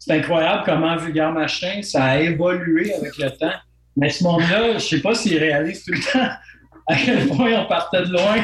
c'est 0.06 0.14
incroyable 0.14 0.62
comment 0.66 0.96
Vulgaire 0.98 1.32
Machin, 1.32 1.82
ça 1.82 2.04
a 2.04 2.20
évolué 2.20 2.94
avec 2.94 3.18
le 3.18 3.32
temps. 3.32 3.56
Mais 3.98 4.10
ce 4.10 4.24
monde-là, 4.24 4.74
je 4.74 4.80
sais 4.80 5.00
pas 5.00 5.16
s'il 5.16 5.38
réalise 5.38 5.84
tout 5.84 5.94
le 5.94 6.00
temps 6.00 6.30
à 6.88 6.96
quel 6.96 7.28
point 7.28 7.64
on 7.64 7.66
partait 7.66 8.04
de 8.04 8.12
loin. 8.12 8.36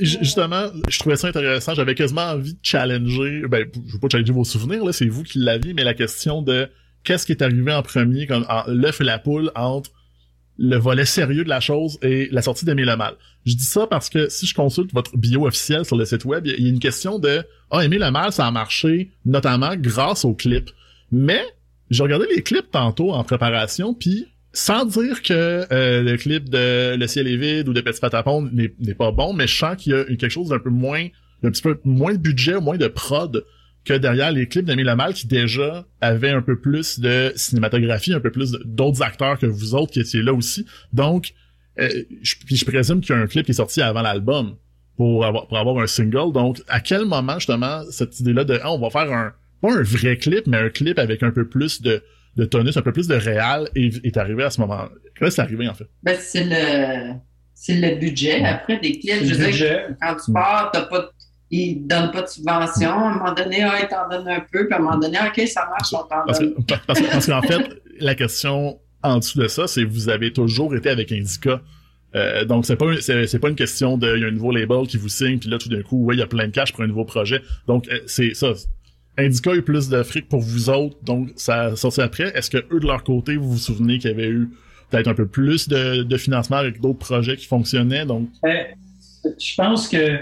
Justement, 0.00 0.66
je 0.88 0.98
trouvais 1.00 1.16
ça 1.16 1.26
intéressant. 1.28 1.74
J'avais 1.74 1.96
quasiment 1.96 2.30
envie 2.30 2.54
de 2.54 2.60
challenger. 2.62 3.42
Ben, 3.48 3.66
je 3.88 3.94
veux 3.94 3.98
pas 3.98 4.08
challenger 4.12 4.32
vos 4.32 4.44
souvenirs, 4.44 4.84
là, 4.84 4.92
c'est 4.92 5.08
vous 5.08 5.24
qui 5.24 5.40
l'aviez, 5.40 5.74
mais 5.74 5.82
la 5.82 5.94
question 5.94 6.42
de 6.42 6.70
qu'est-ce 7.02 7.26
qui 7.26 7.32
est 7.32 7.42
arrivé 7.42 7.72
en 7.72 7.82
premier, 7.82 8.28
comme 8.28 8.46
l'œuf 8.68 9.00
et 9.00 9.04
la 9.04 9.18
poule 9.18 9.50
entre 9.56 9.90
le 10.58 10.76
volet 10.76 11.04
sérieux 11.04 11.44
de 11.44 11.48
la 11.48 11.60
chose 11.60 11.98
et 12.02 12.28
la 12.32 12.42
sortie 12.42 12.64
d'Aimer 12.64 12.84
le 12.84 12.96
mal. 12.96 13.14
Je 13.46 13.54
dis 13.54 13.64
ça 13.64 13.86
parce 13.86 14.08
que 14.10 14.28
si 14.28 14.46
je 14.46 14.54
consulte 14.54 14.92
votre 14.92 15.16
bio 15.16 15.46
officiel 15.46 15.84
sur 15.84 15.96
le 15.96 16.04
site 16.04 16.24
web, 16.24 16.46
il 16.46 16.52
y 16.60 16.66
a- 16.66 16.68
une 16.68 16.80
question 16.80 17.18
de 17.18 17.42
Ah, 17.70 17.84
Aimer 17.84 17.98
le 17.98 18.10
mal, 18.10 18.32
ça 18.32 18.46
a 18.46 18.50
marché 18.50 19.10
notamment 19.26 19.76
grâce 19.76 20.24
aux 20.24 20.34
clips. 20.34 20.70
Mais 21.12 21.42
j'ai 21.90 22.02
regardé 22.02 22.26
les 22.34 22.42
clips 22.42 22.70
tantôt 22.70 23.12
en 23.12 23.22
préparation, 23.24 23.94
puis 23.94 24.26
sans 24.52 24.84
dire 24.86 25.22
que 25.22 25.32
euh, 25.72 26.02
le 26.02 26.16
clip 26.16 26.48
de 26.48 26.96
Le 26.96 27.06
ciel 27.06 27.28
est 27.28 27.36
vide 27.36 27.68
ou 27.68 27.72
de 27.72 27.80
Petit 27.80 28.00
Patapon 28.00 28.50
n'est 28.52 28.94
pas 28.94 29.12
bon, 29.12 29.32
mais 29.34 29.46
je 29.46 29.56
sens 29.56 29.76
qu'il 29.76 29.92
y 29.92 29.94
a 29.94 30.04
quelque 30.04 30.28
chose 30.30 30.48
d'un 30.48 30.58
peu 30.58 30.70
moins, 30.70 31.06
d'un 31.42 31.50
petit 31.50 31.62
peu 31.62 31.78
moins 31.84 32.12
de 32.12 32.18
budget, 32.18 32.58
moins 32.60 32.76
de 32.78 32.88
prod 32.88 33.44
que 33.84 33.94
derrière 33.94 34.30
les 34.32 34.46
clips 34.46 34.64
d'Aimé 34.64 34.84
Mal 34.84 35.14
qui 35.14 35.26
déjà 35.26 35.86
avaient 36.00 36.30
un 36.30 36.42
peu 36.42 36.58
plus 36.60 37.00
de 37.00 37.32
cinématographie, 37.36 38.12
un 38.12 38.20
peu 38.20 38.30
plus 38.30 38.52
d'autres 38.64 39.02
acteurs 39.02 39.38
que 39.38 39.46
vous 39.46 39.74
autres 39.74 39.92
qui 39.92 40.00
étiez 40.00 40.22
là 40.22 40.32
aussi. 40.34 40.66
Donc, 40.92 41.32
euh, 41.78 41.88
je, 42.22 42.34
puis 42.44 42.56
je 42.56 42.64
présume 42.64 43.00
qu'il 43.00 43.14
y 43.14 43.18
a 43.18 43.20
un 43.22 43.26
clip 43.26 43.44
qui 43.44 43.52
est 43.52 43.54
sorti 43.54 43.80
avant 43.80 44.02
l'album 44.02 44.56
pour 44.96 45.24
avoir, 45.24 45.46
pour 45.46 45.58
avoir 45.58 45.78
un 45.78 45.86
single. 45.86 46.32
Donc, 46.32 46.60
à 46.68 46.80
quel 46.80 47.04
moment 47.04 47.38
justement 47.38 47.82
cette 47.90 48.18
idée-là 48.20 48.44
de 48.44 48.58
ah, 48.62 48.72
on 48.72 48.78
va 48.78 48.90
faire 48.90 49.10
un 49.12 49.32
pas 49.60 49.72
un 49.72 49.82
vrai 49.82 50.16
clip, 50.16 50.46
mais 50.46 50.56
un 50.58 50.70
clip 50.70 50.98
avec 50.98 51.22
un 51.22 51.30
peu 51.30 51.48
plus 51.48 51.80
de 51.82 52.02
de 52.36 52.44
tonus, 52.44 52.76
un 52.76 52.82
peu 52.82 52.92
plus 52.92 53.08
de 53.08 53.16
réel 53.16 53.68
est, 53.74 54.04
est 54.04 54.16
arrivé 54.16 54.44
à 54.44 54.50
ce 54.50 54.60
moment. 54.60 54.88
Comment 55.18 55.30
c'est 55.30 55.42
arrivé 55.42 55.68
en 55.68 55.74
fait? 55.74 55.86
Ben, 56.04 56.16
c'est 56.20 56.44
le, 56.44 57.14
c'est 57.54 57.74
le 57.74 57.98
budget. 57.98 58.44
Après, 58.44 58.78
des 58.78 58.92
clips, 58.98 59.24
je 59.24 59.30
Le 59.30 59.30
veux 59.30 59.36
dire, 59.36 59.46
budget. 59.46 59.86
quand 60.00 60.16
tu 60.24 60.32
pars, 60.32 60.70
t'as 60.72 60.82
pas, 60.82 61.10
ils 61.50 61.86
donnent 61.86 62.10
pas 62.10 62.22
de 62.22 62.28
subvention. 62.28 62.90
À 62.90 63.08
un 63.10 63.14
moment 63.18 63.32
donné, 63.32 63.62
ah, 63.62 63.76
ils 63.82 63.88
t'en 63.88 64.08
donnent 64.08 64.28
un 64.28 64.40
peu, 64.52 64.66
puis 64.66 64.74
à 64.74 64.76
un 64.76 64.80
moment 64.80 64.98
donné, 64.98 65.18
OK, 65.26 65.46
ça 65.48 65.66
marche, 65.70 65.92
on 65.92 65.98
t'en 66.08 66.24
Parce 66.26 66.38
que 66.38 66.44
donne. 66.44 66.64
parce, 66.86 67.00
que- 67.00 67.10
parce 67.10 67.26
qu'en 67.26 67.42
fait, 67.42 67.82
la 68.00 68.14
question 68.14 68.78
en 69.02 69.18
dessous 69.18 69.38
de 69.38 69.48
ça, 69.48 69.66
c'est 69.66 69.84
vous 69.84 70.08
avez 70.08 70.32
toujours 70.32 70.74
été 70.76 70.90
avec 70.90 71.10
Indica. 71.12 71.60
Euh, 72.14 72.44
donc 72.46 72.64
c'est 72.64 72.76
pas 72.76 72.86
c'est 73.00 73.38
pas 73.38 73.50
une 73.50 73.54
question 73.54 73.98
de 73.98 74.16
il 74.16 74.22
y 74.22 74.24
a 74.24 74.28
un 74.28 74.30
nouveau 74.30 74.50
label 74.50 74.86
qui 74.86 74.96
vous 74.96 75.10
signe 75.10 75.38
puis 75.38 75.50
là 75.50 75.58
tout 75.58 75.68
d'un 75.68 75.82
coup 75.82 76.02
ouais 76.06 76.14
il 76.16 76.18
y 76.18 76.22
a 76.22 76.26
plein 76.26 76.46
de 76.46 76.52
cash 76.52 76.72
pour 76.72 76.82
un 76.82 76.86
nouveau 76.86 77.04
projet 77.04 77.42
donc 77.66 77.86
euh, 77.92 77.98
c'est 78.06 78.32
ça 78.32 78.54
Indica 79.18 79.50
a 79.50 79.54
eu 79.56 79.60
plus 79.60 79.90
de 79.90 80.02
fric 80.02 80.26
pour 80.26 80.40
vous 80.40 80.70
autres 80.70 80.96
donc 81.02 81.28
ça 81.36 81.64
a 81.64 81.76
sorti 81.76 82.00
après 82.00 82.32
est-ce 82.34 82.48
que 82.48 82.64
eux 82.72 82.80
de 82.80 82.86
leur 82.86 83.04
côté 83.04 83.36
vous 83.36 83.50
vous 83.52 83.58
souvenez 83.58 83.98
qu'il 83.98 84.10
y 84.10 84.14
avait 84.14 84.28
eu 84.30 84.48
peut-être 84.90 85.08
un 85.08 85.12
peu 85.14 85.26
plus 85.26 85.68
de, 85.68 86.02
de 86.02 86.16
financement 86.16 86.56
avec 86.56 86.80
d'autres 86.80 86.98
projets 86.98 87.36
qui 87.36 87.44
fonctionnaient? 87.44 88.06
Donc 88.06 88.30
Ben, 88.42 88.68
je 89.38 89.54
pense 89.54 89.86
que 89.86 90.20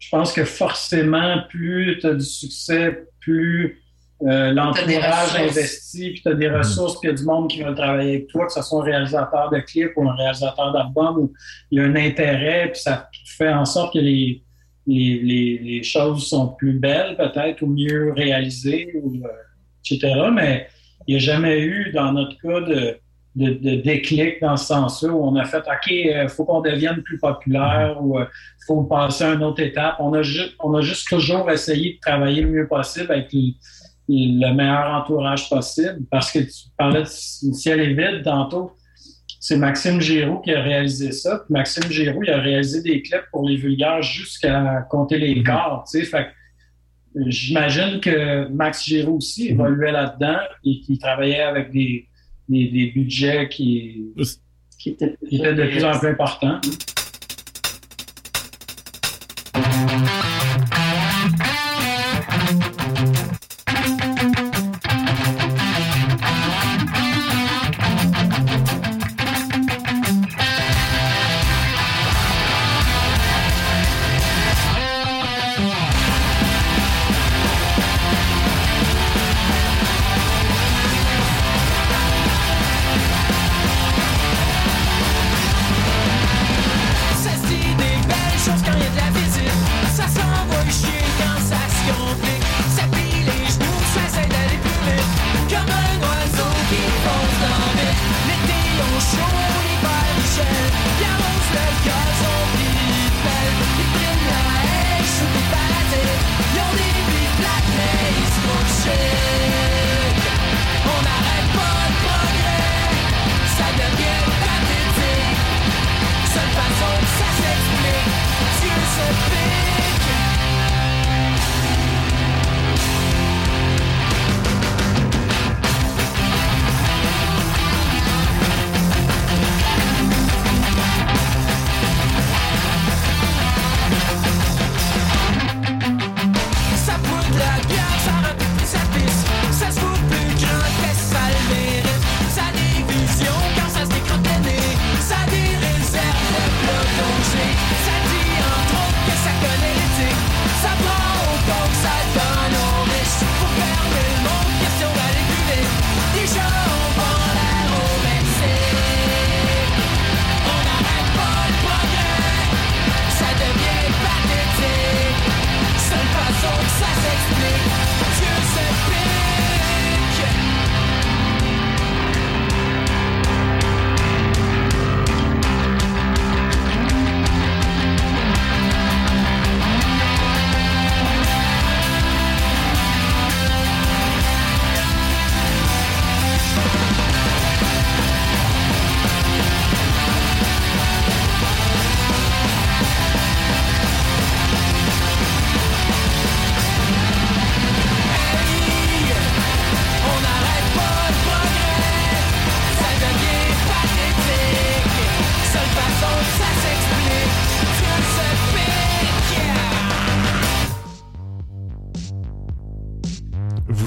je 0.00 0.08
pense 0.08 0.32
que 0.32 0.44
forcément, 0.44 1.42
plus 1.48 1.98
tu 2.00 2.06
as 2.06 2.14
du 2.14 2.24
succès, 2.24 3.04
plus 3.20 3.82
euh, 4.22 4.50
l'entourage 4.52 5.36
investi, 5.36 6.10
puis 6.10 6.22
tu 6.22 6.28
as 6.28 6.34
des 6.34 6.48
ressources, 6.48 6.98
puis 6.98 7.08
il 7.08 7.12
y 7.12 7.14
a 7.14 7.16
du 7.16 7.24
monde 7.24 7.48
qui 7.48 7.62
veut 7.62 7.74
travailler 7.74 8.16
avec 8.16 8.28
toi, 8.28 8.46
que 8.46 8.52
ce 8.52 8.62
soit 8.62 8.80
un 8.80 8.84
réalisateur 8.84 9.50
de 9.50 9.60
clip 9.60 9.92
ou 9.96 10.08
un 10.08 10.14
réalisateur 10.14 10.72
d'album, 10.72 11.18
où 11.18 11.32
il 11.70 11.78
y 11.78 11.82
a 11.82 11.84
un 11.84 11.96
intérêt, 11.96 12.70
puis 12.72 12.80
ça 12.80 13.08
fait 13.36 13.52
en 13.52 13.66
sorte 13.66 13.92
que 13.92 13.98
les, 13.98 14.42
les, 14.86 15.20
les, 15.22 15.58
les 15.58 15.82
choses 15.82 16.26
sont 16.26 16.48
plus 16.48 16.72
belles 16.72 17.16
peut-être, 17.16 17.62
ou 17.62 17.66
mieux 17.66 18.12
réalisées, 18.16 18.90
ou, 19.02 19.22
euh, 19.24 19.28
etc. 19.84 20.14
Mais 20.32 20.66
il 21.06 21.16
n'y 21.16 21.16
a 21.16 21.24
jamais 21.24 21.60
eu, 21.60 21.92
dans 21.92 22.12
notre 22.12 22.38
cas, 22.40 22.60
de, 22.60 22.98
de, 23.36 23.50
de 23.54 23.76
déclic 23.82 24.40
dans 24.40 24.56
ce 24.56 24.66
sens-là, 24.66 25.10
où 25.10 25.24
on 25.24 25.36
a 25.36 25.44
fait 25.44 25.58
OK, 25.58 25.86
il 25.88 26.26
faut 26.28 26.44
qu'on 26.44 26.60
devienne 26.60 27.00
plus 27.02 27.18
populaire 27.18 27.96
ou 28.02 28.18
il 28.18 28.26
faut 28.66 28.82
passer 28.84 29.24
à 29.24 29.34
une 29.34 29.44
autre 29.44 29.62
étape. 29.62 29.96
On 30.00 30.12
a, 30.14 30.22
ju- 30.22 30.50
on 30.58 30.74
a 30.74 30.80
juste 30.80 31.08
toujours 31.08 31.50
essayé 31.50 31.94
de 31.94 32.00
travailler 32.00 32.42
le 32.42 32.50
mieux 32.50 32.66
possible 32.68 33.10
avec 33.12 33.32
le, 33.32 33.52
le 34.08 34.54
meilleur 34.54 34.90
entourage 34.94 35.48
possible. 35.48 35.98
Parce 36.10 36.32
que 36.32 36.40
tu 36.40 36.70
parlais 36.76 37.02
de 37.02 37.06
ciel 37.06 37.80
et 37.80 37.94
vide 37.94 38.22
tantôt. 38.24 38.72
C'est 39.42 39.56
Maxime 39.56 40.00
Giroux 40.00 40.40
qui 40.40 40.52
a 40.52 40.60
réalisé 40.60 41.12
ça. 41.12 41.38
Puis 41.38 41.52
Maxime 41.54 41.90
Giroux, 41.90 42.22
il 42.24 42.30
a 42.30 42.40
réalisé 42.40 42.82
des 42.82 43.00
clips 43.00 43.24
pour 43.30 43.48
les 43.48 43.56
vulgaires 43.56 44.02
jusqu'à 44.02 44.86
compter 44.90 45.18
les. 45.18 45.34
Fait 45.36 45.44
que, 46.10 46.16
euh, 47.18 47.24
J'imagine 47.28 48.00
que 48.00 48.48
Max 48.48 48.84
Giroux 48.84 49.16
aussi 49.16 49.48
évoluait 49.48 49.92
là-dedans 49.92 50.40
et 50.64 50.80
qu'il 50.80 50.98
travaillait 50.98 51.42
avec 51.42 51.72
des, 51.72 52.06
des, 52.50 52.68
des 52.68 52.86
budgets 52.88 53.48
qui, 53.48 54.04
Qui 54.78 54.90
était, 54.90 55.16
qui 55.28 55.36
étaient 55.36 55.54
de 55.54 55.66
plus 55.66 55.84
en 55.84 55.98
plus 55.98 56.08
importants. 56.08 56.60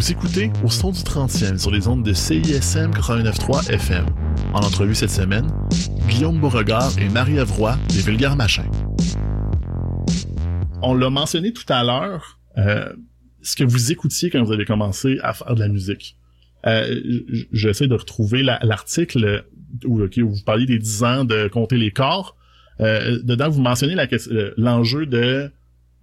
Vous 0.04 0.12
écoutez 0.12 0.52
au 0.66 0.70
son 0.70 0.92
du 0.92 1.00
30e 1.00 1.58
sur 1.58 1.72
les 1.72 1.88
ondes 1.88 2.04
de 2.04 2.12
CISM 2.12 2.92
89.3 2.92 3.72
FM. 3.72 4.06
En 4.54 4.60
entrevue 4.60 4.96
cette 4.96 5.12
semaine, 5.12 5.48
Guillaume 6.10 6.42
Beauregard 6.42 6.92
et 7.00 7.08
Marie-Ève 7.08 7.50
des 7.88 8.02
Vulgaires 8.02 8.36
Machins. 8.36 8.70
On 10.82 10.94
l'a 10.94 11.10
mentionné 11.10 11.54
tout 11.54 11.64
à 11.70 11.86
l'heure, 11.86 12.42
euh, 12.58 12.92
ce 13.44 13.56
que 13.56 13.64
vous 13.64 13.94
écoutiez 13.94 14.30
quand 14.30 14.44
vous 14.44 14.52
avez 14.52 14.66
commencé 14.66 15.20
à 15.24 15.32
faire 15.32 15.56
de 15.56 15.62
la 15.62 15.70
musique. 15.70 16.18
Euh, 16.66 17.00
J'essaie 17.54 17.88
de 17.88 17.96
retrouver 17.96 18.44
la- 18.44 18.60
l'article 18.62 19.46
où, 19.86 20.00
vous 20.00 20.44
parliez 20.46 20.66
des 20.66 20.80
10 20.80 21.04
ans 21.06 21.24
de 21.24 21.48
compter 21.48 21.78
les 21.78 21.92
corps. 21.92 22.36
Euh, 22.82 23.22
dedans, 23.24 23.50
vous 23.50 23.62
mentionnez 23.62 23.96
l'enjeu 24.58 25.06
de 25.06 25.50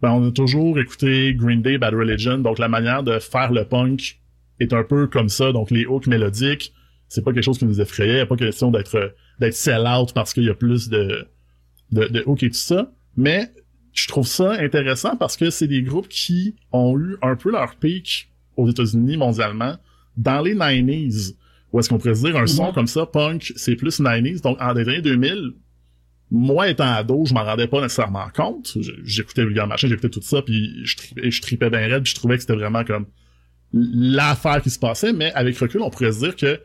ben, 0.02 0.12
on 0.12 0.28
a 0.28 0.30
toujours 0.30 0.78
écouté 0.78 1.34
Green 1.34 1.62
Day, 1.62 1.78
Bad 1.78 1.94
Religion, 1.94 2.38
donc 2.38 2.58
la 2.58 2.68
manière 2.68 3.02
de 3.02 3.18
faire 3.18 3.52
le 3.52 3.64
punk 3.64 4.20
est 4.58 4.72
un 4.72 4.84
peu 4.84 5.06
comme 5.06 5.28
ça, 5.28 5.52
donc 5.52 5.70
les 5.70 5.86
hooks 5.86 6.06
mélodiques, 6.06 6.72
c'est 7.08 7.24
pas 7.24 7.32
quelque 7.32 7.44
chose 7.44 7.58
qui 7.58 7.66
nous 7.66 7.80
effrayait, 7.80 8.18
y 8.18 8.20
a 8.20 8.26
pas 8.26 8.36
question 8.36 8.70
d'être 8.70 9.14
d'être 9.38 9.54
sell-out 9.54 10.12
parce 10.14 10.32
qu'il 10.32 10.44
y 10.44 10.50
a 10.50 10.54
plus 10.54 10.88
de, 10.88 11.26
de, 11.92 12.06
de 12.06 12.22
hooks 12.26 12.42
et 12.42 12.50
tout 12.50 12.56
ça, 12.56 12.92
mais 13.16 13.50
je 13.92 14.06
trouve 14.06 14.26
ça 14.26 14.52
intéressant 14.52 15.16
parce 15.16 15.36
que 15.36 15.50
c'est 15.50 15.66
des 15.66 15.82
groupes 15.82 16.08
qui 16.08 16.54
ont 16.72 16.98
eu 16.98 17.16
un 17.22 17.36
peu 17.36 17.50
leur 17.50 17.76
pic 17.76 18.30
aux 18.56 18.68
États-Unis 18.68 19.16
mondialement 19.16 19.76
dans 20.16 20.40
les 20.40 20.54
90s, 20.54 21.34
où 21.72 21.78
est-ce 21.78 21.88
qu'on 21.88 21.98
pourrait 21.98 22.14
se 22.14 22.26
dire 22.26 22.36
un 22.36 22.46
son 22.46 22.72
comme 22.72 22.86
ça, 22.86 23.06
punk, 23.06 23.52
c'est 23.56 23.76
plus 23.76 24.00
90s, 24.00 24.42
donc 24.42 24.60
en 24.60 24.74
des 24.74 24.88
années 24.88 25.02
2000, 25.02 25.52
moi 26.30 26.68
étant 26.68 26.84
ado, 26.92 27.24
je 27.26 27.34
m'en 27.34 27.44
rendais 27.44 27.66
pas 27.66 27.80
nécessairement 27.80 28.28
compte. 28.34 28.76
J'écoutais 29.04 29.44
Vulgaire 29.44 29.66
Machin, 29.66 29.88
j'écoutais 29.88 30.08
tout 30.10 30.22
ça, 30.22 30.42
puis 30.42 30.80
je 30.84 30.96
tripais, 30.96 31.30
je 31.30 31.42
tripais 31.42 31.70
bien 31.70 31.80
raide, 31.88 32.02
puis 32.04 32.10
je 32.10 32.14
trouvais 32.16 32.36
que 32.36 32.42
c'était 32.42 32.54
vraiment 32.54 32.84
comme 32.84 33.06
l'affaire 33.72 34.60
qui 34.62 34.70
se 34.70 34.78
passait, 34.78 35.12
mais 35.12 35.32
avec 35.32 35.56
recul, 35.58 35.80
on 35.82 35.90
pourrait 35.90 36.12
se 36.12 36.18
dire 36.20 36.36
que 36.36 36.60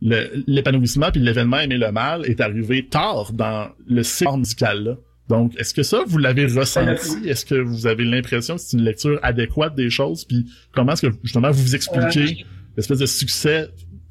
l'épanouissement 0.00 1.10
puis 1.10 1.20
l'événement 1.20 1.58
Aimer 1.58 1.76
le 1.78 1.90
mal 1.92 2.24
est 2.26 2.40
arrivé 2.40 2.86
tard 2.86 3.32
dans 3.32 3.68
le 3.86 4.02
cycle 4.02 4.36
musical-là. 4.38 4.96
Donc, 5.28 5.54
est-ce 5.58 5.74
que 5.74 5.82
ça, 5.82 6.04
vous 6.06 6.16
l'avez 6.18 6.46
ressenti? 6.46 7.28
Est-ce 7.28 7.44
que 7.44 7.54
vous 7.56 7.86
avez 7.86 8.04
l'impression 8.04 8.54
que 8.56 8.60
c'est 8.62 8.78
une 8.78 8.84
lecture 8.84 9.18
adéquate 9.22 9.74
des 9.74 9.90
choses? 9.90 10.24
Puis 10.24 10.46
comment 10.72 10.92
est-ce 10.92 11.06
que, 11.06 11.12
justement, 11.22 11.50
vous 11.50 11.62
vous 11.62 11.74
expliquez 11.74 12.46
l'espèce 12.76 12.98
de 12.98 13.06
succès 13.06 13.68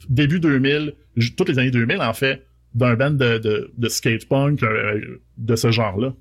début 0.09 0.39
2000, 0.39 0.93
ju- 1.15 1.33
toutes 1.35 1.49
les 1.49 1.57
années 1.57 1.71
2000, 1.71 2.01
en 2.01 2.13
fait, 2.13 2.45
d'un 2.77 2.95
band 2.95 3.11
de, 3.11 3.39
de, 3.39 3.73
de 3.75 3.89
skate 3.89 4.27
punk 4.29 4.61
euh, 4.61 5.19
de 5.37 5.55
ce 5.55 5.71
genre-là? 5.71 6.13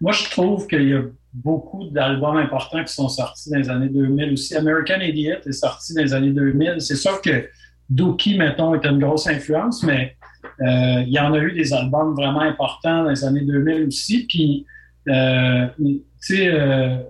Moi, 0.00 0.12
je 0.12 0.30
trouve 0.30 0.68
qu'il 0.68 0.88
y 0.88 0.94
a 0.94 1.02
beaucoup 1.32 1.88
d'albums 1.90 2.36
importants 2.36 2.84
qui 2.84 2.92
sont 2.92 3.08
sortis 3.08 3.50
dans 3.50 3.58
les 3.58 3.68
années 3.68 3.88
2000 3.88 4.32
aussi. 4.34 4.54
American 4.54 5.00
Idiot 5.00 5.40
est 5.44 5.52
sorti 5.52 5.94
dans 5.94 6.02
les 6.02 6.14
années 6.14 6.30
2000. 6.30 6.76
C'est 6.78 6.94
sûr 6.94 7.20
que 7.20 7.48
Dookie, 7.90 8.38
mettons, 8.38 8.72
était 8.76 8.88
une 8.88 9.00
grosse 9.00 9.26
influence, 9.26 9.82
mais 9.82 10.16
euh, 10.60 11.02
il 11.04 11.12
y 11.12 11.18
en 11.18 11.32
a 11.32 11.38
eu 11.38 11.52
des 11.52 11.72
albums 11.72 12.14
vraiment 12.14 12.42
importants 12.42 13.02
dans 13.02 13.10
les 13.10 13.24
années 13.24 13.44
2000 13.44 13.88
aussi. 13.88 14.26
Puis, 14.28 14.64
euh, 15.08 15.66
tu 15.76 16.02
sais, 16.20 17.04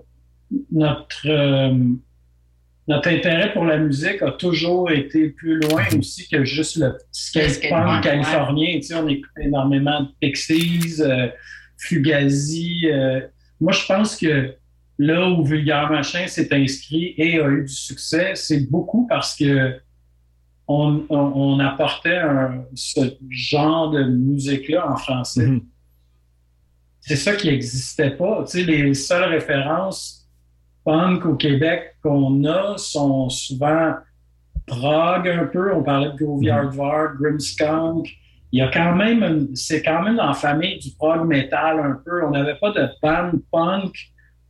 notre, 0.71 1.27
notre 2.89 3.07
intérêt 3.09 3.53
pour 3.53 3.63
la 3.65 3.77
musique 3.77 4.21
a 4.23 4.31
toujours 4.31 4.89
été 4.91 5.29
plus 5.29 5.59
loin 5.61 5.83
aussi 5.97 6.27
que 6.27 6.43
juste 6.43 6.75
le 6.77 6.97
skate 7.11 7.61
punk 7.69 8.03
californien. 8.03 8.73
Tu 8.77 8.81
sais, 8.81 8.95
on 8.95 9.07
écoute 9.07 9.29
énormément 9.39 10.01
de 10.01 10.09
Pixies, 10.19 10.95
euh, 11.01 11.27
Fugazi. 11.77 12.87
euh, 12.91 13.21
moi, 13.61 13.71
je 13.73 13.85
pense 13.85 14.17
que 14.17 14.55
là 14.97 15.29
où 15.29 15.45
Vulgaire 15.45 15.89
Machin 15.91 16.27
s'est 16.27 16.53
inscrit 16.53 17.13
et 17.17 17.39
a 17.39 17.47
eu 17.47 17.61
du 17.61 17.73
succès, 17.73 18.31
c'est 18.35 18.69
beaucoup 18.69 19.05
parce 19.07 19.35
que 19.35 19.79
on, 20.67 21.05
on, 21.09 21.17
on 21.17 21.59
apportait 21.59 22.17
un- 22.17 22.65
ce 22.75 23.01
genre 23.29 23.91
de 23.91 24.03
musique-là 24.03 24.91
en 24.91 24.97
français. 24.97 25.45
Mhm. 25.45 25.61
C'est 27.01 27.15
ça 27.15 27.35
qui 27.35 27.47
n'existait 27.47 28.11
pas. 28.11 28.43
Tu 28.45 28.59
sais, 28.59 28.63
les 28.65 28.93
seules 28.93 29.29
références 29.29 30.18
punk 30.85 31.25
au 31.25 31.35
Québec 31.35 31.95
qu'on 32.03 32.43
a 32.45 32.77
sont 32.77 33.29
souvent 33.29 33.93
prog 34.67 35.27
un 35.27 35.45
peu. 35.45 35.73
On 35.73 35.83
parlait 35.83 36.11
de 36.11 36.15
Groovy. 36.17 36.49
Hardware, 36.49 37.15
Grimmskunk. 37.19 38.07
Il 38.51 38.59
y 38.59 38.61
a 38.61 38.67
quand 38.69 38.95
même, 38.95 39.23
une- 39.23 39.55
c'est 39.55 39.81
quand 39.83 40.01
même 40.03 40.15
la 40.15 40.33
famille 40.33 40.79
du 40.79 40.89
prog 40.97 41.27
metal 41.27 41.79
un 41.79 41.99
peu. 42.03 42.25
On 42.25 42.31
n'avait 42.31 42.55
pas 42.55 42.71
de 42.71 42.87
band 43.01 43.31
punk. 43.51 43.93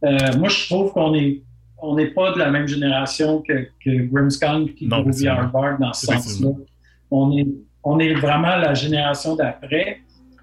Euh, 0.06 0.18
moi, 0.38 0.48
je 0.50 0.68
trouve 0.68 0.92
qu'on 0.94 1.14
est, 1.16 1.44
on 1.82 1.96
n'est 1.96 2.08
pas 2.12 2.32
de 2.34 2.40
la 2.40 2.50
même 2.52 2.68
génération 2.68 3.42
que, 3.42 3.68
que 3.84 4.06
Grimmskunk 4.12 4.82
et 4.82 4.88
Groovy. 5.02 5.28
Hardware 5.28 5.78
dans 5.80 5.94
ce 5.94 6.08
sens-là. 6.24 6.50
On 7.12 7.38
est, 7.38 7.48
on 7.84 8.00
est 8.00 8.14
vraiment 8.14 8.56
la 8.58 8.74
génération 8.74 9.36
d'après. 9.36 10.00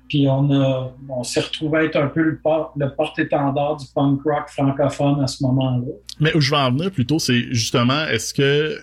Puis 0.09 0.27
on 0.29 0.51
a, 0.53 0.93
on 1.09 1.23
s'est 1.25 1.41
retrouvé 1.41 1.87
être 1.87 1.97
un 1.97 2.07
peu 2.09 2.23
le, 2.23 2.39
por- 2.39 2.73
le 2.77 2.95
porte-étendard 2.95 3.77
du 3.77 3.87
punk 3.95 4.21
rock 4.25 4.49
francophone 4.49 5.21
à 5.23 5.27
ce 5.27 5.43
moment-là. 5.45 5.87
Mais 6.21 6.35
où 6.37 6.41
je 6.41 6.51
vais 6.51 6.57
en 6.57 6.71
venir 6.73 6.91
plutôt, 6.91 7.19
c'est 7.19 7.53
justement, 7.53 8.05
est-ce 8.07 8.33
que 8.35 8.79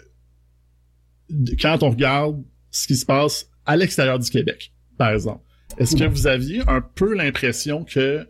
quand 1.61 1.83
on 1.83 1.89
regarde 1.89 2.43
ce 2.71 2.87
qui 2.87 2.95
se 2.95 3.05
passe 3.05 3.49
à 3.65 3.75
l'extérieur 3.75 4.19
du 4.19 4.29
Québec, 4.29 4.71
par 4.97 5.11
exemple, 5.11 5.41
est-ce 5.77 5.95
que 5.95 6.03
vous 6.03 6.27
aviez 6.27 6.61
un 6.67 6.81
peu 6.81 7.15
l'impression 7.15 7.83
que 7.83 8.27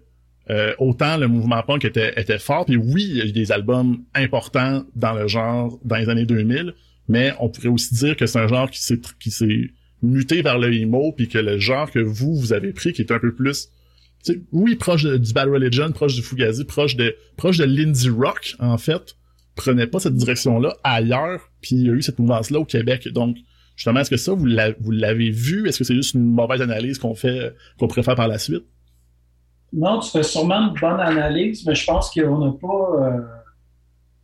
euh, 0.50 0.74
autant 0.78 1.18
le 1.18 1.28
mouvement 1.28 1.62
punk 1.64 1.86
était, 1.86 2.14
était 2.20 2.40
fort, 2.40 2.66
puis 2.66 2.76
oui, 2.78 3.04
il 3.10 3.18
y 3.18 3.22
a 3.22 3.26
eu 3.26 3.32
des 3.32 3.52
albums 3.52 4.04
importants 4.14 4.84
dans 4.96 5.14
le 5.14 5.28
genre 5.28 5.80
dans 5.84 5.96
les 5.96 6.10
années 6.10 6.26
2000, 6.26 6.74
mais 7.08 7.34
on 7.40 7.50
pourrait 7.50 7.70
aussi 7.70 7.96
dire 7.96 8.16
que 8.16 8.26
c'est 8.26 8.40
un 8.40 8.48
genre 8.48 8.70
qui 8.70 8.82
s'est 8.82 9.00
muté 10.04 10.42
vers 10.42 10.60
le 10.60 10.72
emo, 10.74 11.12
puis 11.14 11.28
que 11.28 11.40
le 11.40 11.58
genre 11.58 11.90
que 11.90 12.00
vous 12.00 12.36
vous 12.36 12.54
avez 12.54 12.74
pris, 12.74 12.94
qui 12.94 13.02
est 13.02 13.12
un 13.12 13.20
peu 13.20 13.34
plus 13.34 13.70
oui, 14.52 14.76
proche 14.76 15.06
du 15.06 15.34
Bad 15.34 15.50
Religion, 15.50 15.92
proche 15.92 16.16
du 16.16 16.22
Fugazi, 16.22 16.66
proche 16.66 16.96
de 16.96 17.16
proche 17.36 17.58
de 17.58 17.66
l'indie 17.66 18.10
rock, 18.10 18.56
en 18.60 18.78
fait, 18.78 19.16
prenait 19.56 19.88
pas 19.88 20.00
cette 20.00 20.16
direction-là 20.16 20.76
ailleurs, 20.84 21.50
puis 21.62 21.76
il 21.76 21.88
y 21.88 21.90
a 21.90 21.94
eu 21.94 22.02
cette 22.02 22.20
mouvance-là 22.20 22.60
au 22.60 22.66
Québec. 22.66 23.08
Donc, 23.10 23.38
justement, 23.76 24.00
est-ce 24.00 24.10
que 24.10 24.18
ça, 24.18 24.34
vous 24.34 24.46
l'a- 24.46 24.74
vous 24.80 24.92
l'avez 24.92 25.30
vu? 25.30 25.68
Est-ce 25.68 25.80
que 25.80 25.84
c'est 25.84 25.96
juste 25.96 26.14
une 26.14 26.26
mauvaise 26.26 26.62
analyse 26.62 27.00
qu'on 27.00 27.16
fait, 27.16 27.54
qu'on 27.78 27.90
faire 27.90 28.16
par 28.16 28.28
la 28.28 28.38
suite? 28.38 28.64
Non, 29.74 30.00
tu 30.00 30.12
fais 30.12 30.24
sûrement 30.24 30.70
une 30.70 30.80
bonne 30.80 31.00
analyse, 31.00 31.66
mais 31.66 31.76
je 31.76 31.86
pense 31.86 32.12
qu'on 32.12 32.46
n'a 32.46 32.52
pas 32.52 32.68
euh, 33.02 33.22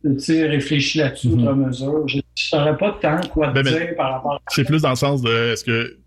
tu 0.02 0.18
sais, 0.18 0.46
réfléchi 0.46 0.98
là-dessus 0.98 1.28
Mhm. 1.28 1.42
outre 1.42 1.54
mesure. 1.54 2.08
Je 2.08 2.16
ne 2.18 2.22
saurais 2.34 2.76
pas 2.76 2.98
tant 3.00 3.20
quoi 3.28 3.50
Ben, 3.52 3.62
mais- 3.64 3.70
dire 3.72 3.96
par 3.96 4.12
rapport 4.12 4.34
à 4.34 4.40
C'est 4.48 4.64
plus 4.64 4.82
dans 4.82 4.90
le 4.90 4.96
sens 4.96 5.20
de, 5.22 5.52
est-ce 5.52 5.64
que, 5.64 5.98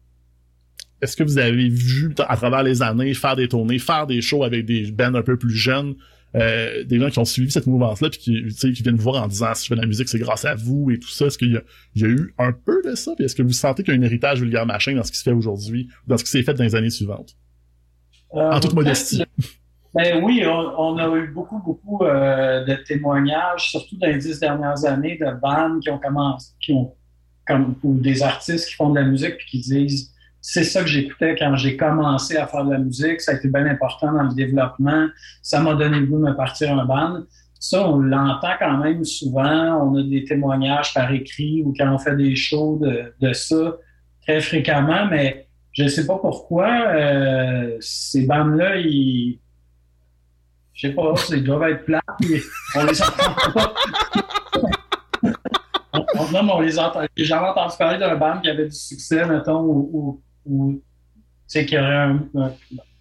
est-ce 1.02 1.16
que 1.18 1.24
vous 1.24 1.38
avez 1.38 1.70
vu, 1.70 2.14
à 2.28 2.38
travers 2.38 2.64
les 2.64 2.82
années, 2.82 3.14
faire 3.14 3.36
des 3.36 3.48
tournées, 3.48 3.80
faire 3.80 4.08
des 4.08 4.22
shows 4.22 4.44
avec 4.44 4.66
des 4.66 4.92
bands 4.92 5.14
un 5.16 5.22
peu 5.22 5.38
plus 5.38 5.54
jeunes, 5.56 5.96
euh, 6.36 6.84
des 6.86 7.00
gens 7.00 7.10
qui 7.12 7.20
ont 7.20 7.26
suivi 7.26 7.52
cette 7.52 7.68
mouvance-là, 7.68 8.10
puis 8.10 8.20
qui, 8.20 8.74
qui 8.74 8.82
viennent 8.84 8.96
vous 8.96 9.04
voir 9.04 9.22
en 9.22 9.28
disant, 9.28 9.54
si 9.54 9.66
je 9.66 9.68
fais 9.68 9.76
de 9.76 9.82
la 9.82 9.86
musique, 9.86 10.08
c'est 10.10 10.18
grâce 10.18 10.46
à 10.46 10.56
vous 10.56 10.90
et 10.90 10.98
tout 10.98 11.10
ça. 11.10 11.28
Est-ce 11.28 11.38
qu'il 11.38 11.50
y 11.96 12.00
y 12.00 12.04
a 12.06 12.08
eu 12.08 12.34
un 12.40 12.52
peu 12.54 12.82
de 12.84 12.96
ça? 12.96 13.12
Puis 13.16 13.26
est-ce 13.26 13.36
que 13.36 13.44
vous 13.44 13.52
sentez 13.52 13.84
qu'il 13.84 13.94
y 13.94 13.98
a 13.98 14.00
un 14.00 14.04
héritage 14.04 14.40
vulgaire 14.42 14.66
machin 14.66 14.96
dans 14.96 15.04
ce 15.04 15.12
qui 15.12 15.18
se 15.20 15.24
fait 15.24 15.32
aujourd'hui, 15.34 15.90
dans 16.08 16.18
ce 16.18 16.24
qui 16.24 16.32
s'est 16.32 16.42
fait 16.42 16.56
dans 16.56 16.64
les 16.64 16.74
années 16.74 16.90
suivantes? 16.90 17.36
Euh, 18.34 18.50
En 18.50 18.60
toute 18.60 18.74
modestie. 18.74 19.24
Ben 19.94 20.24
oui, 20.24 20.44
on, 20.46 20.80
on 20.80 20.98
a 20.98 21.16
eu 21.18 21.28
beaucoup, 21.28 21.60
beaucoup 21.60 22.04
euh, 22.04 22.66
de 22.66 22.76
témoignages, 22.76 23.70
surtout 23.70 23.98
dans 23.98 24.08
les 24.08 24.18
dix 24.18 24.40
dernières 24.40 24.86
années, 24.86 25.18
de 25.18 25.32
bandes 25.40 25.82
qui 25.82 25.90
ont 25.92 26.00
commencé, 26.00 26.52
qui 26.60 26.74
ont 26.74 26.96
comme 27.46 27.76
ou 27.84 28.00
des 28.00 28.24
artistes 28.24 28.70
qui 28.70 28.76
font 28.76 28.90
de 28.90 29.00
la 29.00 29.06
musique 29.06 29.36
puis 29.38 29.46
qui 29.48 29.60
disent 29.60 30.14
c'est 30.42 30.64
ça 30.64 30.82
que 30.82 30.88
j'écoutais 30.88 31.36
quand 31.38 31.56
j'ai 31.56 31.78
commencé 31.78 32.36
à 32.38 32.48
faire 32.48 32.66
de 32.66 32.72
la 32.72 32.80
musique, 32.80 33.22
ça 33.22 33.32
a 33.32 33.36
été 33.36 33.48
bien 33.48 33.66
important 33.66 34.12
dans 34.12 34.24
le 34.24 34.34
développement, 34.34 35.08
ça 35.42 35.62
m'a 35.62 35.74
donné 35.74 36.00
le 36.00 36.06
goût 36.06 36.18
de 36.18 36.30
me 36.30 36.36
partir 36.36 36.78
un 36.78 36.86
band. 36.86 37.24
Ça, 37.60 37.88
on 37.88 38.00
l'entend 38.00 38.52
quand 38.60 38.78
même 38.80 39.06
souvent. 39.06 39.88
On 39.88 39.96
a 39.96 40.04
des 40.04 40.26
témoignages 40.26 40.94
par 40.94 41.14
écrit 41.14 41.64
ou 41.64 41.74
quand 41.78 41.90
on 41.94 41.98
fait 41.98 42.18
des 42.18 42.36
shows 42.36 42.78
de, 42.82 43.14
de 43.22 43.32
ça 43.32 43.78
très 44.22 44.42
fréquemment, 44.42 45.06
mais 45.10 45.48
je 45.72 45.84
ne 45.84 45.88
sais 45.88 46.06
pas 46.06 46.18
pourquoi 46.18 46.70
euh, 46.70 47.78
ces 47.80 48.26
bandes-là, 48.26 48.78
ils. 48.78 49.40
Je 50.74 50.88
sais 50.88 50.94
pas, 50.94 51.14
ils 51.32 51.44
doivent 51.44 51.64
être 51.70 51.86
plats, 51.86 52.02
mais 52.22 52.40
on 52.76 52.86
les 52.86 53.02
entend 53.02 53.52
pas. 53.54 53.74
on, 55.94 56.06
on- 56.20 56.32
non, 56.32 56.44
mais 56.44 56.52
on 56.54 56.60
les 56.62 56.80
entend. 56.80 57.02
J'ai 57.16 57.26
jamais 57.26 57.48
entendu 57.48 57.76
parler 57.78 58.00
d'un 58.00 58.16
band 58.16 58.40
qui 58.42 58.50
avait 58.50 58.66
du 58.66 58.76
succès, 58.76 59.26
mettons, 59.26 59.62
ou, 59.62 60.22
ou, 60.46 60.82
sais, 61.48 61.66
qui 61.66 61.78
aurait 61.78 61.96
un- 61.96 62.24
un- 62.36 62.52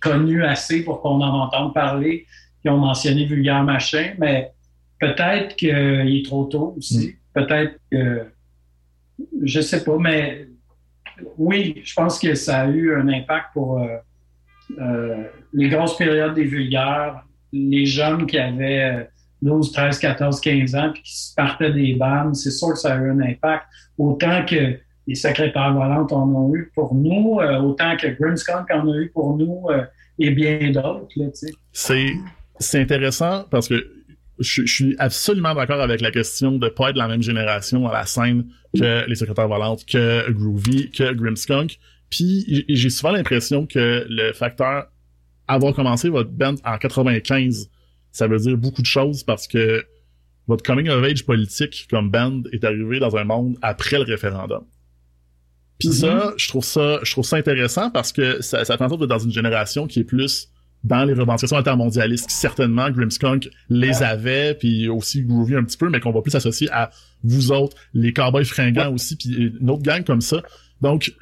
connu 0.01 0.45
assez 0.45 0.85
pour 0.85 1.01
qu'on 1.01 1.21
en 1.23 1.41
entende 1.45 1.73
parler, 1.75 2.27
qui 2.61 2.69
ont 2.69 2.79
mentionné 2.79 3.25
Vulgaire 3.25 3.63
Machin, 3.63 4.15
mais 4.19 4.53
peut-être 5.01 5.57
qu'il 5.57 5.71
est 5.71 6.25
trop 6.25 6.45
tôt 6.47 6.75
aussi. 6.77 7.17
Peut-être 7.35 7.79
que. 7.91 8.27
Je 9.43 9.61
sais 9.61 9.85
pas, 9.85 9.97
mais 9.99 10.49
oui, 11.39 11.81
je 11.85 11.95
pense 11.95 12.19
que 12.19 12.35
ça 12.35 12.63
a 12.63 12.67
eu 12.67 12.95
un 12.97 13.09
impact 13.09 13.53
pour 13.53 13.79
euh, 13.79 13.97
euh, 14.79 15.25
les 15.53 15.69
grosses 15.69 15.97
périodes 15.97 16.35
des 16.35 16.45
vulgaires, 16.45 17.23
les 17.53 17.87
jeunes 17.87 18.27
qui 18.27 18.39
avaient 18.39 19.09
12, 19.43 19.73
13, 19.73 19.99
14, 19.99 20.41
15 20.41 20.75
ans, 20.77 20.91
puis 20.93 21.03
qui 21.03 21.17
se 21.17 21.35
partaient 21.35 21.73
des 21.73 21.95
bandes, 21.95 22.35
c'est 22.37 22.51
sûr 22.51 22.73
que 22.73 22.79
ça 22.79 22.95
a 22.95 22.97
eu 22.97 23.11
un 23.11 23.21
impact. 23.21 23.65
Autant 23.99 24.45
que 24.45 24.79
les 25.07 25.15
secrétaires 25.15 25.75
volantes 25.75 26.13
en 26.13 26.29
ont 26.29 26.55
eu 26.55 26.71
pour 26.75 26.95
nous, 26.95 27.41
euh, 27.41 27.59
autant 27.61 27.97
que 27.97 28.07
Grimmskunk 28.07 28.71
en 28.71 28.89
a 28.89 28.97
eu 28.97 29.11
pour 29.11 29.37
nous, 29.37 29.67
euh, 29.71 29.85
et 30.19 30.31
bien 30.31 30.71
d'autres. 30.71 31.09
C'est, 31.73 32.81
intéressant 32.81 33.45
parce 33.51 33.67
que 33.67 33.85
je, 34.39 34.65
suis 34.65 34.95
absolument 34.99 35.55
d'accord 35.55 35.81
avec 35.81 36.01
la 36.01 36.13
question 36.13 36.53
de 36.53 36.69
pas 36.69 36.91
être 36.91 36.95
de 36.95 36.99
la 36.99 37.09
même 37.09 37.23
génération 37.23 37.89
à 37.89 37.93
la 37.93 38.07
scène 38.07 38.47
que 38.77 39.09
les 39.09 39.15
secrétaires 39.17 39.49
volantes, 39.49 39.85
que 39.85 40.31
Groovy, 40.31 40.91
que 40.91 41.13
Grimmskunk. 41.13 41.79
Puis 42.11 42.65
j'ai 42.69 42.91
souvent 42.91 43.13
l'impression 43.13 43.67
que 43.67 44.07
le 44.09 44.33
facteur 44.33 44.87
avoir 45.53 45.75
commencé 45.75 46.09
votre 46.09 46.31
band 46.31 46.55
en 46.65 46.79
95, 46.79 47.71
ça 48.11 48.27
veut 48.27 48.39
dire 48.39 48.57
beaucoup 48.57 48.83
de 48.83 48.87
choses 48.87 49.23
parce 49.23 49.47
que 49.47 49.85
votre 50.47 50.63
coming 50.65 50.89
of 50.89 51.05
age 51.05 51.25
politique 51.25 51.87
comme 51.91 52.11
band 52.11 52.43
est 52.53 52.65
arrivé 52.65 52.99
dans 52.99 53.17
un 53.17 53.25
monde 53.25 53.57
après 53.63 53.99
le 53.99 54.05
référendum. 54.05 54.65
Puis 55.79 55.89
Mhm. 55.89 55.95
ça, 55.95 56.35
je 56.37 56.49
trouve 56.49 56.65
ça, 56.65 57.01
je 57.03 57.11
trouve 57.13 57.25
ça 57.25 57.37
intéressant 57.37 57.91
parce 57.91 58.13
que 58.13 58.41
ça, 58.43 58.65
ça 58.65 58.77
sorte 58.77 58.99
d'être 59.01 59.09
dans 59.09 59.19
une 59.19 59.33
génération 59.33 59.87
qui 59.87 60.01
est 60.01 60.05
plus 60.05 60.49
dans 60.85 61.05
les 61.05 61.15
revendications 61.15 61.57
intermondialistes, 61.57 62.29
qui 62.29 62.35
certainement 62.35 62.91
Grimmskunk 62.91 63.49
les 63.69 64.03
avait, 64.03 64.55
puis 64.55 64.89
aussi 64.89 65.23
Groovy 65.23 65.55
un 65.55 65.63
petit 65.63 65.77
peu, 65.77 65.89
mais 65.89 66.01
qu'on 66.01 66.11
va 66.11 66.23
plus 66.23 66.35
associer 66.35 66.69
à 66.73 66.91
vous 67.23 67.53
autres, 67.53 67.77
les 67.95 68.13
cowboys 68.13 68.45
fringants 68.45 68.93
aussi, 68.93 69.15
puis 69.15 69.53
une 69.61 69.71
autre 69.71 69.83
gang 69.83 70.03
comme 70.03 70.21
ça. 70.21 70.43
Donc, 70.81 71.15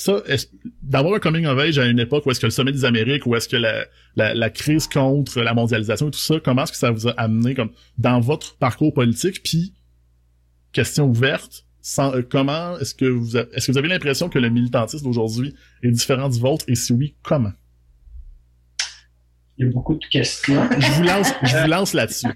ça, 0.00 0.22
est-ce- 0.26 0.46
d'avoir 0.82 1.14
un 1.14 1.18
coming 1.18 1.46
of 1.46 1.58
age 1.58 1.78
à 1.78 1.86
une 1.86 1.98
époque 1.98 2.24
où 2.26 2.30
est-ce 2.30 2.40
que 2.40 2.46
le 2.46 2.50
sommet 2.50 2.72
des 2.72 2.84
Amériques, 2.84 3.26
où 3.26 3.34
est-ce 3.36 3.48
que 3.48 3.56
la, 3.56 3.84
la, 4.16 4.34
la 4.34 4.50
crise 4.50 4.86
contre 4.86 5.40
la 5.40 5.54
mondialisation 5.54 6.08
et 6.08 6.10
tout 6.10 6.18
ça, 6.18 6.36
comment 6.42 6.62
est-ce 6.64 6.72
que 6.72 6.78
ça 6.78 6.90
vous 6.90 7.08
a 7.08 7.12
amené 7.12 7.54
comme 7.54 7.70
dans 7.98 8.20
votre 8.20 8.56
parcours 8.58 8.92
politique, 8.94 9.42
puis 9.42 9.74
question 10.72 11.06
ouverte, 11.08 11.64
sans, 11.80 12.14
euh, 12.14 12.22
comment 12.22 12.78
est-ce 12.78 12.94
que 12.94 13.06
vous 13.06 13.36
est-ce 13.36 13.66
que 13.66 13.72
vous 13.72 13.78
avez 13.78 13.88
l'impression 13.88 14.28
que 14.28 14.38
le 14.38 14.50
militantisme 14.50 15.04
d'aujourd'hui 15.04 15.54
est 15.82 15.90
différent 15.90 16.28
du 16.28 16.38
vôtre? 16.38 16.64
Et 16.68 16.74
si 16.74 16.92
oui, 16.92 17.16
comment? 17.22 17.52
Il 19.56 19.66
y 19.66 19.68
a 19.68 19.72
beaucoup 19.72 19.94
de 19.94 20.04
questions. 20.10 20.68
Je 20.78 20.92
vous 20.92 21.02
lance, 21.02 21.28
je 21.42 21.56
vous 21.56 21.66
lance 21.68 21.92
là-dessus. 21.92 22.28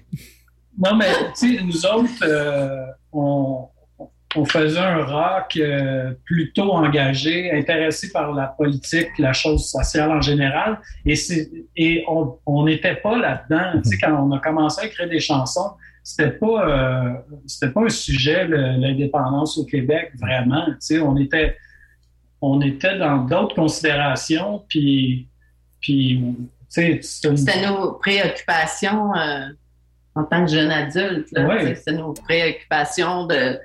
Non, 0.77 0.95
mais 0.97 1.11
tu 1.39 1.55
sais, 1.55 1.63
nous 1.63 1.85
autres, 1.85 2.23
euh, 2.23 2.85
on, 3.13 3.67
on 4.35 4.45
faisait 4.45 4.79
un 4.79 5.03
rock 5.03 5.57
euh, 5.57 6.13
plutôt 6.25 6.71
engagé, 6.71 7.51
intéressé 7.51 8.11
par 8.11 8.33
la 8.33 8.47
politique, 8.47 9.09
la 9.19 9.33
chose 9.33 9.69
sociale 9.69 10.11
en 10.11 10.21
général, 10.21 10.79
et, 11.05 11.15
et 11.75 12.03
on 12.07 12.37
on 12.45 12.65
n'était 12.65 12.95
pas 12.95 13.17
là-dedans. 13.17 13.81
Tu 13.83 13.89
sais, 13.91 13.97
quand 13.97 14.13
on 14.13 14.31
a 14.31 14.39
commencé 14.39 14.81
à 14.81 14.85
écrire 14.85 15.09
des 15.09 15.19
chansons, 15.19 15.71
c'était 16.03 16.31
pas 16.31 16.67
euh, 16.67 17.13
c'était 17.47 17.71
pas 17.71 17.81
un 17.81 17.89
sujet 17.89 18.47
l'indépendance 18.47 19.57
au 19.57 19.65
Québec 19.65 20.11
vraiment. 20.19 20.65
Tu 20.65 20.75
sais, 20.79 20.99
on 20.99 21.15
était 21.17 21.55
on 22.41 22.59
était 22.61 22.97
dans 22.97 23.19
d'autres 23.19 23.55
considérations, 23.55 24.65
puis 24.67 25.29
puis 25.79 26.21
tu 26.73 27.01
sais, 27.01 27.35
C'était 27.35 27.67
nos 27.67 27.93
préoccupations 27.93 29.13
euh, 29.15 29.47
en 30.15 30.23
tant 30.23 30.45
que 30.45 30.51
jeune 30.51 30.71
adulte. 30.71 31.27
Ouais. 31.37 31.75
C'était 31.75 31.97
nos 31.97 32.13
préoccupations 32.13 33.27
de 33.27 33.59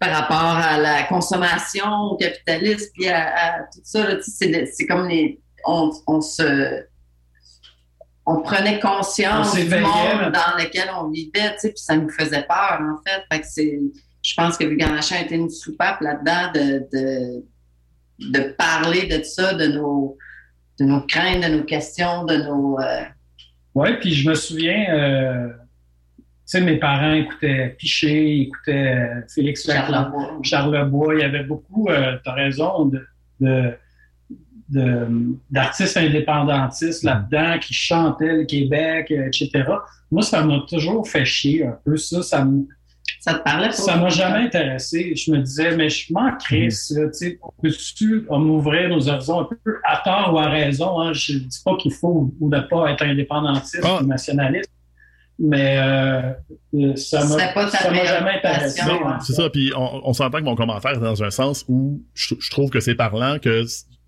par 0.00 0.10
rapport 0.10 0.56
à 0.56 0.78
la 0.78 1.02
consommation, 1.04 1.86
au 2.10 2.16
capitalisme, 2.16 2.88
puis 2.94 3.08
à, 3.08 3.56
à 3.56 3.58
tout 3.72 3.80
ça. 3.84 4.06
C'est 4.22 4.86
comme 4.88 5.06
les. 5.08 5.40
On, 5.66 5.90
on 6.06 6.20
se. 6.20 6.82
On 8.26 8.42
prenait 8.42 8.80
On 8.82 8.96
conscience 8.96 9.54
du 9.54 9.64
monde 9.68 10.32
dans 10.32 10.56
lequel 10.58 10.88
on 10.98 11.08
vivait, 11.10 11.54
puis 11.62 11.72
ça 11.76 11.96
nous 11.96 12.08
faisait 12.10 12.42
peur, 12.44 12.80
en 12.80 12.96
fait. 13.06 13.22
Fait 13.30 13.40
que 13.40 13.46
c'est. 13.46 13.78
Je 14.22 14.34
pense 14.36 14.56
que 14.58 14.64
Vulganachin 14.64 15.20
était 15.20 15.34
une 15.36 15.48
soupape 15.50 16.00
là-dedans 16.02 16.52
de, 16.54 16.86
de, 16.92 17.44
de 18.32 18.52
parler 18.52 19.06
de 19.06 19.22
ça, 19.22 19.54
de 19.54 19.66
nos, 19.68 20.16
de 20.78 20.84
nos 20.84 21.00
craintes, 21.06 21.42
de 21.42 21.48
nos 21.56 21.64
questions, 21.64 22.24
de 22.24 22.36
nos. 22.36 22.78
euh, 22.80 23.02
Oui, 23.74 23.96
puis 24.00 24.12
je 24.14 24.28
me 24.28 24.34
souviens, 24.34 24.94
euh, 24.94 25.48
sais, 26.50 26.60
mes 26.60 26.76
parents 26.78 27.12
écoutaient 27.14 27.74
Piché, 27.78 28.40
écoutaient 28.42 28.94
euh, 28.96 29.20
Félix 29.34 29.66
Charlebois. 29.66 30.38
Charlebois. 30.42 31.14
Il 31.14 31.20
y 31.20 31.24
avait 31.24 31.44
beaucoup, 31.44 31.88
euh, 31.88 32.16
tu 32.22 32.30
as 32.30 32.32
raison, 32.34 32.86
de, 32.86 33.06
de, 33.40 33.72
de- 34.68 35.36
d'artistes 35.50 35.96
indépendantistes 35.96 37.02
là-dedans 37.02 37.58
qui 37.60 37.74
chantaient 37.74 38.36
le 38.36 38.44
Québec, 38.44 39.10
euh, 39.10 39.26
etc. 39.26 39.50
Moi, 40.10 40.22
ça 40.22 40.44
m'a 40.44 40.60
toujours 40.68 41.08
fait 41.08 41.24
chier 41.24 41.66
un 41.66 41.76
peu 41.84 41.96
ça. 41.96 42.22
Ça 42.22 42.44
me- 42.44 42.66
Ça 43.20 43.34
te 43.34 43.42
parlait 43.42 43.66
pas? 43.66 43.72
ça 43.72 43.96
m'a 43.96 44.08
jamais 44.08 44.46
intéressé. 44.46 45.14
Je 45.16 45.32
me 45.32 45.38
disais, 45.38 45.76
mais 45.76 45.88
je 45.90 46.12
m'en 46.12 46.36
crisse, 46.36 46.90
là, 46.96 47.06
tu 47.08 47.12
sais, 47.14 47.38
peux-tu 47.62 48.26
m'ouvrir 48.30 48.88
nos 48.88 49.08
horizons 49.08 49.40
un 49.40 49.48
peu 49.64 49.76
à 49.84 50.00
tort 50.04 50.32
ou 50.34 50.38
à 50.38 50.48
raison? 50.48 51.00
Hein? 51.00 51.12
Je 51.12 51.34
dis 51.38 51.60
pas 51.64 51.76
qu'il 51.76 51.92
faut 51.92 52.32
ou 52.40 52.48
ne 52.48 52.60
pas 52.60 52.90
être 52.92 53.02
indépendantiste 53.02 53.82
Ah. 53.84 54.00
ou 54.02 54.06
nationaliste, 54.06 54.70
mais 55.42 55.78
euh, 56.74 56.94
ça 56.96 57.24
m'a 57.24 58.04
jamais 58.04 58.30
intéressé. 58.38 58.80
hein? 58.82 59.18
C'est 59.20 59.32
ça, 59.32 59.48
puis 59.50 59.72
on, 59.76 60.08
on 60.08 60.12
s'entend 60.12 60.38
que 60.38 60.44
mon 60.44 60.54
commentaire 60.54 60.92
est 60.92 61.00
dans 61.00 61.22
un 61.24 61.30
sens 61.30 61.64
où 61.68 62.02
je, 62.14 62.34
je 62.38 62.50
trouve 62.50 62.70
que 62.70 62.80
c'est 62.80 62.94
parlant 62.94 63.38
que 63.38 63.64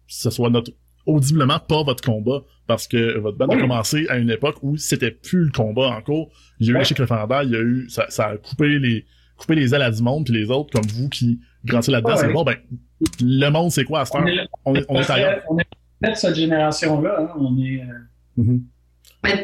ce 0.07 0.31
soit 0.31 0.51
notre 0.51 0.71
audiblement 1.07 1.59
pas 1.59 1.83
votre 1.83 2.05
combat 2.05 2.43
parce 2.69 2.87
que 2.87 3.19
votre 3.19 3.37
band 3.37 3.49
a 3.49 3.57
commencé 3.59 4.07
à 4.09 4.19
une 4.19 4.31
époque 4.31 4.57
où 4.63 4.77
c'était 4.77 5.11
plus 5.11 5.47
le 5.47 5.51
combat 5.51 5.89
en 5.89 6.01
cours. 6.03 6.31
Il 6.61 6.67
y 6.67 6.69
a 6.69 6.73
eu 6.73 6.75
Ouais. 6.75 6.81
l'échec 6.81 6.99
référendaire, 6.99 7.43
il 7.43 7.51
y 7.51 7.57
a 7.57 7.61
eu 7.61 7.89
ça, 7.89 8.07
ça 8.09 8.27
a 8.29 8.37
coupé 8.37 8.79
les 8.79 9.05
coupé 9.37 9.57
les 9.57 9.75
ailes 9.75 9.83
à 9.83 9.91
du 9.91 10.01
monde 10.03 10.25
puis 10.27 10.35
les 10.35 10.49
autres 10.51 10.71
comme 10.71 10.87
vous 10.95 11.09
qui 11.09 11.41
grandissez 11.65 11.91
là-dedans, 11.93 12.11
Ouais. 12.11 12.17
c'est 12.19 12.33
bon 12.33 12.45
ben 12.45 12.55
le 13.21 13.49
monde 13.49 13.71
c'est 13.73 13.85
quoi 13.85 14.01
à 14.01 14.05
cette 14.05 14.15
heure? 14.17 14.23
On 14.23 14.27
est, 14.29 14.47
On 14.65 14.75
est, 14.77 14.85
on 14.89 15.01
est 15.01 15.11
ailleurs. 15.11 15.43
on 15.51 15.59
est 15.59 15.67
peut-être 16.01 16.17
cette 16.19 16.37
génération-là. 16.37 17.17
hein. 17.21 17.29
On 17.39 17.59
est, 17.59 17.81
euh, 17.81 17.85
Mhm. 18.37 18.63
Mais 18.63 18.72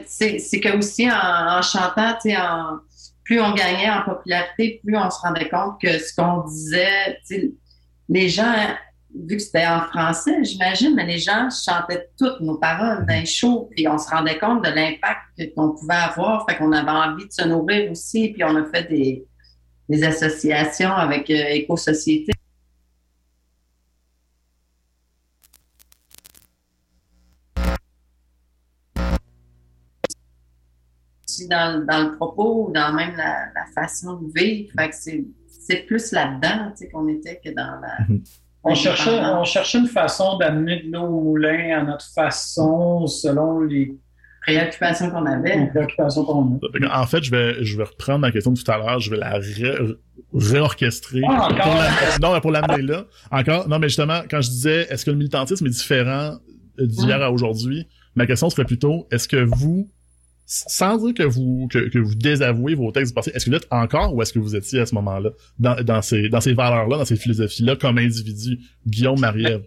c'est 0.06 0.38
c'est 0.38 0.60
que 0.60 0.76
aussi 0.76 1.10
en, 1.10 1.58
en 1.58 1.62
chantant, 1.62 2.16
en, 2.26 2.78
plus 3.24 3.40
on 3.40 3.52
gagnait 3.52 3.90
en 3.90 4.02
popularité, 4.02 4.80
plus 4.82 4.96
on 4.96 5.10
se 5.10 5.20
rendait 5.20 5.48
compte 5.48 5.80
que 5.80 5.98
ce 5.98 6.14
qu'on 6.14 6.44
disait, 6.44 7.18
les 8.08 8.28
gens, 8.30 8.54
vu 9.14 9.36
que 9.36 9.42
c'était 9.42 9.66
en 9.66 9.82
français, 9.82 10.42
j'imagine, 10.44 10.94
mais 10.94 11.04
les 11.04 11.18
gens 11.18 11.48
chantaient 11.50 12.08
toutes 12.18 12.40
nos 12.40 12.56
paroles 12.56 13.04
dans 13.06 13.14
les 13.14 13.26
shows, 13.26 13.68
puis 13.76 13.86
on 13.86 13.98
se 13.98 14.08
rendait 14.08 14.38
compte 14.38 14.64
de 14.64 14.70
l'impact 14.70 15.54
qu'on 15.54 15.72
pouvait 15.72 15.94
avoir, 15.94 16.46
fait 16.48 16.56
qu'on 16.56 16.72
avait 16.72 16.90
envie 16.90 17.26
de 17.26 17.32
se 17.32 17.46
nourrir 17.46 17.90
aussi, 17.90 18.30
puis 18.30 18.42
on 18.44 18.56
a 18.56 18.64
fait 18.64 18.88
des, 18.88 19.26
des 19.90 20.04
associations 20.04 20.92
avec 20.92 21.28
euh, 21.30 21.48
Éco-Société. 21.50 22.32
Aussi 31.38 31.48
dans, 31.48 31.84
dans 31.86 32.10
le 32.10 32.16
propos 32.16 32.68
ou 32.68 32.72
dans 32.72 32.92
même 32.92 33.16
la, 33.16 33.46
la 33.54 33.64
façon 33.74 34.14
de 34.20 34.26
vivre. 34.34 34.70
Fait 34.78 34.88
que 34.90 34.94
c'est, 34.94 35.24
c'est 35.48 35.86
plus 35.86 36.12
là-dedans 36.12 36.70
tu 36.70 36.84
sais, 36.84 36.88
qu'on 36.88 37.08
était 37.08 37.40
que 37.44 37.50
dans 37.54 37.80
la. 37.80 37.96
on, 38.64 38.74
cherchait, 38.74 39.18
on 39.20 39.44
cherchait 39.44 39.78
une 39.78 39.86
façon 39.86 40.38
d'amener 40.38 40.82
de 40.82 40.92
l'eau 40.92 41.04
au 41.04 41.20
moulin 41.22 41.78
à 41.78 41.82
notre 41.84 42.06
façon, 42.12 43.06
selon 43.06 43.60
les 43.60 43.96
préoccupations 44.42 45.10
qu'on 45.10 45.22
les 45.22 45.32
avait. 45.32 45.66
préoccupations 45.68 46.24
qu'on 46.24 46.58
a. 46.86 47.00
En 47.02 47.06
fait, 47.06 47.22
je 47.22 47.30
vais 47.30 47.62
je 47.64 47.76
vais 47.76 47.84
reprendre 47.84 48.20
ma 48.20 48.32
question 48.32 48.52
de 48.52 48.58
tout 48.60 48.70
à 48.70 48.78
l'heure, 48.78 48.98
je 49.00 49.10
vais 49.10 49.18
la 49.18 49.34
ré- 49.34 49.94
réorchestrer 50.34 51.22
Ah, 51.28 51.48
pour 51.48 51.56
encore? 51.56 51.74
la- 51.76 52.18
non, 52.20 52.34
mais 52.34 52.40
pour 52.40 52.50
l'amener 52.50 52.82
là. 52.82 53.04
Encore, 53.30 53.68
non, 53.68 53.78
mais 53.78 53.88
justement, 53.88 54.20
quand 54.30 54.40
je 54.40 54.48
disais, 54.50 54.86
est-ce 54.90 55.04
que 55.04 55.10
le 55.10 55.16
militantisme 55.16 55.66
est 55.66 55.70
différent 55.70 56.36
euh, 56.80 56.86
d'hier 56.86 57.20
à 57.22 57.30
aujourd'hui, 57.30 57.88
ma 58.14 58.26
question 58.26 58.48
serait 58.50 58.64
plutôt, 58.64 59.06
est-ce 59.10 59.28
que 59.28 59.36
vous, 59.44 59.90
sans 60.50 60.96
dire 60.96 61.12
que 61.12 61.22
vous 61.24 61.68
que, 61.70 61.90
que 61.90 61.98
vous 61.98 62.14
désavouez 62.14 62.74
vos 62.74 62.90
textes 62.90 63.12
du 63.12 63.14
passé, 63.14 63.30
est-ce 63.34 63.44
que 63.44 63.50
vous 63.50 63.56
êtes 63.56 63.68
encore 63.70 64.14
ou 64.14 64.22
est-ce 64.22 64.32
que 64.32 64.38
vous 64.38 64.56
étiez 64.56 64.80
à 64.80 64.86
ce 64.86 64.94
moment-là 64.94 65.30
dans, 65.58 65.76
dans 65.84 66.00
ces 66.00 66.28
dans 66.30 66.40
ces 66.40 66.54
valeurs-là, 66.54 66.96
dans 66.96 67.04
ces 67.04 67.16
philosophies-là 67.16 67.76
comme 67.76 67.98
individu, 67.98 68.58
Guillaume 68.86 69.20
Marie-Ève? 69.20 69.62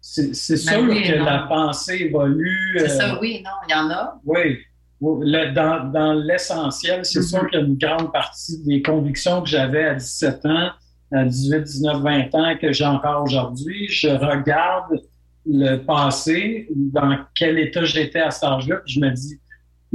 C'est 0.00 0.34
c'est 0.34 0.56
sûr 0.56 0.80
oui, 0.88 1.02
que 1.04 1.18
non. 1.18 1.24
la 1.24 1.38
pensée 1.48 2.06
évolue. 2.08 2.74
C'est 2.78 2.84
euh, 2.84 2.88
ça, 2.88 3.18
oui, 3.20 3.42
non, 3.44 3.50
il 3.68 3.72
y 3.72 3.74
en 3.74 3.88
a. 3.90 4.20
Oui. 4.24 4.58
Le- 5.00 5.52
dans 5.54 5.90
dans 5.92 6.12
l'essentiel, 6.14 7.04
c'est 7.04 7.20
Mhm. 7.20 7.24
sûr 7.26 7.48
qu'il 7.50 7.60
y 7.60 7.62
a 7.62 7.66
une 7.66 7.76
grande 7.78 8.12
partie 8.12 8.62
des 8.64 8.82
convictions 8.82 9.42
que 9.42 9.48
j'avais 9.48 9.84
à 9.84 9.94
17 9.94 10.44
ans, 10.46 10.70
à 11.12 11.24
18, 11.24 11.62
19, 11.62 12.02
20 12.02 12.34
ans, 12.34 12.56
que 12.60 12.72
j'ai 12.72 12.84
encore 12.86 13.22
aujourd'hui. 13.24 13.86
Je 13.90 14.08
regarde 14.08 15.00
le 15.48 15.76
passé, 15.76 16.66
dans 16.74 17.16
quel 17.34 17.58
état 17.58 17.84
j'étais 17.84 18.20
à 18.20 18.30
cet 18.32 18.44
âge-là, 18.44 18.76
puis 18.84 18.94
je 18.94 19.00
me 19.00 19.10
dis, 19.10 19.38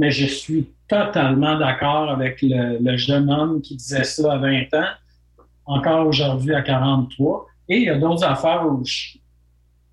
mais 0.02 0.10
je 0.10 0.26
suis 0.26 0.66
totalement 0.88 1.56
d'accord 1.56 2.10
avec 2.10 2.42
le, 2.42 2.78
le 2.82 2.96
jeune 2.96 3.30
homme 3.30 3.62
qui 3.62 3.76
disait 3.76 4.02
ça 4.02 4.32
à 4.32 4.38
20 4.38 4.74
ans, 4.74 4.90
encore 5.64 6.08
aujourd'hui 6.08 6.52
à 6.56 6.62
43. 6.62 7.46
Et 7.68 7.76
il 7.76 7.82
y 7.84 7.88
a 7.88 7.96
d'autres 7.96 8.24
affaires 8.24 8.66
où 8.66 8.84
je, 8.84 9.18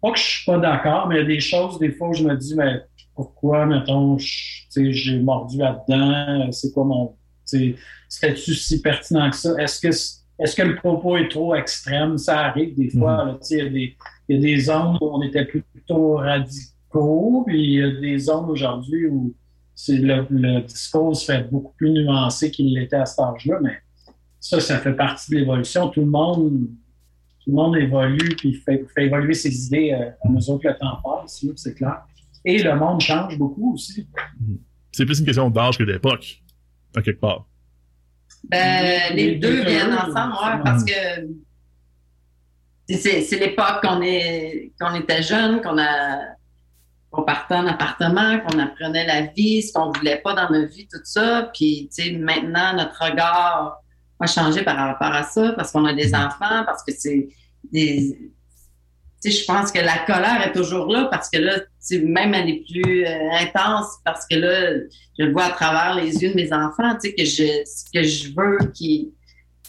pas 0.02 0.12
que 0.12 0.18
je 0.18 0.24
suis 0.24 0.46
pas 0.48 0.58
d'accord, 0.58 1.08
mais 1.08 1.18
il 1.18 1.18
y 1.20 1.22
a 1.22 1.28
des 1.28 1.40
choses, 1.40 1.78
des 1.78 1.92
fois, 1.92 2.10
où 2.10 2.14
je 2.16 2.24
me 2.24 2.36
dis, 2.36 2.56
mais 2.56 2.82
pourquoi, 3.14 3.68
mettons, 3.68 4.18
j'ai 4.18 5.20
mordu 5.20 5.60
là-dedans, 5.60 6.52
c'est 6.54 6.74
quoi 6.74 6.86
mon, 6.86 7.16
c'était-tu 7.46 8.56
si 8.56 8.82
pertinent 8.82 9.30
que 9.30 9.36
ça? 9.36 9.54
Est-ce 9.62 9.80
que, 9.80 9.90
est-ce 9.90 10.56
que 10.56 10.64
le 10.64 10.76
propos 10.76 11.18
est 11.18 11.30
trop 11.30 11.54
extrême? 11.54 12.18
Ça 12.18 12.48
arrive 12.48 12.76
des 12.76 12.90
fois, 12.90 13.38
sais, 13.42 13.60
il 13.60 13.64
y 13.64 13.68
a 13.68 13.70
des, 13.70 13.98
il 14.28 14.36
y 14.36 14.40
a 14.40 14.42
des 14.42 14.60
zones 14.60 14.98
où 15.02 15.06
on 15.06 15.22
était 15.22 15.46
plutôt 15.46 16.16
radicaux, 16.16 17.44
puis 17.46 17.64
il 17.64 17.74
y 17.74 17.84
a 17.84 17.92
des 17.92 18.18
zones 18.18 18.50
aujourd'hui 18.50 19.06
où 19.06 19.36
le, 19.88 20.28
le 20.30 20.62
discours 20.62 21.16
se 21.16 21.26
fait 21.32 21.50
beaucoup 21.50 21.74
plus 21.78 21.92
nuancé 21.92 22.52
qu'il 22.52 22.74
l'était 22.74 22.98
à 22.98 23.06
cet 23.06 23.20
âge-là, 23.20 23.60
mais 23.62 23.78
ça, 24.40 24.60
ça 24.60 24.80
fait 24.80 24.94
partie 24.94 25.32
de 25.32 25.38
l'évolution. 25.38 25.90
Tout 25.90 26.02
le 26.02 26.08
monde, 26.08 26.68
tout 27.44 27.50
le 27.50 27.54
monde 27.54 27.78
évolue 27.78 28.36
puis 28.38 28.54
fait, 28.54 28.86
fait 28.94 29.06
évoluer 29.06 29.34
ses 29.34 29.68
idées 29.68 29.94
euh, 29.94 30.12
à 30.24 30.30
mesure 30.30 30.60
que 30.60 30.68
le 30.68 30.78
temps 30.78 30.98
passe, 31.04 31.46
c'est 31.56 31.74
clair. 31.76 32.04
Et 32.46 32.62
le 32.62 32.76
monde 32.76 33.02
change 33.02 33.38
beaucoup 33.38 33.74
aussi. 33.74 34.08
C'est 34.92 35.06
plus 35.06 35.20
une 35.20 35.26
question 35.26 35.50
d'âge 35.50 35.78
que 35.78 35.84
d'époque, 35.84 36.42
à 36.96 37.02
quelque 37.02 37.20
part. 37.20 37.46
Ben, 38.50 39.14
les, 39.14 39.32
Les 39.32 39.36
deux 39.36 39.58
deux, 39.58 39.70
viennent 39.70 39.94
ensemble, 39.94 40.34
ouais, 40.34 40.64
parce 40.64 40.84
que 40.84 40.94
c'est 42.88 43.22
c'est 43.22 43.40
l'époque 43.40 43.82
qu'on 43.84 44.02
est 44.02 44.72
qu'on 44.80 44.96
était 44.96 45.22
jeune, 45.22 45.62
qu'on 45.62 45.78
a 45.78 46.22
qu'on 47.12 47.24
partait 47.24 47.56
en 47.56 47.66
appartement, 47.66 48.40
qu'on 48.40 48.60
apprenait 48.60 49.06
la 49.06 49.22
vie, 49.22 49.64
ce 49.64 49.74
qu'on 49.74 49.92
voulait 49.92 50.22
pas 50.22 50.34
dans 50.34 50.50
notre 50.50 50.72
vie, 50.74 50.88
tout 50.88 51.00
ça. 51.04 51.50
Puis, 51.54 51.90
tu 51.96 52.04
sais, 52.04 52.12
maintenant, 52.12 52.74
notre 52.74 53.04
regard 53.04 53.80
a 54.20 54.28
changé 54.28 54.64
par 54.64 54.76
rapport 54.76 55.14
à 55.14 55.24
ça 55.24 55.54
parce 55.54 55.72
qu'on 55.72 55.86
a 55.86 55.94
des 55.94 56.14
enfants, 56.14 56.64
parce 56.66 56.84
que 56.84 56.92
c'est 56.96 57.30
des. 57.72 58.32
Tu 59.22 59.32
sais, 59.32 59.42
je 59.42 59.46
pense 59.46 59.72
que 59.72 59.80
la 59.80 59.98
colère 60.06 60.48
est 60.48 60.54
toujours 60.54 60.86
là 60.88 61.06
parce 61.12 61.30
que 61.30 61.40
là, 61.40 61.60
même 61.92 62.34
elle 62.34 62.50
est 62.50 62.64
plus 62.72 63.06
euh, 63.06 63.32
intense 63.34 63.98
parce 64.06 64.26
que 64.26 64.36
là, 64.36 64.78
je 65.18 65.26
le 65.26 65.34
vois 65.34 65.46
à 65.46 65.50
travers 65.50 65.96
les 65.96 66.24
yeux 66.24 66.30
de 66.30 66.36
mes 66.36 66.54
enfants, 66.54 66.96
tu 67.02 67.10
sais, 67.10 67.16
que 67.16 67.26
je, 67.26 67.64
ce 67.66 67.84
que 67.94 68.04
je 68.04 68.30
veux 68.30 68.72
qu'ils 68.72 69.12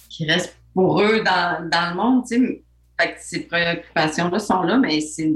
qu'ils 0.08 0.30
restent 0.30 0.56
pour 0.72 1.00
eux 1.02 1.22
dans, 1.24 1.68
dans 1.68 1.90
le 1.90 1.96
monde, 1.96 2.24
tu 2.30 2.36
sais. 2.36 2.64
Fait 3.00 3.14
que 3.14 3.18
ces 3.20 3.40
préoccupations-là 3.46 4.38
sont 4.38 4.62
là, 4.62 4.76
mais 4.76 5.00
c'est 5.00 5.32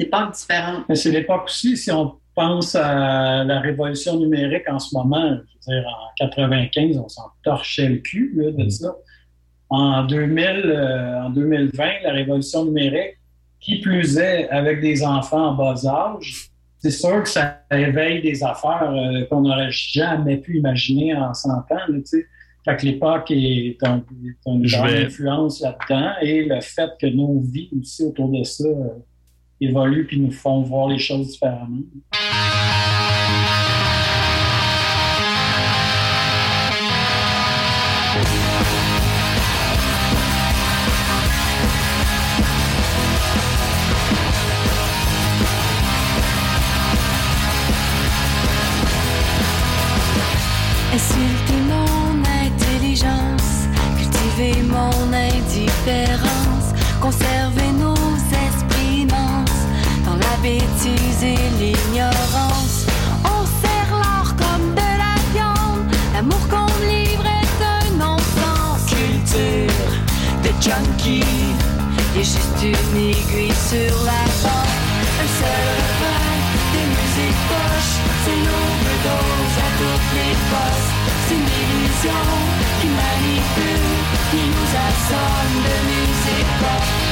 époque 0.00 0.32
différente. 0.32 0.84
Mais 0.88 0.94
c'est 0.94 1.10
l'époque 1.10 1.44
aussi, 1.46 1.76
si 1.76 1.90
on 1.90 2.14
pense 2.34 2.74
à 2.74 3.44
la 3.44 3.60
révolution 3.60 4.18
numérique 4.18 4.68
en 4.68 4.78
ce 4.78 4.94
moment, 4.96 5.28
je 5.28 5.72
veux 5.72 5.80
dire, 5.80 5.88
en 5.88 6.14
95, 6.18 6.98
on 6.98 7.08
s'en 7.08 7.30
torchait 7.42 7.88
le 7.88 7.96
cul 7.96 8.32
là, 8.36 8.50
de 8.52 8.64
Mm. 8.64 8.70
ça. 8.70 8.94
En 9.70 10.04
2000, 10.04 10.62
euh, 10.64 11.22
en 11.24 11.30
2020, 11.30 11.84
la 12.04 12.12
révolution 12.12 12.64
numérique, 12.64 13.16
qui 13.60 13.80
plus 13.80 14.16
est 14.18 14.48
avec 14.50 14.80
des 14.80 15.04
enfants 15.04 15.48
en 15.48 15.54
bas 15.54 15.74
âge, 15.86 16.48
c'est 16.78 16.90
sûr 16.92 17.22
que 17.24 17.28
ça 17.28 17.58
éveille 17.72 18.22
des 18.22 18.42
affaires 18.44 18.92
euh, 18.92 19.24
qu'on 19.26 19.40
n'aurait 19.42 19.70
jamais 19.72 20.36
pu 20.36 20.58
imaginer 20.58 21.14
en 21.14 21.34
100 21.34 21.50
ans. 21.50 21.64
là, 21.70 21.84
tu 21.88 22.02
sais. 22.04 22.24
Fait 22.64 22.76
que 22.76 22.86
l'époque 22.86 23.30
est, 23.30 23.76
un- 23.84 24.02
une 24.46 24.62
grande 24.66 24.90
vais- 24.90 25.06
influence 25.06 25.60
là-dedans 25.60 26.12
et 26.22 26.44
le 26.44 26.60
fait 26.60 26.90
que 27.00 27.06
nos 27.06 27.40
vies 27.40 27.68
aussi 27.80 28.04
autour 28.04 28.28
de 28.30 28.44
ça 28.44 28.64
euh, 28.64 28.88
évoluent 29.60 30.06
puis 30.06 30.20
nous 30.20 30.30
font 30.30 30.62
voir 30.62 30.88
les 30.88 30.98
choses 30.98 31.32
différemment. 31.32 31.82
Insulter 50.94 51.60
mon 51.68 52.24
intelligence, 52.24 53.68
cultiver 53.96 54.62
mon 54.62 55.12
indifférence, 55.12 56.72
conserver 57.00 57.67
bêtise 60.42 61.22
et 61.22 61.36
l'ignorance. 61.58 62.86
On 63.24 63.44
sert 63.62 63.90
l'or 63.90 64.34
comme 64.36 64.74
de 64.74 64.88
la 65.02 65.14
viande, 65.32 65.90
l'amour 66.12 66.40
qu'on 66.48 66.72
livre 66.86 67.24
est 67.26 67.58
un 67.64 67.96
non-sens. 67.96 68.86
Culture 68.86 69.90
de 70.44 70.50
junkie, 70.60 71.24
a 71.98 72.22
juste 72.22 72.62
une 72.62 72.96
aiguille 72.96 73.58
sur 73.70 73.94
la 74.04 74.24
porte, 74.42 74.78
un 75.22 75.30
seul 75.40 75.64
refrain, 75.78 76.36
des 76.72 76.86
musiques 76.96 77.44
poches, 77.50 77.96
c'est 78.24 78.40
l'overdose 78.46 79.56
à 79.66 79.68
toutes 79.78 80.10
les 80.18 80.34
postes. 80.50 80.94
C'est 81.26 81.34
une 81.34 81.50
illusion 81.62 82.26
qui 82.80 82.88
manipule, 82.88 83.90
qui 84.30 84.42
nous 84.54 84.70
assomme 84.88 85.56
de 85.66 85.76
musique 85.90 86.52
pop. 86.60 87.07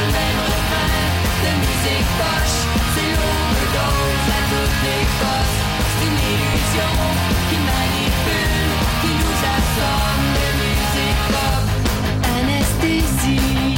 Le 0.00 0.06
même 0.06 0.40
de 1.44 1.50
musique 1.60 2.08
poche, 2.16 2.58
à 4.28 4.40
toutes 4.50 4.80
les 4.86 5.04
postes. 5.20 5.60
C'est 5.84 6.06
une 6.06 6.20
illusion 6.32 6.94
qui 7.48 7.58
manipule, 7.70 8.70
qui 9.02 9.12
nous 9.20 9.38
assomme 9.56 10.26
de 10.38 10.46
musique 10.62 11.22
pop. 11.32 11.64
Anesthésie, 12.38 13.76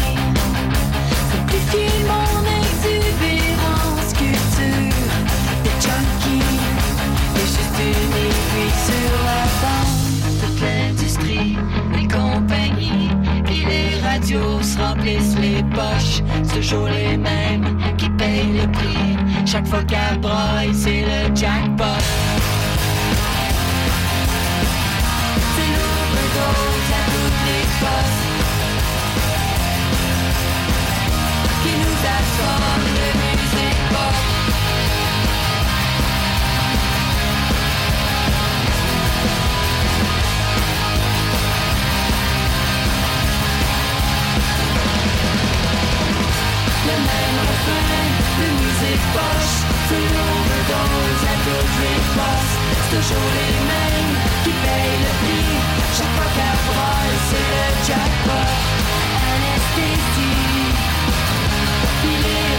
simplifier 1.32 1.94
mon 2.06 2.34
exubérance. 2.60 4.10
Culture, 4.12 5.18
des 5.64 5.76
junkies, 5.84 6.60
et 7.34 7.46
juste 7.54 7.78
une 7.80 8.14
aiguille 8.26 8.78
sur 8.86 9.12
la 9.28 9.42
bande. 9.60 10.00
Toute 10.40 10.60
l'industrie, 10.62 11.52
les 11.96 12.06
compagnies, 12.06 13.10
puis 13.44 13.60
les 13.64 13.88
radios 14.06 14.62
se 14.62 14.78
remplissent 14.78 15.36
poches. 15.72 16.22
C'est 16.42 16.60
toujours 16.60 16.88
les 16.88 17.16
mêmes 17.16 17.78
qui 17.96 18.08
payent 18.10 18.60
le 18.60 18.70
prix. 18.70 19.16
Chaque 19.46 19.66
fois 19.66 19.82
qu'elle 19.84 20.18
broille, 20.20 20.74
c'est 20.74 21.02
le 21.02 21.34
jackpot. 21.34 21.84
C'est 25.54 25.70
l'overdose 25.76 26.90
à 26.98 27.02
toutes 27.12 27.42
les 27.48 27.64
postes. 27.80 28.24
Qui 31.62 31.72
nous 31.82 32.00
assomme 32.18 32.81
C'est 52.24 52.96
toujours 52.96 53.30
les 53.34 53.52
mêmes 53.70 54.14
qui 54.44 54.50
payent 54.50 55.00
le 55.00 55.12
prix 55.20 55.50
Chaque 55.96 56.14
fois 56.16 56.30
qu'elle 56.34 56.58
c'est 57.28 57.48
le 57.54 57.64
jackpot 57.86 58.50
Anesthésie 59.32 60.72
Puis 62.02 62.16
les 62.22 62.52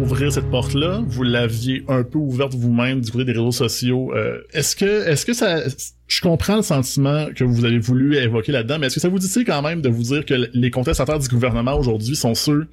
ouvrir 0.00 0.32
cette 0.32 0.50
porte-là. 0.50 1.02
Vous 1.06 1.22
l'aviez 1.22 1.84
un 1.88 2.02
peu 2.02 2.18
ouverte 2.18 2.54
vous-même 2.54 3.00
du 3.00 3.10
côté 3.10 3.24
des 3.24 3.32
réseaux 3.32 3.50
sociaux. 3.52 4.12
Euh, 4.14 4.40
est-ce 4.52 4.76
que, 4.76 5.08
est-ce 5.08 5.26
que 5.26 5.32
ça, 5.32 5.60
je 6.06 6.20
comprends 6.20 6.56
le 6.56 6.62
sentiment 6.62 7.26
que 7.34 7.44
vous 7.44 7.64
avez 7.64 7.78
voulu 7.78 8.16
évoquer 8.16 8.52
là-dedans, 8.52 8.78
mais 8.78 8.86
est-ce 8.86 8.96
que 8.96 9.00
ça 9.00 9.08
vous 9.08 9.18
dit 9.18 9.28
quand 9.44 9.62
même 9.62 9.80
de 9.80 9.88
vous 9.88 10.02
dire 10.04 10.24
que 10.24 10.48
les 10.52 10.70
contestataires 10.70 11.18
du 11.18 11.28
gouvernement 11.28 11.74
aujourd'hui 11.74 12.16
sont 12.16 12.34
ceux 12.34 12.66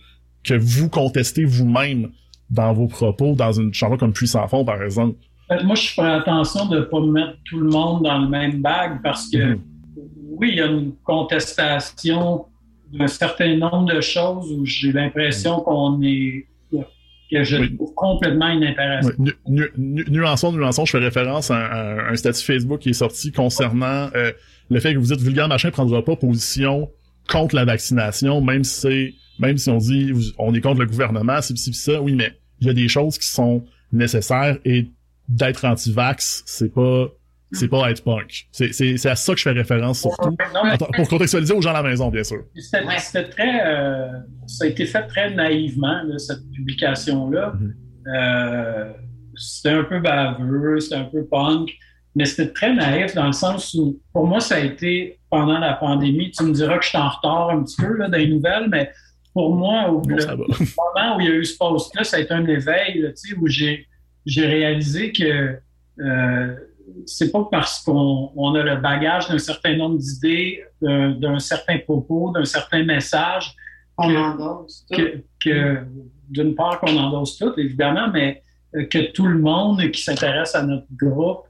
que 0.43 0.53
vous 0.53 0.89
contestez 0.89 1.43
vous-même 1.43 2.09
dans 2.49 2.73
vos 2.73 2.88
propos, 2.88 3.34
dans 3.34 3.51
une 3.51 3.73
chanson 3.73 3.97
comme 3.97 4.13
Puissant 4.13 4.47
fond, 4.47 4.63
par 4.63 4.82
exemple? 4.84 5.17
Euh, 5.51 5.63
Moi, 5.63 5.76
je 5.76 5.88
ferais 5.89 6.11
attention 6.13 6.67
de 6.67 6.78
ne 6.78 6.82
pas 6.82 6.99
mettre 7.01 7.38
tout 7.45 7.59
le 7.59 7.69
monde 7.69 8.03
dans 8.03 8.19
le 8.19 8.28
même 8.30 8.61
bag 8.61 8.99
parce 9.03 9.30
que, 9.30 9.38
Mhm. 9.38 9.59
oui, 10.38 10.49
il 10.51 10.57
y 10.57 10.61
a 10.61 10.67
une 10.67 10.93
contestation 11.03 12.45
d'un 12.93 13.07
certain 13.07 13.55
nombre 13.57 13.91
de 13.93 13.99
choses 14.01 14.51
où 14.51 14.65
j'ai 14.65 14.91
l'impression 14.91 15.59
qu'on 15.61 16.01
est. 16.03 16.45
que 17.32 17.43
je 17.43 17.57
Oui. 17.57 17.76
trouve 17.76 17.93
complètement 17.95 18.49
inintéressant. 18.49 19.09
Ouais, 19.09 19.15
nu- 19.17 19.34
nu- 19.47 19.71
nu- 19.78 20.05
nuançons, 20.09 20.51
nuançons, 20.51 20.86
je 20.86 20.91
fais 20.91 20.99
référence 20.99 21.51
à, 21.51 21.55
un- 21.57 21.97
à 21.99 22.11
un 22.11 22.15
statut 22.15 22.43
Facebook 22.43 22.80
qui 22.80 22.89
est 22.89 22.93
sorti 22.93 23.32
concernant 23.32 24.09
euh, 24.15 24.32
le 24.69 24.80
fait 24.80 24.93
que 24.93 24.99
vous 24.99 25.07
dites 25.07 25.21
vulgaire 25.21 25.47
machin 25.47 25.71
prendra 25.71 26.03
pas 26.03 26.15
position 26.15 26.89
contre 27.30 27.55
la 27.55 27.65
vaccination, 27.65 28.41
même 28.41 28.63
si 28.63 28.80
c'est 28.82 29.13
même 29.39 29.57
si 29.57 29.69
on 29.69 29.78
dit 29.78 30.11
on 30.38 30.53
est 30.53 30.61
contre 30.61 30.80
le 30.82 30.86
gouvernement, 30.88 31.41
c'est 31.41 31.57
c'est 31.57 31.73
ça, 31.73 32.01
oui, 32.01 32.13
mais 32.13 32.32
il 32.61 32.67
y 32.67 32.69
a 32.69 32.73
des 32.73 32.88
choses 32.88 33.17
qui 33.17 33.28
sont 33.28 33.65
nécessaires 33.91 34.57
et 34.65 34.88
d'être 35.28 35.65
anti-vax, 35.65 36.43
c'est 36.45 36.73
pas 36.73 37.07
c'est 37.56 37.68
pas 37.68 37.89
être 37.89 38.03
punk. 38.03 38.47
C'est, 38.51 38.74
c'est, 38.74 38.97
c'est 38.97 39.10
à 39.10 39.16
ça 39.16 39.34
que 39.34 39.39
je 39.39 39.43
fais 39.43 39.51
référence 39.51 40.01
surtout. 40.01 40.30
Non, 40.53 40.64
mais 40.64 40.72
Attends, 40.72 40.88
pour 40.95 41.08
contextualiser 41.08 41.53
aux 41.53 41.62
gens 41.62 41.72
à 41.72 41.82
la 41.82 41.84
maison, 41.84 42.10
bien 42.10 42.24
sûr. 42.24 42.43
C'était 42.56 42.86
Ouais. 42.86 42.97
c'était 42.99 43.30
très. 43.30 43.62
euh, 43.68 44.08
ça 44.47 44.66
a 44.66 44.68
été 44.68 44.86
fait 44.86 45.08
très 45.08 45.34
naïvement, 45.34 46.03
là, 46.03 46.18
cette 46.20 46.49
publication-là. 46.53 47.53
Mhm. 47.60 47.76
Euh, 48.16 48.91
c'était 49.36 49.70
un 49.76 49.84
peu 49.84 49.99
baveux, 49.99 50.80
c'était 50.80 50.95
un 50.95 51.06
peu 51.06 51.26
punk, 51.26 51.72
mais 52.16 52.26
c'était 52.26 52.51
très 52.53 52.74
naïf 52.74 53.14
dans 53.16 53.26
le 53.28 53.34
sens 53.34 53.74
où, 53.74 53.99
pour 54.14 54.26
moi, 54.28 54.39
ça 54.39 54.56
a 54.56 54.60
été 54.60 55.20
pendant 55.30 55.58
la 55.60 55.74
pandémie. 55.74 56.32
Tu 56.32 56.43
me 56.43 56.53
diras 56.53 56.78
que 56.78 56.84
je 56.84 56.89
suis 56.89 56.97
en 56.97 57.10
retard 57.10 57.49
un 57.49 57.64
petit 57.64 57.76
peu 57.82 57.97
là, 57.97 58.08
dans 58.08 58.18
les 58.18 58.28
nouvelles, 58.28 58.68
mais 58.70 58.91
pour 59.34 59.53
moi, 59.56 59.89
au 59.89 59.99
Bon, 59.99 60.16
le 60.16 60.26
moment 60.28 61.18
où 61.18 61.20
il 61.20 61.28
y 61.28 61.30
a 61.30 61.34
eu 61.36 61.43
ce 61.43 61.58
post-là, 61.58 62.03
ça 62.06 62.18
a 62.18 62.20
été 62.22 62.34
un 62.34 62.45
éveil, 62.45 63.01
là, 63.01 63.10
tu 63.10 63.30
sais, 63.30 63.36
où 63.36 63.47
j'ai 63.47 63.88
j'ai 64.26 64.45
réalisé 64.47 65.12
que 65.12 65.58
euh, 65.99 66.56
c'est 67.06 67.32
pas 67.32 67.48
parce 67.52 67.82
qu'on 67.84 68.32
on 68.36 68.56
a 68.56 68.64
le 68.64 68.78
bagage 68.78 69.28
d'un 69.28 69.38
certain 69.38 69.76
nombre 69.76 69.98
d'idées, 69.98 70.64
d'un 70.82 71.12
d'un 71.12 71.39
certain 71.39 71.78
propos, 71.80 72.32
d'un 72.32 72.46
certain 72.46 72.84
message, 72.84 73.54
On 73.98 74.08
Que- 74.10 74.16
endosse 74.18 74.86
tout. 74.89 74.96
que, 74.98 75.24
que 75.43 75.86
d'une 76.30 76.54
part 76.56 76.80
qu'on 76.80 76.98
endosse 76.98 77.38
tout, 77.38 77.54
évidemment, 77.58 78.08
mais 78.12 78.43
euh, 78.76 78.86
que 78.86 79.12
tout 79.12 79.28
le 79.28 79.39
monde 79.39 79.80
qui 79.91 80.02
s'intéresse 80.02 80.54
à 80.56 80.64
notre 80.64 80.88
groupe 80.91 81.46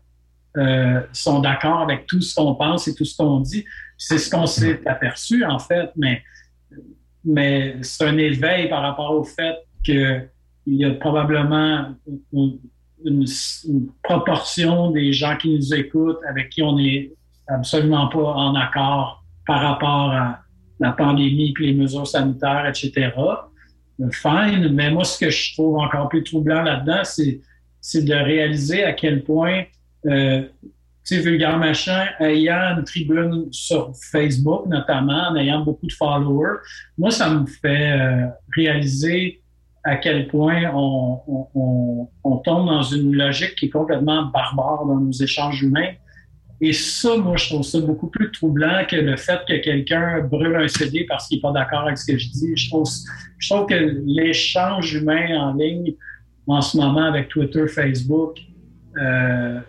euh, 0.58 1.02
sont 1.12 1.40
d'accord 1.40 1.80
avec 1.82 2.06
tout 2.08 2.22
ce 2.22 2.34
qu'on 2.36 2.56
pense 2.56 2.88
et 2.88 2.94
tout 2.96 3.06
ce 3.06 3.16
qu'on 3.18 3.40
dit. 3.40 3.66
C'est 3.98 4.18
ce 4.18 4.30
qu'on 4.30 4.46
s'est 4.46 4.82
aperçu, 4.88 5.44
en 5.46 5.60
fait, 5.60 5.90
mais, 5.96 6.22
mais 7.24 7.78
c'est 7.82 8.06
un 8.06 8.18
éveil 8.18 8.70
par 8.70 8.82
rapport 8.82 9.12
au 9.12 9.24
fait 9.24 9.56
qu'il 9.84 10.30
y 10.68 10.86
a 10.86 10.92
probablement 10.96 11.96
une, 13.04 13.26
proportion 14.04 14.92
des 14.92 15.12
gens 15.12 15.36
qui 15.38 15.56
nous 15.56 15.74
écoutent 15.74 16.20
avec 16.30 16.50
qui 16.50 16.64
on 16.64 16.78
n'est 16.78 17.12
absolument 17.48 18.08
pas 18.08 18.34
en 18.34 18.56
accord 18.56 19.24
par 19.46 19.62
rapport 19.62 20.12
à 20.12 20.40
la 20.80 20.92
pandémie 20.92 21.54
puis 21.54 21.68
les 21.68 21.74
mesures 21.74 22.08
sanitaires, 22.08 22.66
etc. 22.68 23.12
Fine, 24.12 24.70
mais 24.74 24.92
moi, 24.92 25.04
ce 25.04 25.18
que 25.20 25.30
je 25.30 25.54
trouve 25.54 25.78
encore 25.78 26.10
plus 26.10 26.24
troublant 26.24 26.64
là-dedans, 26.64 27.02
c'est, 27.04 27.40
c'est 27.80 28.04
de 28.04 28.14
réaliser 28.14 28.84
à 28.84 28.94
quel 28.94 29.24
point, 29.24 29.64
euh, 30.06 30.42
tu 31.06 31.16
sais, 31.16 31.22
Vulgaire 31.22 31.58
Machin, 31.58 32.08
ayant 32.20 32.78
une 32.78 32.84
tribune 32.84 33.48
sur 33.52 33.94
Facebook, 34.12 34.66
notamment, 34.68 35.30
en 35.30 35.36
ayant 35.38 35.64
beaucoup 35.64 35.88
de 35.88 35.94
followers, 35.94 36.58
moi, 36.98 37.12
ça 37.12 37.30
me 37.30 37.46
fait 37.46 37.92
euh, 37.92 38.28
réaliser 38.54 39.42
à 39.86 39.98
quel 39.98 40.28
point 40.28 40.64
on, 40.74 41.22
on, 41.54 42.10
on, 42.24 42.38
tombe 42.38 42.66
dans 42.66 42.82
une 42.82 43.16
logique 43.16 43.56
qui 43.56 43.68
est 43.68 43.70
complètement 43.70 44.26
barbare 44.26 44.84
dans 44.86 45.00
nos 45.00 45.12
échanges 45.12 45.62
humains. 45.62 45.92
Et 46.60 46.74
ça, 46.74 47.18
moi, 47.18 47.38
je 47.38 47.50
trouve 47.50 47.64
ça 47.64 47.80
beaucoup 47.82 48.08
plus 48.08 48.32
troublant 48.32 48.84
que 48.90 48.96
le 48.96 49.16
fait 49.16 49.40
que 49.48 49.62
quelqu'un 49.62 50.22
brûle 50.22 50.56
un 50.56 50.68
CD 50.68 51.06
parce 51.08 51.28
qu'il 51.28 51.38
n'est 51.38 51.42
pas 51.42 51.52
d'accord 51.52 51.82
avec 51.82 52.00
ce 52.00 52.12
que 52.12 52.18
je 52.18 52.30
dis. 52.30 52.56
Je 52.56 52.70
trouve, 52.70 52.88
je 53.38 53.54
trouve 53.54 53.68
que 53.68 54.02
l'échange 54.06 54.96
humain 54.96 55.40
en 55.40 55.54
ligne, 55.54 55.94
en 56.48 56.62
ce 56.62 56.78
moment, 56.78 57.04
avec 57.04 57.28
Twitter, 57.28 57.68
Facebook, 57.68 58.40
euh, 58.98 59.60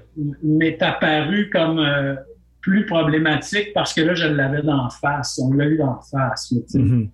m'est 0.42 0.80
apparu 0.80 1.50
comme 1.50 1.78
euh, 1.78 2.14
plus 2.62 2.86
problématique 2.86 3.72
parce 3.74 3.92
que 3.92 4.00
là, 4.00 4.14
je 4.14 4.28
l'avais 4.28 4.62
d'en 4.62 4.88
face. 4.88 5.38
On 5.42 5.52
l'a 5.52 5.66
eu 5.66 5.76
d'en 5.76 6.00
face. 6.00 6.54
Mhm. 6.72 7.10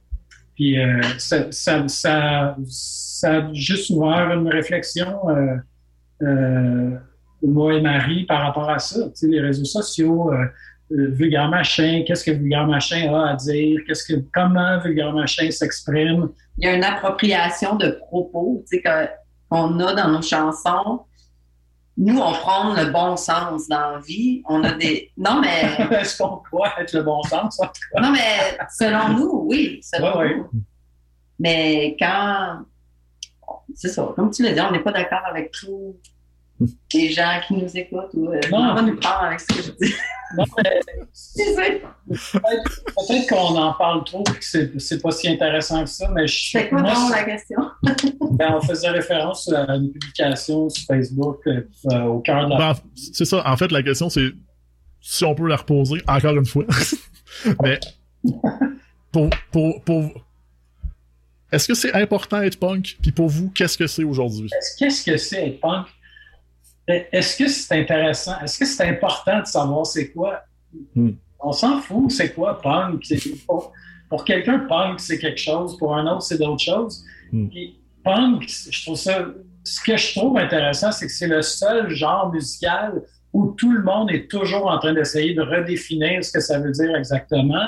Puis 0.54 0.78
euh, 0.78 1.00
ça, 1.18 1.50
ça, 1.50 1.84
ça, 1.88 2.56
a 3.24 3.52
juste 3.52 3.90
ouvert 3.90 4.32
une 4.32 4.48
réflexion, 4.48 5.28
euh, 5.28 5.56
euh, 6.22 6.90
moi 7.42 7.74
et 7.74 7.80
Marie, 7.80 8.24
par 8.24 8.42
rapport 8.42 8.70
à 8.70 8.78
ça. 8.78 9.04
Tu 9.10 9.10
sais, 9.14 9.26
les 9.28 9.40
réseaux 9.40 9.64
sociaux, 9.64 10.32
euh, 10.32 10.44
euh, 10.92 11.08
Vulgaire 11.10 11.48
Machin, 11.48 12.04
qu'est-ce 12.06 12.24
que 12.24 12.32
Vulgaire 12.32 12.66
Machin 12.66 13.12
a 13.14 13.30
à 13.30 13.36
dire, 13.36 13.80
qu'est-ce 13.86 14.04
que, 14.04 14.20
comment 14.32 14.78
Vulgaire 14.80 15.12
Machin 15.12 15.50
s'exprime? 15.50 16.28
Il 16.58 16.66
y 16.66 16.68
a 16.68 16.74
une 16.74 16.84
appropriation 16.84 17.76
de 17.76 17.90
propos 17.90 18.62
tu 18.70 18.76
sais, 18.76 18.82
qu'on 19.48 19.80
a 19.80 19.94
dans 19.94 20.08
nos 20.08 20.22
chansons. 20.22 21.00
Nous, 22.04 22.18
on 22.18 22.32
prend 22.32 22.74
le 22.74 22.86
bon 22.90 23.16
sens 23.16 23.68
dans 23.68 23.92
la 23.92 23.98
vie. 24.00 24.42
On 24.48 24.64
a 24.64 24.72
des. 24.72 25.12
Non, 25.16 25.40
mais. 25.40 25.62
Est-ce 26.00 26.20
qu'on 26.20 26.38
croit 26.38 26.72
être 26.80 26.92
le 26.94 27.02
bon 27.02 27.22
sens? 27.22 27.60
en 27.60 27.66
tout 27.66 27.72
cas? 27.94 28.00
Non, 28.00 28.10
mais 28.10 28.58
selon 28.76 29.10
nous, 29.10 29.44
oui. 29.46 29.80
Selon 29.82 30.18
Ouais, 30.18 30.24
ouais. 30.24 30.36
nous. 30.36 30.50
Mais 31.38 31.96
quand. 31.98 32.62
C'est 33.74 33.88
ça. 33.88 34.12
Comme 34.16 34.30
tu 34.30 34.42
l'as 34.42 34.52
dit, 34.52 34.60
on 34.60 34.72
n'est 34.72 34.82
pas 34.82 34.90
d'accord 34.92 35.22
avec 35.26 35.52
tous 35.52 35.94
les 36.94 37.10
gens 37.12 37.40
qui 37.46 37.54
nous 37.54 37.76
écoutent 37.76 38.10
ou. 38.14 38.28
euh, 38.30 38.40
Non. 38.50 38.58
on 38.70 38.74
va 38.74 38.82
nous 38.82 38.96
prendre 38.96 39.22
avec 39.24 39.40
ce 39.40 39.46
que 39.46 39.62
je 39.62 39.70
dis. 39.86 39.94
Non, 40.36 40.44
mais 40.64 40.80
Tu 40.86 41.42
sais, 41.44 41.82
peut-être 42.96 43.28
qu'on 43.28 43.56
en 43.56 43.72
parle 43.74 44.02
trop 44.04 44.22
et 44.34 44.38
que 44.38 44.44
c'est, 44.44 44.80
c'est 44.80 45.00
pas 45.02 45.10
si 45.10 45.28
intéressant 45.28 45.84
que 45.84 45.90
ça, 45.90 46.08
mais 46.10 46.26
je 46.26 46.50
C'est 46.52 46.68
quoi 46.70 46.80
moi, 46.82 47.10
la 47.10 47.24
question? 47.24 47.58
ben, 48.32 48.54
on 48.56 48.60
faisait 48.62 48.88
référence 48.88 49.52
à 49.52 49.74
une 49.76 49.92
publication 49.92 50.68
sur 50.70 50.86
Facebook 50.86 51.40
euh, 51.46 51.68
euh, 51.92 52.02
au 52.04 52.20
cœur 52.20 52.46
de 52.46 52.50
la 52.52 52.56
Ben, 52.58 52.80
c'est 52.94 53.26
ça. 53.26 53.42
En 53.46 53.56
fait, 53.58 53.70
la 53.72 53.82
question, 53.82 54.08
c'est 54.08 54.30
si 55.02 55.24
on 55.24 55.34
peut 55.34 55.48
la 55.48 55.56
reposer, 55.56 56.00
encore 56.08 56.36
une 56.36 56.46
fois. 56.46 56.64
Mais 57.62 57.78
pour, 59.10 59.28
pour, 59.50 59.82
pour... 59.82 60.12
Est-ce 61.50 61.68
que 61.68 61.74
c'est 61.74 61.92
important 61.92 62.40
être 62.40 62.58
punk? 62.58 62.96
Puis 63.02 63.12
pour 63.12 63.28
vous, 63.28 63.50
qu'est-ce 63.50 63.76
que 63.76 63.86
c'est 63.86 64.04
aujourd'hui? 64.04 64.48
Est-ce- 64.56 64.76
Qu'est-ce 64.78 65.04
que 65.04 65.16
c'est 65.18 65.48
être 65.48 65.60
punk? 65.60 65.86
Est-ce 67.12 67.36
que 67.36 67.48
c'est 67.48 67.80
intéressant? 67.80 68.40
Est-ce 68.42 68.58
que 68.58 68.64
c'est 68.64 68.88
important 68.88 69.40
de 69.40 69.46
savoir 69.46 69.86
c'est 69.86 70.10
quoi? 70.10 70.42
Hmm. 70.94 71.10
On 71.40 71.52
s'en 71.52 71.80
fout, 71.80 72.10
c'est 72.10 72.32
quoi 72.32 72.60
punk? 72.60 73.02
Pour, 73.46 73.72
pour 74.08 74.24
quelqu'un, 74.24 74.60
punk, 74.60 75.00
c'est 75.00 75.18
quelque 75.18 75.40
chose. 75.40 75.76
Pour 75.78 75.94
un 75.94 76.06
autre, 76.06 76.22
c'est 76.22 76.38
d'autres 76.38 76.62
choses. 76.62 77.04
Hmm. 77.32 77.48
Punk, 78.04 78.48
je 78.48 78.82
trouve 78.82 78.96
ça. 78.96 79.26
Ce 79.64 79.80
que 79.80 79.96
je 79.96 80.18
trouve 80.18 80.38
intéressant, 80.38 80.90
c'est 80.90 81.06
que 81.06 81.12
c'est 81.12 81.28
le 81.28 81.42
seul 81.42 81.90
genre 81.90 82.32
musical 82.32 83.02
où 83.32 83.54
tout 83.56 83.72
le 83.72 83.82
monde 83.82 84.10
est 84.10 84.30
toujours 84.30 84.66
en 84.66 84.78
train 84.78 84.92
d'essayer 84.92 85.34
de 85.34 85.42
redéfinir 85.42 86.22
ce 86.24 86.32
que 86.32 86.40
ça 86.40 86.58
veut 86.58 86.72
dire 86.72 86.94
exactement, 86.96 87.66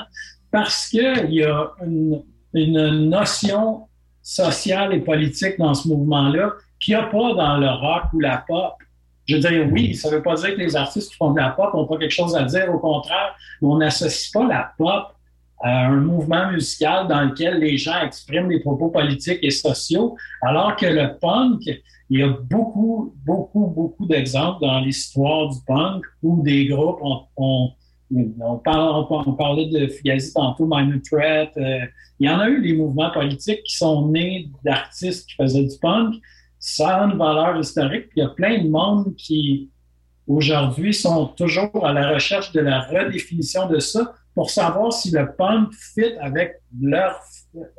parce 0.51 0.87
qu'il 0.87 1.33
y 1.33 1.43
a 1.43 1.71
une, 1.83 2.21
une 2.53 3.09
notion 3.09 3.87
sociale 4.21 4.93
et 4.93 4.99
politique 4.99 5.57
dans 5.57 5.73
ce 5.73 5.87
mouvement-là 5.87 6.51
qu'il 6.79 6.95
n'y 6.95 7.01
a 7.01 7.07
pas 7.07 7.33
dans 7.33 7.57
le 7.57 7.69
rock 7.69 8.03
ou 8.13 8.19
la 8.19 8.43
pop. 8.47 8.73
Je 9.27 9.35
veux 9.35 9.41
dire, 9.41 9.67
oui, 9.71 9.95
ça 9.95 10.09
ne 10.09 10.15
veut 10.15 10.21
pas 10.21 10.35
dire 10.35 10.55
que 10.55 10.59
les 10.59 10.75
artistes 10.75 11.09
qui 11.11 11.17
font 11.17 11.31
de 11.31 11.39
la 11.39 11.49
pop 11.49 11.73
n'ont 11.73 11.87
pas 11.87 11.97
quelque 11.97 12.11
chose 12.11 12.35
à 12.35 12.43
dire, 12.43 12.73
au 12.73 12.79
contraire, 12.79 13.35
on 13.61 13.77
n'associe 13.77 14.31
pas 14.31 14.47
la 14.47 14.71
pop 14.77 15.07
à 15.63 15.87
un 15.87 15.95
mouvement 16.01 16.51
musical 16.51 17.07
dans 17.07 17.21
lequel 17.21 17.59
les 17.59 17.77
gens 17.77 17.99
expriment 18.01 18.49
des 18.49 18.59
propos 18.59 18.89
politiques 18.89 19.39
et 19.41 19.49
sociaux, 19.51 20.15
alors 20.41 20.75
que 20.75 20.85
le 20.85 21.17
punk, 21.19 21.61
il 22.09 22.19
y 22.19 22.23
a 22.23 22.27
beaucoup, 22.27 23.15
beaucoup, 23.25 23.67
beaucoup 23.67 24.05
d'exemples 24.05 24.61
dans 24.61 24.79
l'histoire 24.79 25.49
du 25.49 25.57
punk 25.65 26.03
où 26.21 26.43
des 26.43 26.67
groupes 26.67 26.99
ont, 27.01 27.21
ont- 27.37 27.71
on, 28.41 28.57
parle- 28.57 29.05
on 29.09 29.33
parlait 29.33 29.65
de 29.67 29.87
Fugazi 29.87 30.31
tantôt, 30.33 30.67
Minor 30.67 30.99
Threat. 31.09 31.49
euh, 31.57 31.79
il 32.19 32.29
y 32.29 32.29
en 32.31 32.39
a 32.39 32.47
eu 32.49 32.61
des 32.61 32.73
mouvements 32.73 33.09
politiques 33.11 33.63
qui 33.63 33.75
sont 33.75 34.07
nés 34.09 34.49
d'artistes 34.63 35.27
qui 35.27 35.35
faisaient 35.35 35.63
du 35.63 35.77
punk. 35.81 36.13
Ça 36.67 36.97
a 36.97 37.03
une 37.03 37.15
valeur 37.15 37.59
historique. 37.59 38.07
Il 38.15 38.23
y 38.23 38.25
a 38.25 38.29
plein 38.29 38.57
de 38.63 38.67
monde 38.67 39.15
qui, 39.15 39.69
aujourd'hui, 40.25 40.95
sont 40.95 41.27
toujours 41.27 41.85
à 41.85 41.93
la 41.93 42.09
recherche 42.09 42.51
de 42.53 42.59
la 42.59 42.81
redéfinition 42.81 43.67
de 43.67 43.77
ça 43.77 44.15
pour 44.33 44.49
savoir 44.49 44.91
si 44.91 45.11
le 45.11 45.31
punk 45.35 45.71
fit 45.73 46.17
avec 46.19 46.55
leur, 46.81 47.21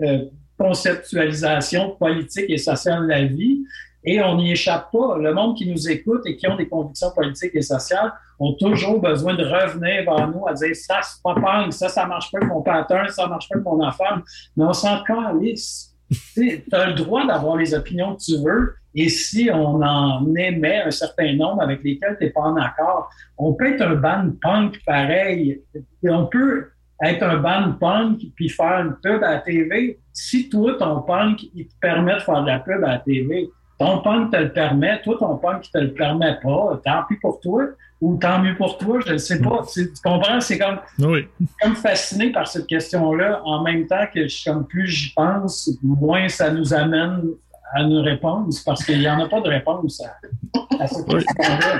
euh, 0.02 0.26
conceptualisation 0.56 1.96
politique 1.96 2.46
et 2.48 2.58
sociale 2.58 3.02
de 3.02 3.08
la 3.08 3.24
vie. 3.24 3.64
Et 4.04 4.22
on 4.22 4.36
n'y 4.36 4.52
échappe 4.52 4.92
pas. 4.92 5.18
Le 5.18 5.34
monde 5.34 5.56
qui 5.56 5.68
nous 5.68 5.90
écoute 5.90 6.22
et 6.24 6.36
qui 6.36 6.46
ont 6.46 6.54
des 6.54 6.68
convictions 6.68 7.10
politiques 7.10 7.56
et 7.56 7.62
sociales 7.62 8.12
ont 8.38 8.52
toujours 8.52 9.00
besoin 9.00 9.34
de 9.34 9.42
revenir 9.42 10.04
vers 10.04 10.28
nous 10.28 10.46
à 10.46 10.54
dire 10.54 10.76
ça, 10.76 11.00
c'est 11.02 11.20
pas 11.24 11.34
punk, 11.34 11.72
ça, 11.72 11.88
ça 11.88 12.06
marche 12.06 12.30
pas 12.30 12.38
avec 12.38 12.50
mon 12.50 12.62
pattern, 12.62 13.08
ça 13.08 13.26
marche 13.26 13.48
pas 13.48 13.56
avec 13.56 13.66
mon 13.66 13.82
affaire. 13.82 14.22
Mais 14.56 14.64
on 14.64 14.72
s'en 14.72 15.02
calisse. 15.02 15.95
Tu 16.34 16.62
as 16.72 16.86
le 16.86 16.94
droit 16.94 17.26
d'avoir 17.26 17.56
les 17.56 17.74
opinions 17.74 18.14
que 18.14 18.22
tu 18.22 18.36
veux. 18.44 18.74
Et 18.94 19.08
si 19.08 19.50
on 19.52 19.82
en 19.82 20.34
émet 20.34 20.82
un 20.82 20.90
certain 20.90 21.34
nombre 21.34 21.62
avec 21.62 21.82
lesquels 21.82 22.16
tu 22.18 22.24
n'es 22.24 22.30
pas 22.30 22.42
en 22.42 22.56
accord, 22.56 23.10
on 23.36 23.52
peut 23.54 23.74
être 23.74 23.82
un 23.82 23.96
band 23.96 24.30
punk 24.40 24.80
pareil. 24.86 25.62
Et 26.02 26.08
on 26.08 26.26
peut 26.26 26.70
être 27.02 27.22
un 27.22 27.36
band 27.36 27.72
punk 27.72 28.20
puis 28.34 28.48
faire 28.48 28.80
une 28.80 28.96
pub 29.02 29.22
à 29.22 29.32
la 29.32 29.38
TV. 29.40 29.98
Si 30.12 30.48
toi, 30.48 30.74
ton 30.78 31.02
punk, 31.02 31.44
il 31.54 31.66
te 31.66 31.74
permet 31.80 32.14
de 32.14 32.20
faire 32.20 32.42
de 32.42 32.46
la 32.46 32.60
pub 32.60 32.82
à 32.84 32.92
la 32.92 32.98
TV, 33.00 33.50
ton 33.78 33.98
punk 33.98 34.30
te 34.32 34.36
le 34.36 34.52
permet, 34.52 35.00
toi, 35.02 35.16
ton 35.18 35.36
punk 35.36 35.62
qui 35.62 35.70
te 35.70 35.78
le 35.78 35.92
permet 35.92 36.38
pas, 36.42 36.80
tant 36.84 37.02
pis 37.08 37.16
pour 37.16 37.40
toi, 37.40 37.62
ou 38.00 38.16
tant 38.16 38.38
mieux 38.40 38.56
pour 38.56 38.78
toi, 38.78 38.98
je 39.06 39.12
ne 39.14 39.18
sais 39.18 39.40
pas. 39.40 39.62
Tu, 39.72 39.92
tu 39.92 40.00
comprends? 40.02 40.40
C'est 40.40 40.58
comme, 40.58 40.78
Oui. 40.98 41.26
comme 41.60 41.76
fasciné 41.76 42.30
par 42.32 42.46
cette 42.46 42.66
question-là, 42.66 43.40
en 43.44 43.62
même 43.62 43.86
temps 43.86 44.04
que 44.12 44.28
je, 44.28 44.44
comme 44.44 44.66
plus 44.66 44.86
j'y 44.88 45.12
pense, 45.14 45.70
moins 45.82 46.28
ça 46.28 46.50
nous 46.50 46.72
amène 46.74 47.22
à 47.74 47.82
une 47.82 47.98
réponse, 47.98 48.60
parce 48.60 48.84
qu'il 48.84 48.98
n'y 49.00 49.08
en 49.08 49.18
a 49.24 49.28
pas 49.28 49.40
de 49.40 49.48
réponse 49.48 50.00
à, 50.02 50.82
à 50.82 50.86
cette 50.86 51.06
Oui. 51.12 51.22
question-là. 51.24 51.78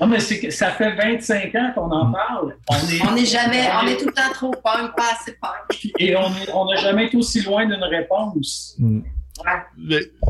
Non, 0.00 0.06
mais 0.06 0.20
c'est 0.20 0.38
que 0.38 0.50
ça 0.50 0.70
fait 0.70 0.94
25 0.94 1.52
ans 1.56 1.72
qu'on 1.74 1.90
en 1.90 2.12
parle. 2.12 2.54
On 2.70 2.74
est, 2.76 3.02
On 3.02 3.24
jamais, 3.24 3.68
on 3.82 3.86
est 3.88 3.96
tout 3.96 4.06
le 4.06 4.12
temps 4.12 4.30
trop 4.32 4.52
punk, 4.52 4.94
pas 4.96 5.10
assez 5.20 5.32
punk. 5.40 5.90
Et 5.98 6.14
on 6.16 6.28
est- 6.28 6.52
on 6.54 6.66
n'a 6.66 6.76
jamais 6.76 7.06
été 7.06 7.16
aussi 7.16 7.42
loin 7.42 7.66
d'une 7.66 7.82
réponse. 7.82 8.76
Mm. 8.78 9.00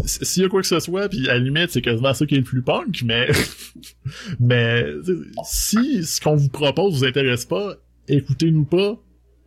S'il 0.04 0.42
y 0.42 0.46
a 0.46 0.48
quoi 0.48 0.60
que 0.60 0.66
ce 0.66 0.80
soit, 0.80 1.08
puis 1.08 1.28
à 1.28 1.34
la 1.34 1.38
limite, 1.40 1.70
c'est 1.70 1.82
quasiment 1.82 2.14
ça 2.14 2.26
qui 2.26 2.34
est 2.34 2.38
le 2.38 2.44
plus 2.44 2.62
punk, 2.62 3.02
mais 3.04 3.28
mais 4.40 4.84
si 5.44 6.04
ce 6.04 6.20
qu'on 6.20 6.36
vous 6.36 6.48
propose 6.48 6.98
vous 6.98 7.04
intéresse 7.04 7.44
pas, 7.44 7.74
écoutez-nous 8.08 8.64
pas. 8.64 8.96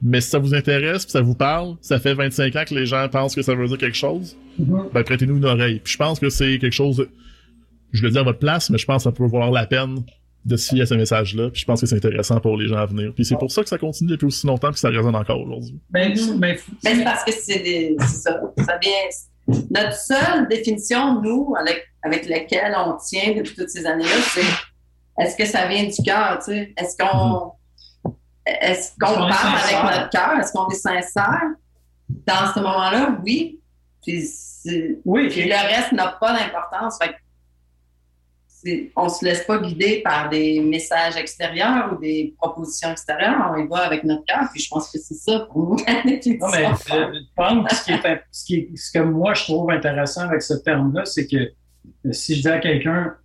Mais 0.04 0.20
si 0.20 0.30
ça 0.32 0.40
vous 0.40 0.56
intéresse, 0.56 1.04
puis 1.06 1.12
ça 1.12 1.22
vous 1.22 1.36
parle, 1.36 1.76
ça 1.80 2.00
fait 2.00 2.16
25 2.16 2.56
ans 2.56 2.64
que 2.68 2.74
les 2.74 2.88
gens 2.88 3.08
pensent 3.08 3.36
que 3.36 3.44
ça 3.44 3.54
veut 3.54 3.68
dire 3.68 3.78
quelque 3.78 3.96
chose, 3.98 4.36
Mhm. 4.58 4.86
ben 4.92 5.04
prêtez-nous 5.04 5.38
une 5.38 5.46
oreille. 5.46 5.80
Puis 5.84 5.94
je 5.94 5.98
pense 6.00 6.20
que 6.20 6.30
c'est 6.30 6.58
quelque 6.58 6.74
chose, 6.74 6.98
de- 6.98 7.10
je 7.92 8.02
le 8.02 8.10
dis 8.10 8.18
à 8.18 8.24
votre 8.24 8.40
place, 8.40 8.72
mais 8.72 8.80
je 8.80 8.86
pense 8.88 9.04
que 9.04 9.10
ça 9.10 9.12
peut 9.12 9.26
valoir 9.28 9.52
la 9.52 9.68
peine 9.68 10.00
de 10.44 10.56
se 10.58 10.70
fier 10.74 10.82
à 10.82 10.86
ce 10.88 10.96
message-là. 10.96 11.52
Puis 11.52 11.62
je 11.62 11.66
pense 11.68 11.82
que 11.82 11.86
c'est 11.86 11.98
intéressant 11.98 12.40
pour 12.40 12.58
les 12.58 12.68
gens 12.68 12.78
à 12.78 12.88
venir. 12.88 13.14
Puis 13.14 13.26
c'est 13.26 13.38
pour 13.38 13.52
ça 13.52 13.62
que 13.62 13.70
ça 13.70 13.78
continue 13.78 14.10
depuis 14.10 14.26
aussi 14.26 14.48
longtemps 14.48 14.72
que 14.72 14.80
ça 14.80 14.90
résonne 14.90 15.14
encore 15.16 15.40
aujourd'hui. 15.40 15.80
Ben, 15.92 16.16
mais- 16.40 16.58
Mais 16.84 16.96
c'est 16.96 17.04
parce 17.04 17.24
que 17.24 17.32
c'est 17.32 17.60
des- 17.60 17.96
c'est 18.00 18.08
ça. 18.08 18.42
Ça 18.58 18.80
vient. 18.82 18.92
Notre 19.70 19.94
seule 19.94 20.48
définition, 20.48 21.22
nous, 21.22 21.54
avec, 21.60 21.84
avec 22.04 22.28
laquelle 22.28 22.76
on 22.78 22.98
tient 22.98 23.34
depuis 23.36 23.56
toutes 23.56 23.70
ces 23.70 23.86
années-là, 23.86 24.22
c'est 24.34 24.42
est-ce 25.20 25.36
que 25.36 25.46
ça 25.46 25.68
vient 25.68 25.84
du 25.84 26.02
cœur, 26.04 26.40
tu 26.40 26.52
sais? 26.52 26.74
Est-ce 26.78 26.98
qu'on 26.98 27.54
est-ce 28.46 28.92
qu'on 29.00 29.28
est 29.28 29.30
parle 29.30 29.56
avec 29.64 29.84
notre 29.84 30.10
cœur? 30.10 30.40
Est-ce 30.40 30.52
qu'on 30.52 30.68
est 30.70 30.76
sincère? 30.76 31.52
Dans 32.10 32.54
ce 32.54 32.60
moment-là, 32.60 33.18
oui. 33.24 33.60
Puis, 34.02 34.28
oui, 35.06 35.30
puis 35.30 35.48
le 35.48 35.56
reste 35.56 35.92
n'a 35.92 36.08
pas 36.20 36.34
d'importance. 36.34 36.98
Fait 37.02 37.16
on 38.96 39.10
se 39.10 39.26
laisse 39.26 39.44
pas 39.46 39.60
guider 39.60 40.02
par 40.04 40.30
des 40.30 40.60
messages 40.60 41.16
extérieurs 41.16 41.94
ou 41.94 42.00
des 42.02 42.34
propositions 42.38 42.92
extérieures. 42.92 43.52
On 43.54 43.58
y 43.64 43.68
va 43.68 43.78
avec 43.80 44.04
notre 44.04 44.24
cœur. 44.26 44.48
Puis 44.54 44.62
je 44.62 44.70
pense 44.70 44.92
que 44.92 45.00
c'est 45.00 45.16
ça 45.16 45.48
pour 45.52 45.70
nous. 45.70 45.78
Non, 45.86 46.48
mais 46.52 46.66
euh, 46.92 47.20
punk, 47.36 47.72
ce, 47.72 47.84
qui 47.86 47.92
est, 47.92 48.24
ce, 48.32 48.46
qui 48.46 48.56
est- 48.56 48.76
ce 48.76 48.92
que 48.92 49.00
moi 49.04 49.34
je 49.34 49.44
trouve 49.44 49.70
intéressant 49.72 50.22
avec 50.22 50.42
ce 50.42 50.54
terme-là, 50.56 51.06
c'est 51.06 51.28
que 51.28 51.38
euh, 51.38 52.12
si 52.12 52.36
je 52.36 52.42
dis 52.42 52.48
à 52.48 52.60
quelqu'un, 52.60 53.16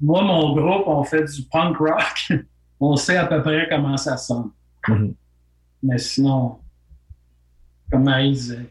moi, 0.00 0.22
mon 0.22 0.54
groupe, 0.54 0.84
on 0.86 1.02
fait 1.04 1.24
du 1.24 1.42
punk 1.50 1.76
rock, 1.78 2.32
on 2.80 2.96
sait 2.96 3.16
à 3.16 3.26
peu 3.26 3.42
près 3.42 3.68
comment 3.68 3.96
ça 3.96 4.16
sonne. 4.16 4.50
Mhm. 4.88 5.14
Mais 5.82 5.98
sinon, 5.98 6.58
comme 7.90 8.04
Marie 8.04 8.32
disait, 8.32 8.66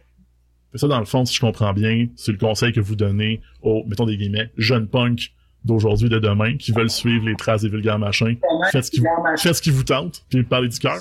ça, 0.75 0.87
dans 0.87 0.99
le 0.99 1.05
fond, 1.05 1.25
si 1.25 1.33
je 1.35 1.41
comprends 1.41 1.73
bien, 1.73 2.07
c'est 2.15 2.31
le 2.31 2.37
conseil 2.37 2.71
que 2.71 2.79
vous 2.79 2.95
donnez 2.95 3.41
aux, 3.63 3.83
mettons 3.87 4.05
des 4.05 4.17
guillemets, 4.17 4.51
jeunes 4.55 4.87
punks 4.87 5.31
d'aujourd'hui 5.63 6.07
et 6.07 6.09
de 6.09 6.19
demain 6.19 6.57
qui 6.57 6.71
veulent 6.71 6.89
suivre 6.89 7.25
les 7.25 7.35
traces 7.35 7.61
des 7.61 7.69
vulgaires 7.69 7.99
machins. 7.99 8.37
Faites 8.71 8.85
ce 8.85 8.91
qui 8.91 8.99
vous, 8.99 9.07
faites 9.37 9.55
ce 9.55 9.61
qui 9.61 9.71
vous 9.71 9.83
tente, 9.83 10.23
puis 10.29 10.43
parlez 10.43 10.69
du 10.69 10.79
cœur. 10.79 10.99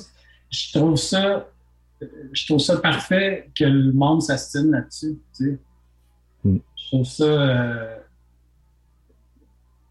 je 0.51 0.73
trouve 0.79 0.97
ça, 0.97 1.49
je 2.33 2.47
trouve 2.47 2.61
ça 2.61 2.77
parfait 2.79 3.51
que 3.55 3.65
le 3.65 3.93
monde 3.93 4.23
s'astine 4.23 4.71
là-dessus. 4.71 5.19
tu 5.37 5.45
sais. 5.45 5.59
Mm. 6.45 6.59
Je 6.77 6.87
trouve 6.89 7.05
ça. 7.07 7.25
euh, 7.25 7.97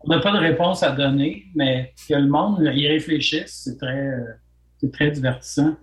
on 0.01 0.09
n'a 0.09 0.19
pas 0.19 0.31
de 0.31 0.37
réponse 0.37 0.83
à 0.83 0.91
donner, 0.91 1.45
mais 1.55 1.93
que 2.07 2.13
le 2.13 2.27
monde 2.27 2.59
y 2.61 2.87
réfléchisse, 2.87 3.61
c'est 3.63 3.77
très, 3.77 4.07
euh, 4.07 4.23
c'est 4.77 4.91
très 4.91 5.11
divertissant. 5.11 5.75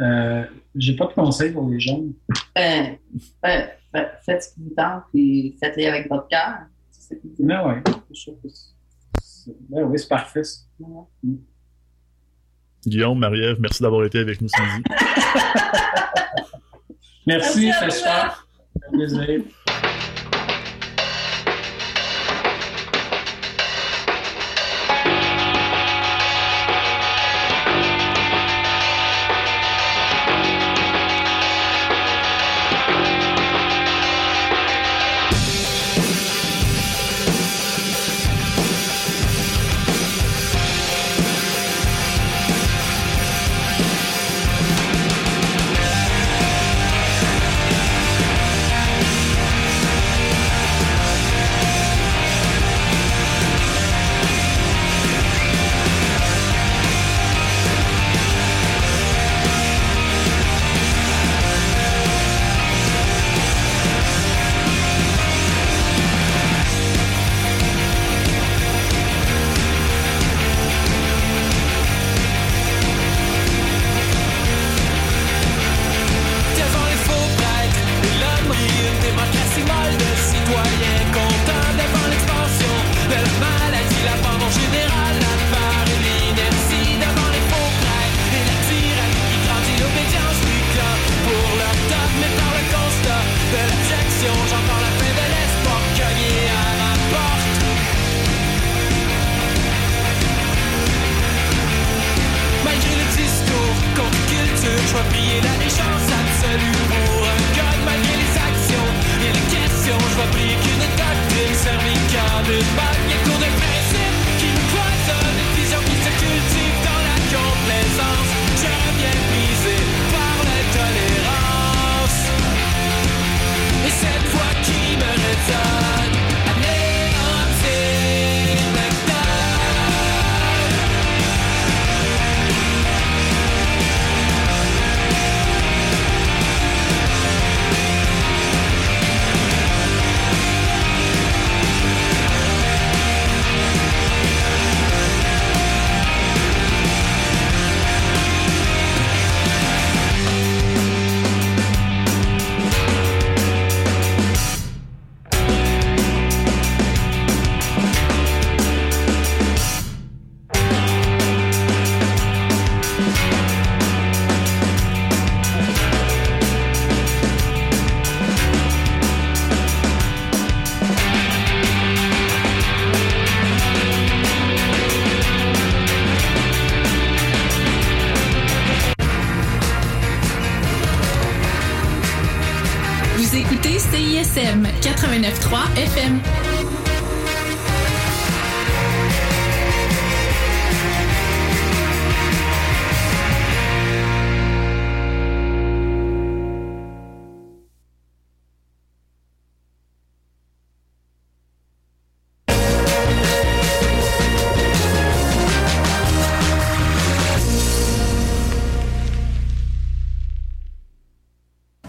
Euh, 0.00 0.44
J'ai 0.74 0.94
pas 0.94 1.06
de 1.06 1.12
conseils 1.12 1.52
pour 1.52 1.68
les 1.68 1.80
jeunes. 1.80 2.12
Ben, 2.54 2.96
ben, 3.42 3.68
ben, 3.92 4.06
faites 4.24 4.42
ce 4.44 4.54
qui 4.54 4.60
vous 4.60 4.74
tente, 4.76 5.04
puis 5.12 5.56
faites-les 5.58 5.86
avec 5.86 6.08
votre 6.08 6.28
cœur. 6.28 6.58
Mais 7.38 7.56
ouais, 7.58 7.82
Je 8.12 8.22
trouve 8.30 8.40
que 8.42 8.48
c'est- 8.48 8.72
c'est- 9.22 9.56
ben 9.68 9.84
oui, 9.84 9.98
c'est 9.98 10.08
parfait. 10.08 10.42
ça. 10.44 10.60
Guillaume, 12.86 13.18
Marie-Ève, 13.18 13.58
merci 13.60 13.82
d'avoir 13.82 14.04
été 14.04 14.18
avec 14.20 14.40
nous 14.40 14.48
ce 14.48 14.62
midi. 14.62 14.84
Merci, 17.26 17.72
super. 17.90 18.46
Plaisir. 18.92 19.40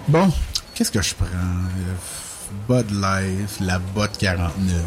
Bon, 0.07 0.31
qu'est-ce 0.73 0.91
que 0.91 1.01
je 1.01 1.13
prends? 1.15 1.25
Euh, 1.25 1.93
Bud 2.67 2.91
Light, 2.91 3.49
la 3.59 3.77
botte 3.79 4.17
49, 4.17 4.81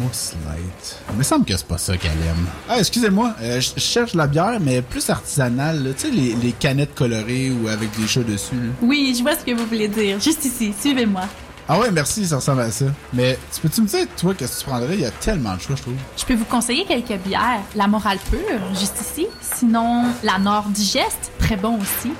Mousse 0.00 0.32
Light. 0.46 0.96
Il 1.10 1.16
me 1.16 1.22
semble 1.22 1.44
que 1.44 1.54
c'est 1.56 1.66
pas 1.66 1.76
ça 1.78 1.96
qu'elle 1.96 2.10
aime. 2.12 2.46
Ah, 2.68 2.78
excusez-moi, 2.78 3.34
euh, 3.42 3.60
je 3.60 3.78
cherche 3.78 4.14
la 4.14 4.26
bière, 4.26 4.58
mais 4.60 4.80
plus 4.82 5.08
artisanale. 5.10 5.94
Tu 5.98 6.06
sais, 6.06 6.10
les, 6.10 6.34
les 6.36 6.52
canettes 6.52 6.94
colorées 6.94 7.50
ou 7.50 7.68
avec 7.68 7.90
des 7.98 8.06
chats 8.06 8.22
dessus. 8.22 8.54
là. 8.54 8.72
Oui, 8.82 9.14
je 9.16 9.22
vois 9.22 9.36
ce 9.36 9.44
que 9.44 9.52
vous 9.54 9.66
voulez 9.66 9.88
dire. 9.88 10.18
Juste 10.20 10.44
ici, 10.46 10.72
suivez-moi. 10.80 11.22
Ah 11.68 11.78
ouais, 11.80 11.90
merci, 11.90 12.26
ça 12.26 12.36
ressemble 12.36 12.62
à 12.62 12.70
ça. 12.70 12.84
Mais 13.12 13.36
tu 13.52 13.60
peux-tu 13.60 13.82
me 13.82 13.86
dire, 13.88 14.06
toi, 14.16 14.32
qu'est-ce 14.34 14.60
que 14.60 14.64
tu 14.64 14.70
prendrais? 14.70 14.94
Il 14.94 15.00
y 15.00 15.04
a 15.04 15.10
tellement 15.10 15.54
de 15.56 15.60
choix, 15.60 15.74
je 15.76 15.82
trouve. 15.82 15.94
Je 16.16 16.24
peux 16.24 16.34
vous 16.34 16.44
conseiller 16.44 16.84
quelques 16.86 17.20
bières. 17.22 17.60
La 17.74 17.88
morale 17.88 18.18
pure, 18.30 18.40
juste 18.78 19.00
ici. 19.00 19.26
Sinon, 19.42 20.04
la 20.22 20.38
Nord 20.38 20.66
Digeste, 20.68 21.32
très 21.40 21.56
bon 21.56 21.76
aussi. 21.78 22.12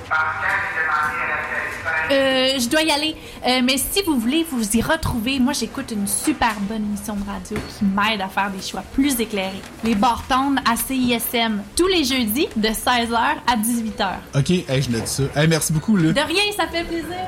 Euh, 2.11 2.59
je 2.59 2.69
dois 2.69 2.83
y 2.83 2.91
aller. 2.91 3.15
Euh, 3.47 3.61
mais 3.65 3.77
si 3.79 4.03
vous 4.03 4.19
voulez 4.19 4.45
vous 4.51 4.77
y 4.77 4.83
retrouver, 4.83 5.39
moi 5.39 5.53
j'écoute 5.53 5.91
une 5.91 6.07
super 6.07 6.55
bonne 6.61 6.85
émission 6.85 7.17
de 7.17 7.25
radio 7.25 7.57
qui 7.77 7.85
m'aide 7.85 8.21
à 8.21 8.29
faire 8.29 8.51
des 8.51 8.63
choix 8.63 8.83
plus 8.93 9.21
éclairés. 9.21 9.61
Les 9.85 9.95
Bartonnes 9.95 10.61
à 10.65 10.77
CISM, 10.77 11.63
tous 11.75 11.89
les 11.89 12.05
jeudis 12.05 12.49
de 12.57 12.69
16h 12.69 13.15
à 13.15 13.57
18h. 13.57 14.39
Ok, 14.39 14.51
hey, 14.51 14.83
je 14.83 14.91
note 14.91 15.09
ça. 15.09 15.25
Hey, 15.35 15.49
merci 15.49 15.73
beaucoup, 15.73 15.97
là. 15.97 16.13
De 16.13 16.21
rien, 16.21 16.43
ça 16.57 16.67
fait 16.67 16.85
plaisir. 16.85 17.27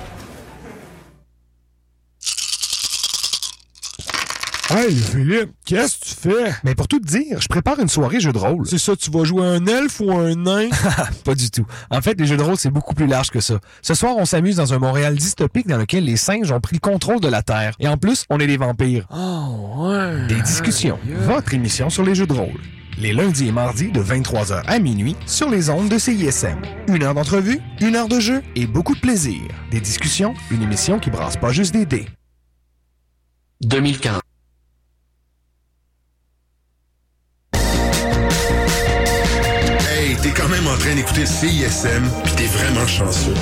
Hey 4.70 4.94
Philippe, 4.94 5.52
qu'est-ce 5.64 5.98
que 5.98 6.04
tu 6.04 6.14
fais? 6.14 6.52
Mais 6.62 6.74
pour 6.74 6.88
tout 6.88 7.00
te 7.00 7.06
dire, 7.06 7.40
je 7.40 7.48
prépare 7.48 7.80
une 7.80 7.88
soirée 7.88 8.20
jeu 8.20 8.32
de 8.32 8.38
rôle. 8.38 8.66
C'est 8.66 8.76
ça, 8.76 8.94
tu 8.96 9.10
vas 9.10 9.24
jouer 9.24 9.46
un 9.46 9.64
elfe 9.64 9.98
ou 10.00 10.12
un 10.12 10.34
nain? 10.34 10.68
Pas 11.24 11.34
du 11.34 11.50
tout. 11.50 11.64
En 11.90 12.02
fait, 12.02 12.20
les 12.20 12.26
jeux 12.26 12.36
de 12.36 12.42
rôle, 12.42 12.58
c'est 12.58 12.68
beaucoup 12.68 12.94
plus 12.94 13.06
large 13.06 13.30
que 13.30 13.40
ça. 13.40 13.60
Ce 13.80 13.94
soir, 13.94 14.16
on 14.18 14.26
s'amuse 14.26 14.56
dans 14.56 14.74
un 14.74 14.78
Montréal 14.78 15.16
dystopique 15.16 15.66
dans 15.68 15.78
lequel 15.78 16.04
les 16.04 16.18
singes 16.18 16.52
ont 16.52 16.60
pris 16.60 16.76
le 16.76 16.80
contrôle 16.80 17.20
de 17.20 17.28
la 17.28 17.42
Terre. 17.42 17.76
Et 17.80 17.88
en 17.88 17.96
plus, 17.96 18.26
on 18.28 18.40
est 18.40 18.46
des 18.46 18.58
vampires. 18.58 19.06
Oh, 19.10 19.88
ouais. 19.88 20.26
Des 20.26 20.42
discussions. 20.42 20.98
Votre 21.22 21.54
émission 21.54 21.88
sur 21.88 22.04
les 22.04 22.14
jeux 22.14 22.26
de 22.26 22.34
rôle. 22.34 22.60
Les 22.98 23.14
lundis 23.14 23.48
et 23.48 23.52
mardis 23.52 23.90
de 23.90 24.02
23h 24.02 24.64
à 24.66 24.78
minuit 24.80 25.16
sur 25.24 25.48
les 25.48 25.70
ondes 25.70 25.88
de 25.88 25.96
CISM. 25.96 26.58
Une 26.88 27.04
heure 27.04 27.14
d'entrevue, 27.14 27.60
une 27.80 27.96
heure 27.96 28.08
de 28.08 28.20
jeu 28.20 28.42
et 28.54 28.66
beaucoup 28.66 28.94
de 28.94 29.00
plaisir. 29.00 29.40
Des 29.70 29.80
discussions, 29.80 30.34
une 30.50 30.62
émission 30.62 30.98
qui 30.98 31.08
brasse 31.08 31.38
pas 31.38 31.52
juste 31.52 31.72
des 31.72 31.86
dés. 31.86 32.06
2015. 33.62 34.20
En 40.70 40.76
train 40.76 40.94
d'écouter 40.94 41.24
CISM, 41.24 42.04
pis 42.24 42.32
t'es 42.34 42.46
vraiment 42.46 42.86
chanceux. 42.86 43.32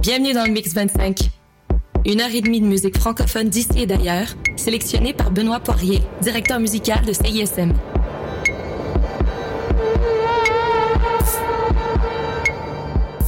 Bienvenue 0.00 0.32
dans 0.32 0.44
le 0.44 0.50
Mix 0.50 0.74
25. 0.74 1.30
Une 2.06 2.20
heure 2.20 2.34
et 2.34 2.40
demie 2.40 2.60
de 2.60 2.66
musique 2.66 2.98
francophone 2.98 3.48
d'ici 3.48 3.82
et 3.82 3.86
d'ailleurs, 3.86 4.28
sélectionnée 4.56 5.12
par 5.12 5.30
Benoît 5.30 5.60
Poirier, 5.60 6.00
directeur 6.22 6.58
musical 6.58 7.04
de 7.04 7.12
CISM. 7.12 7.72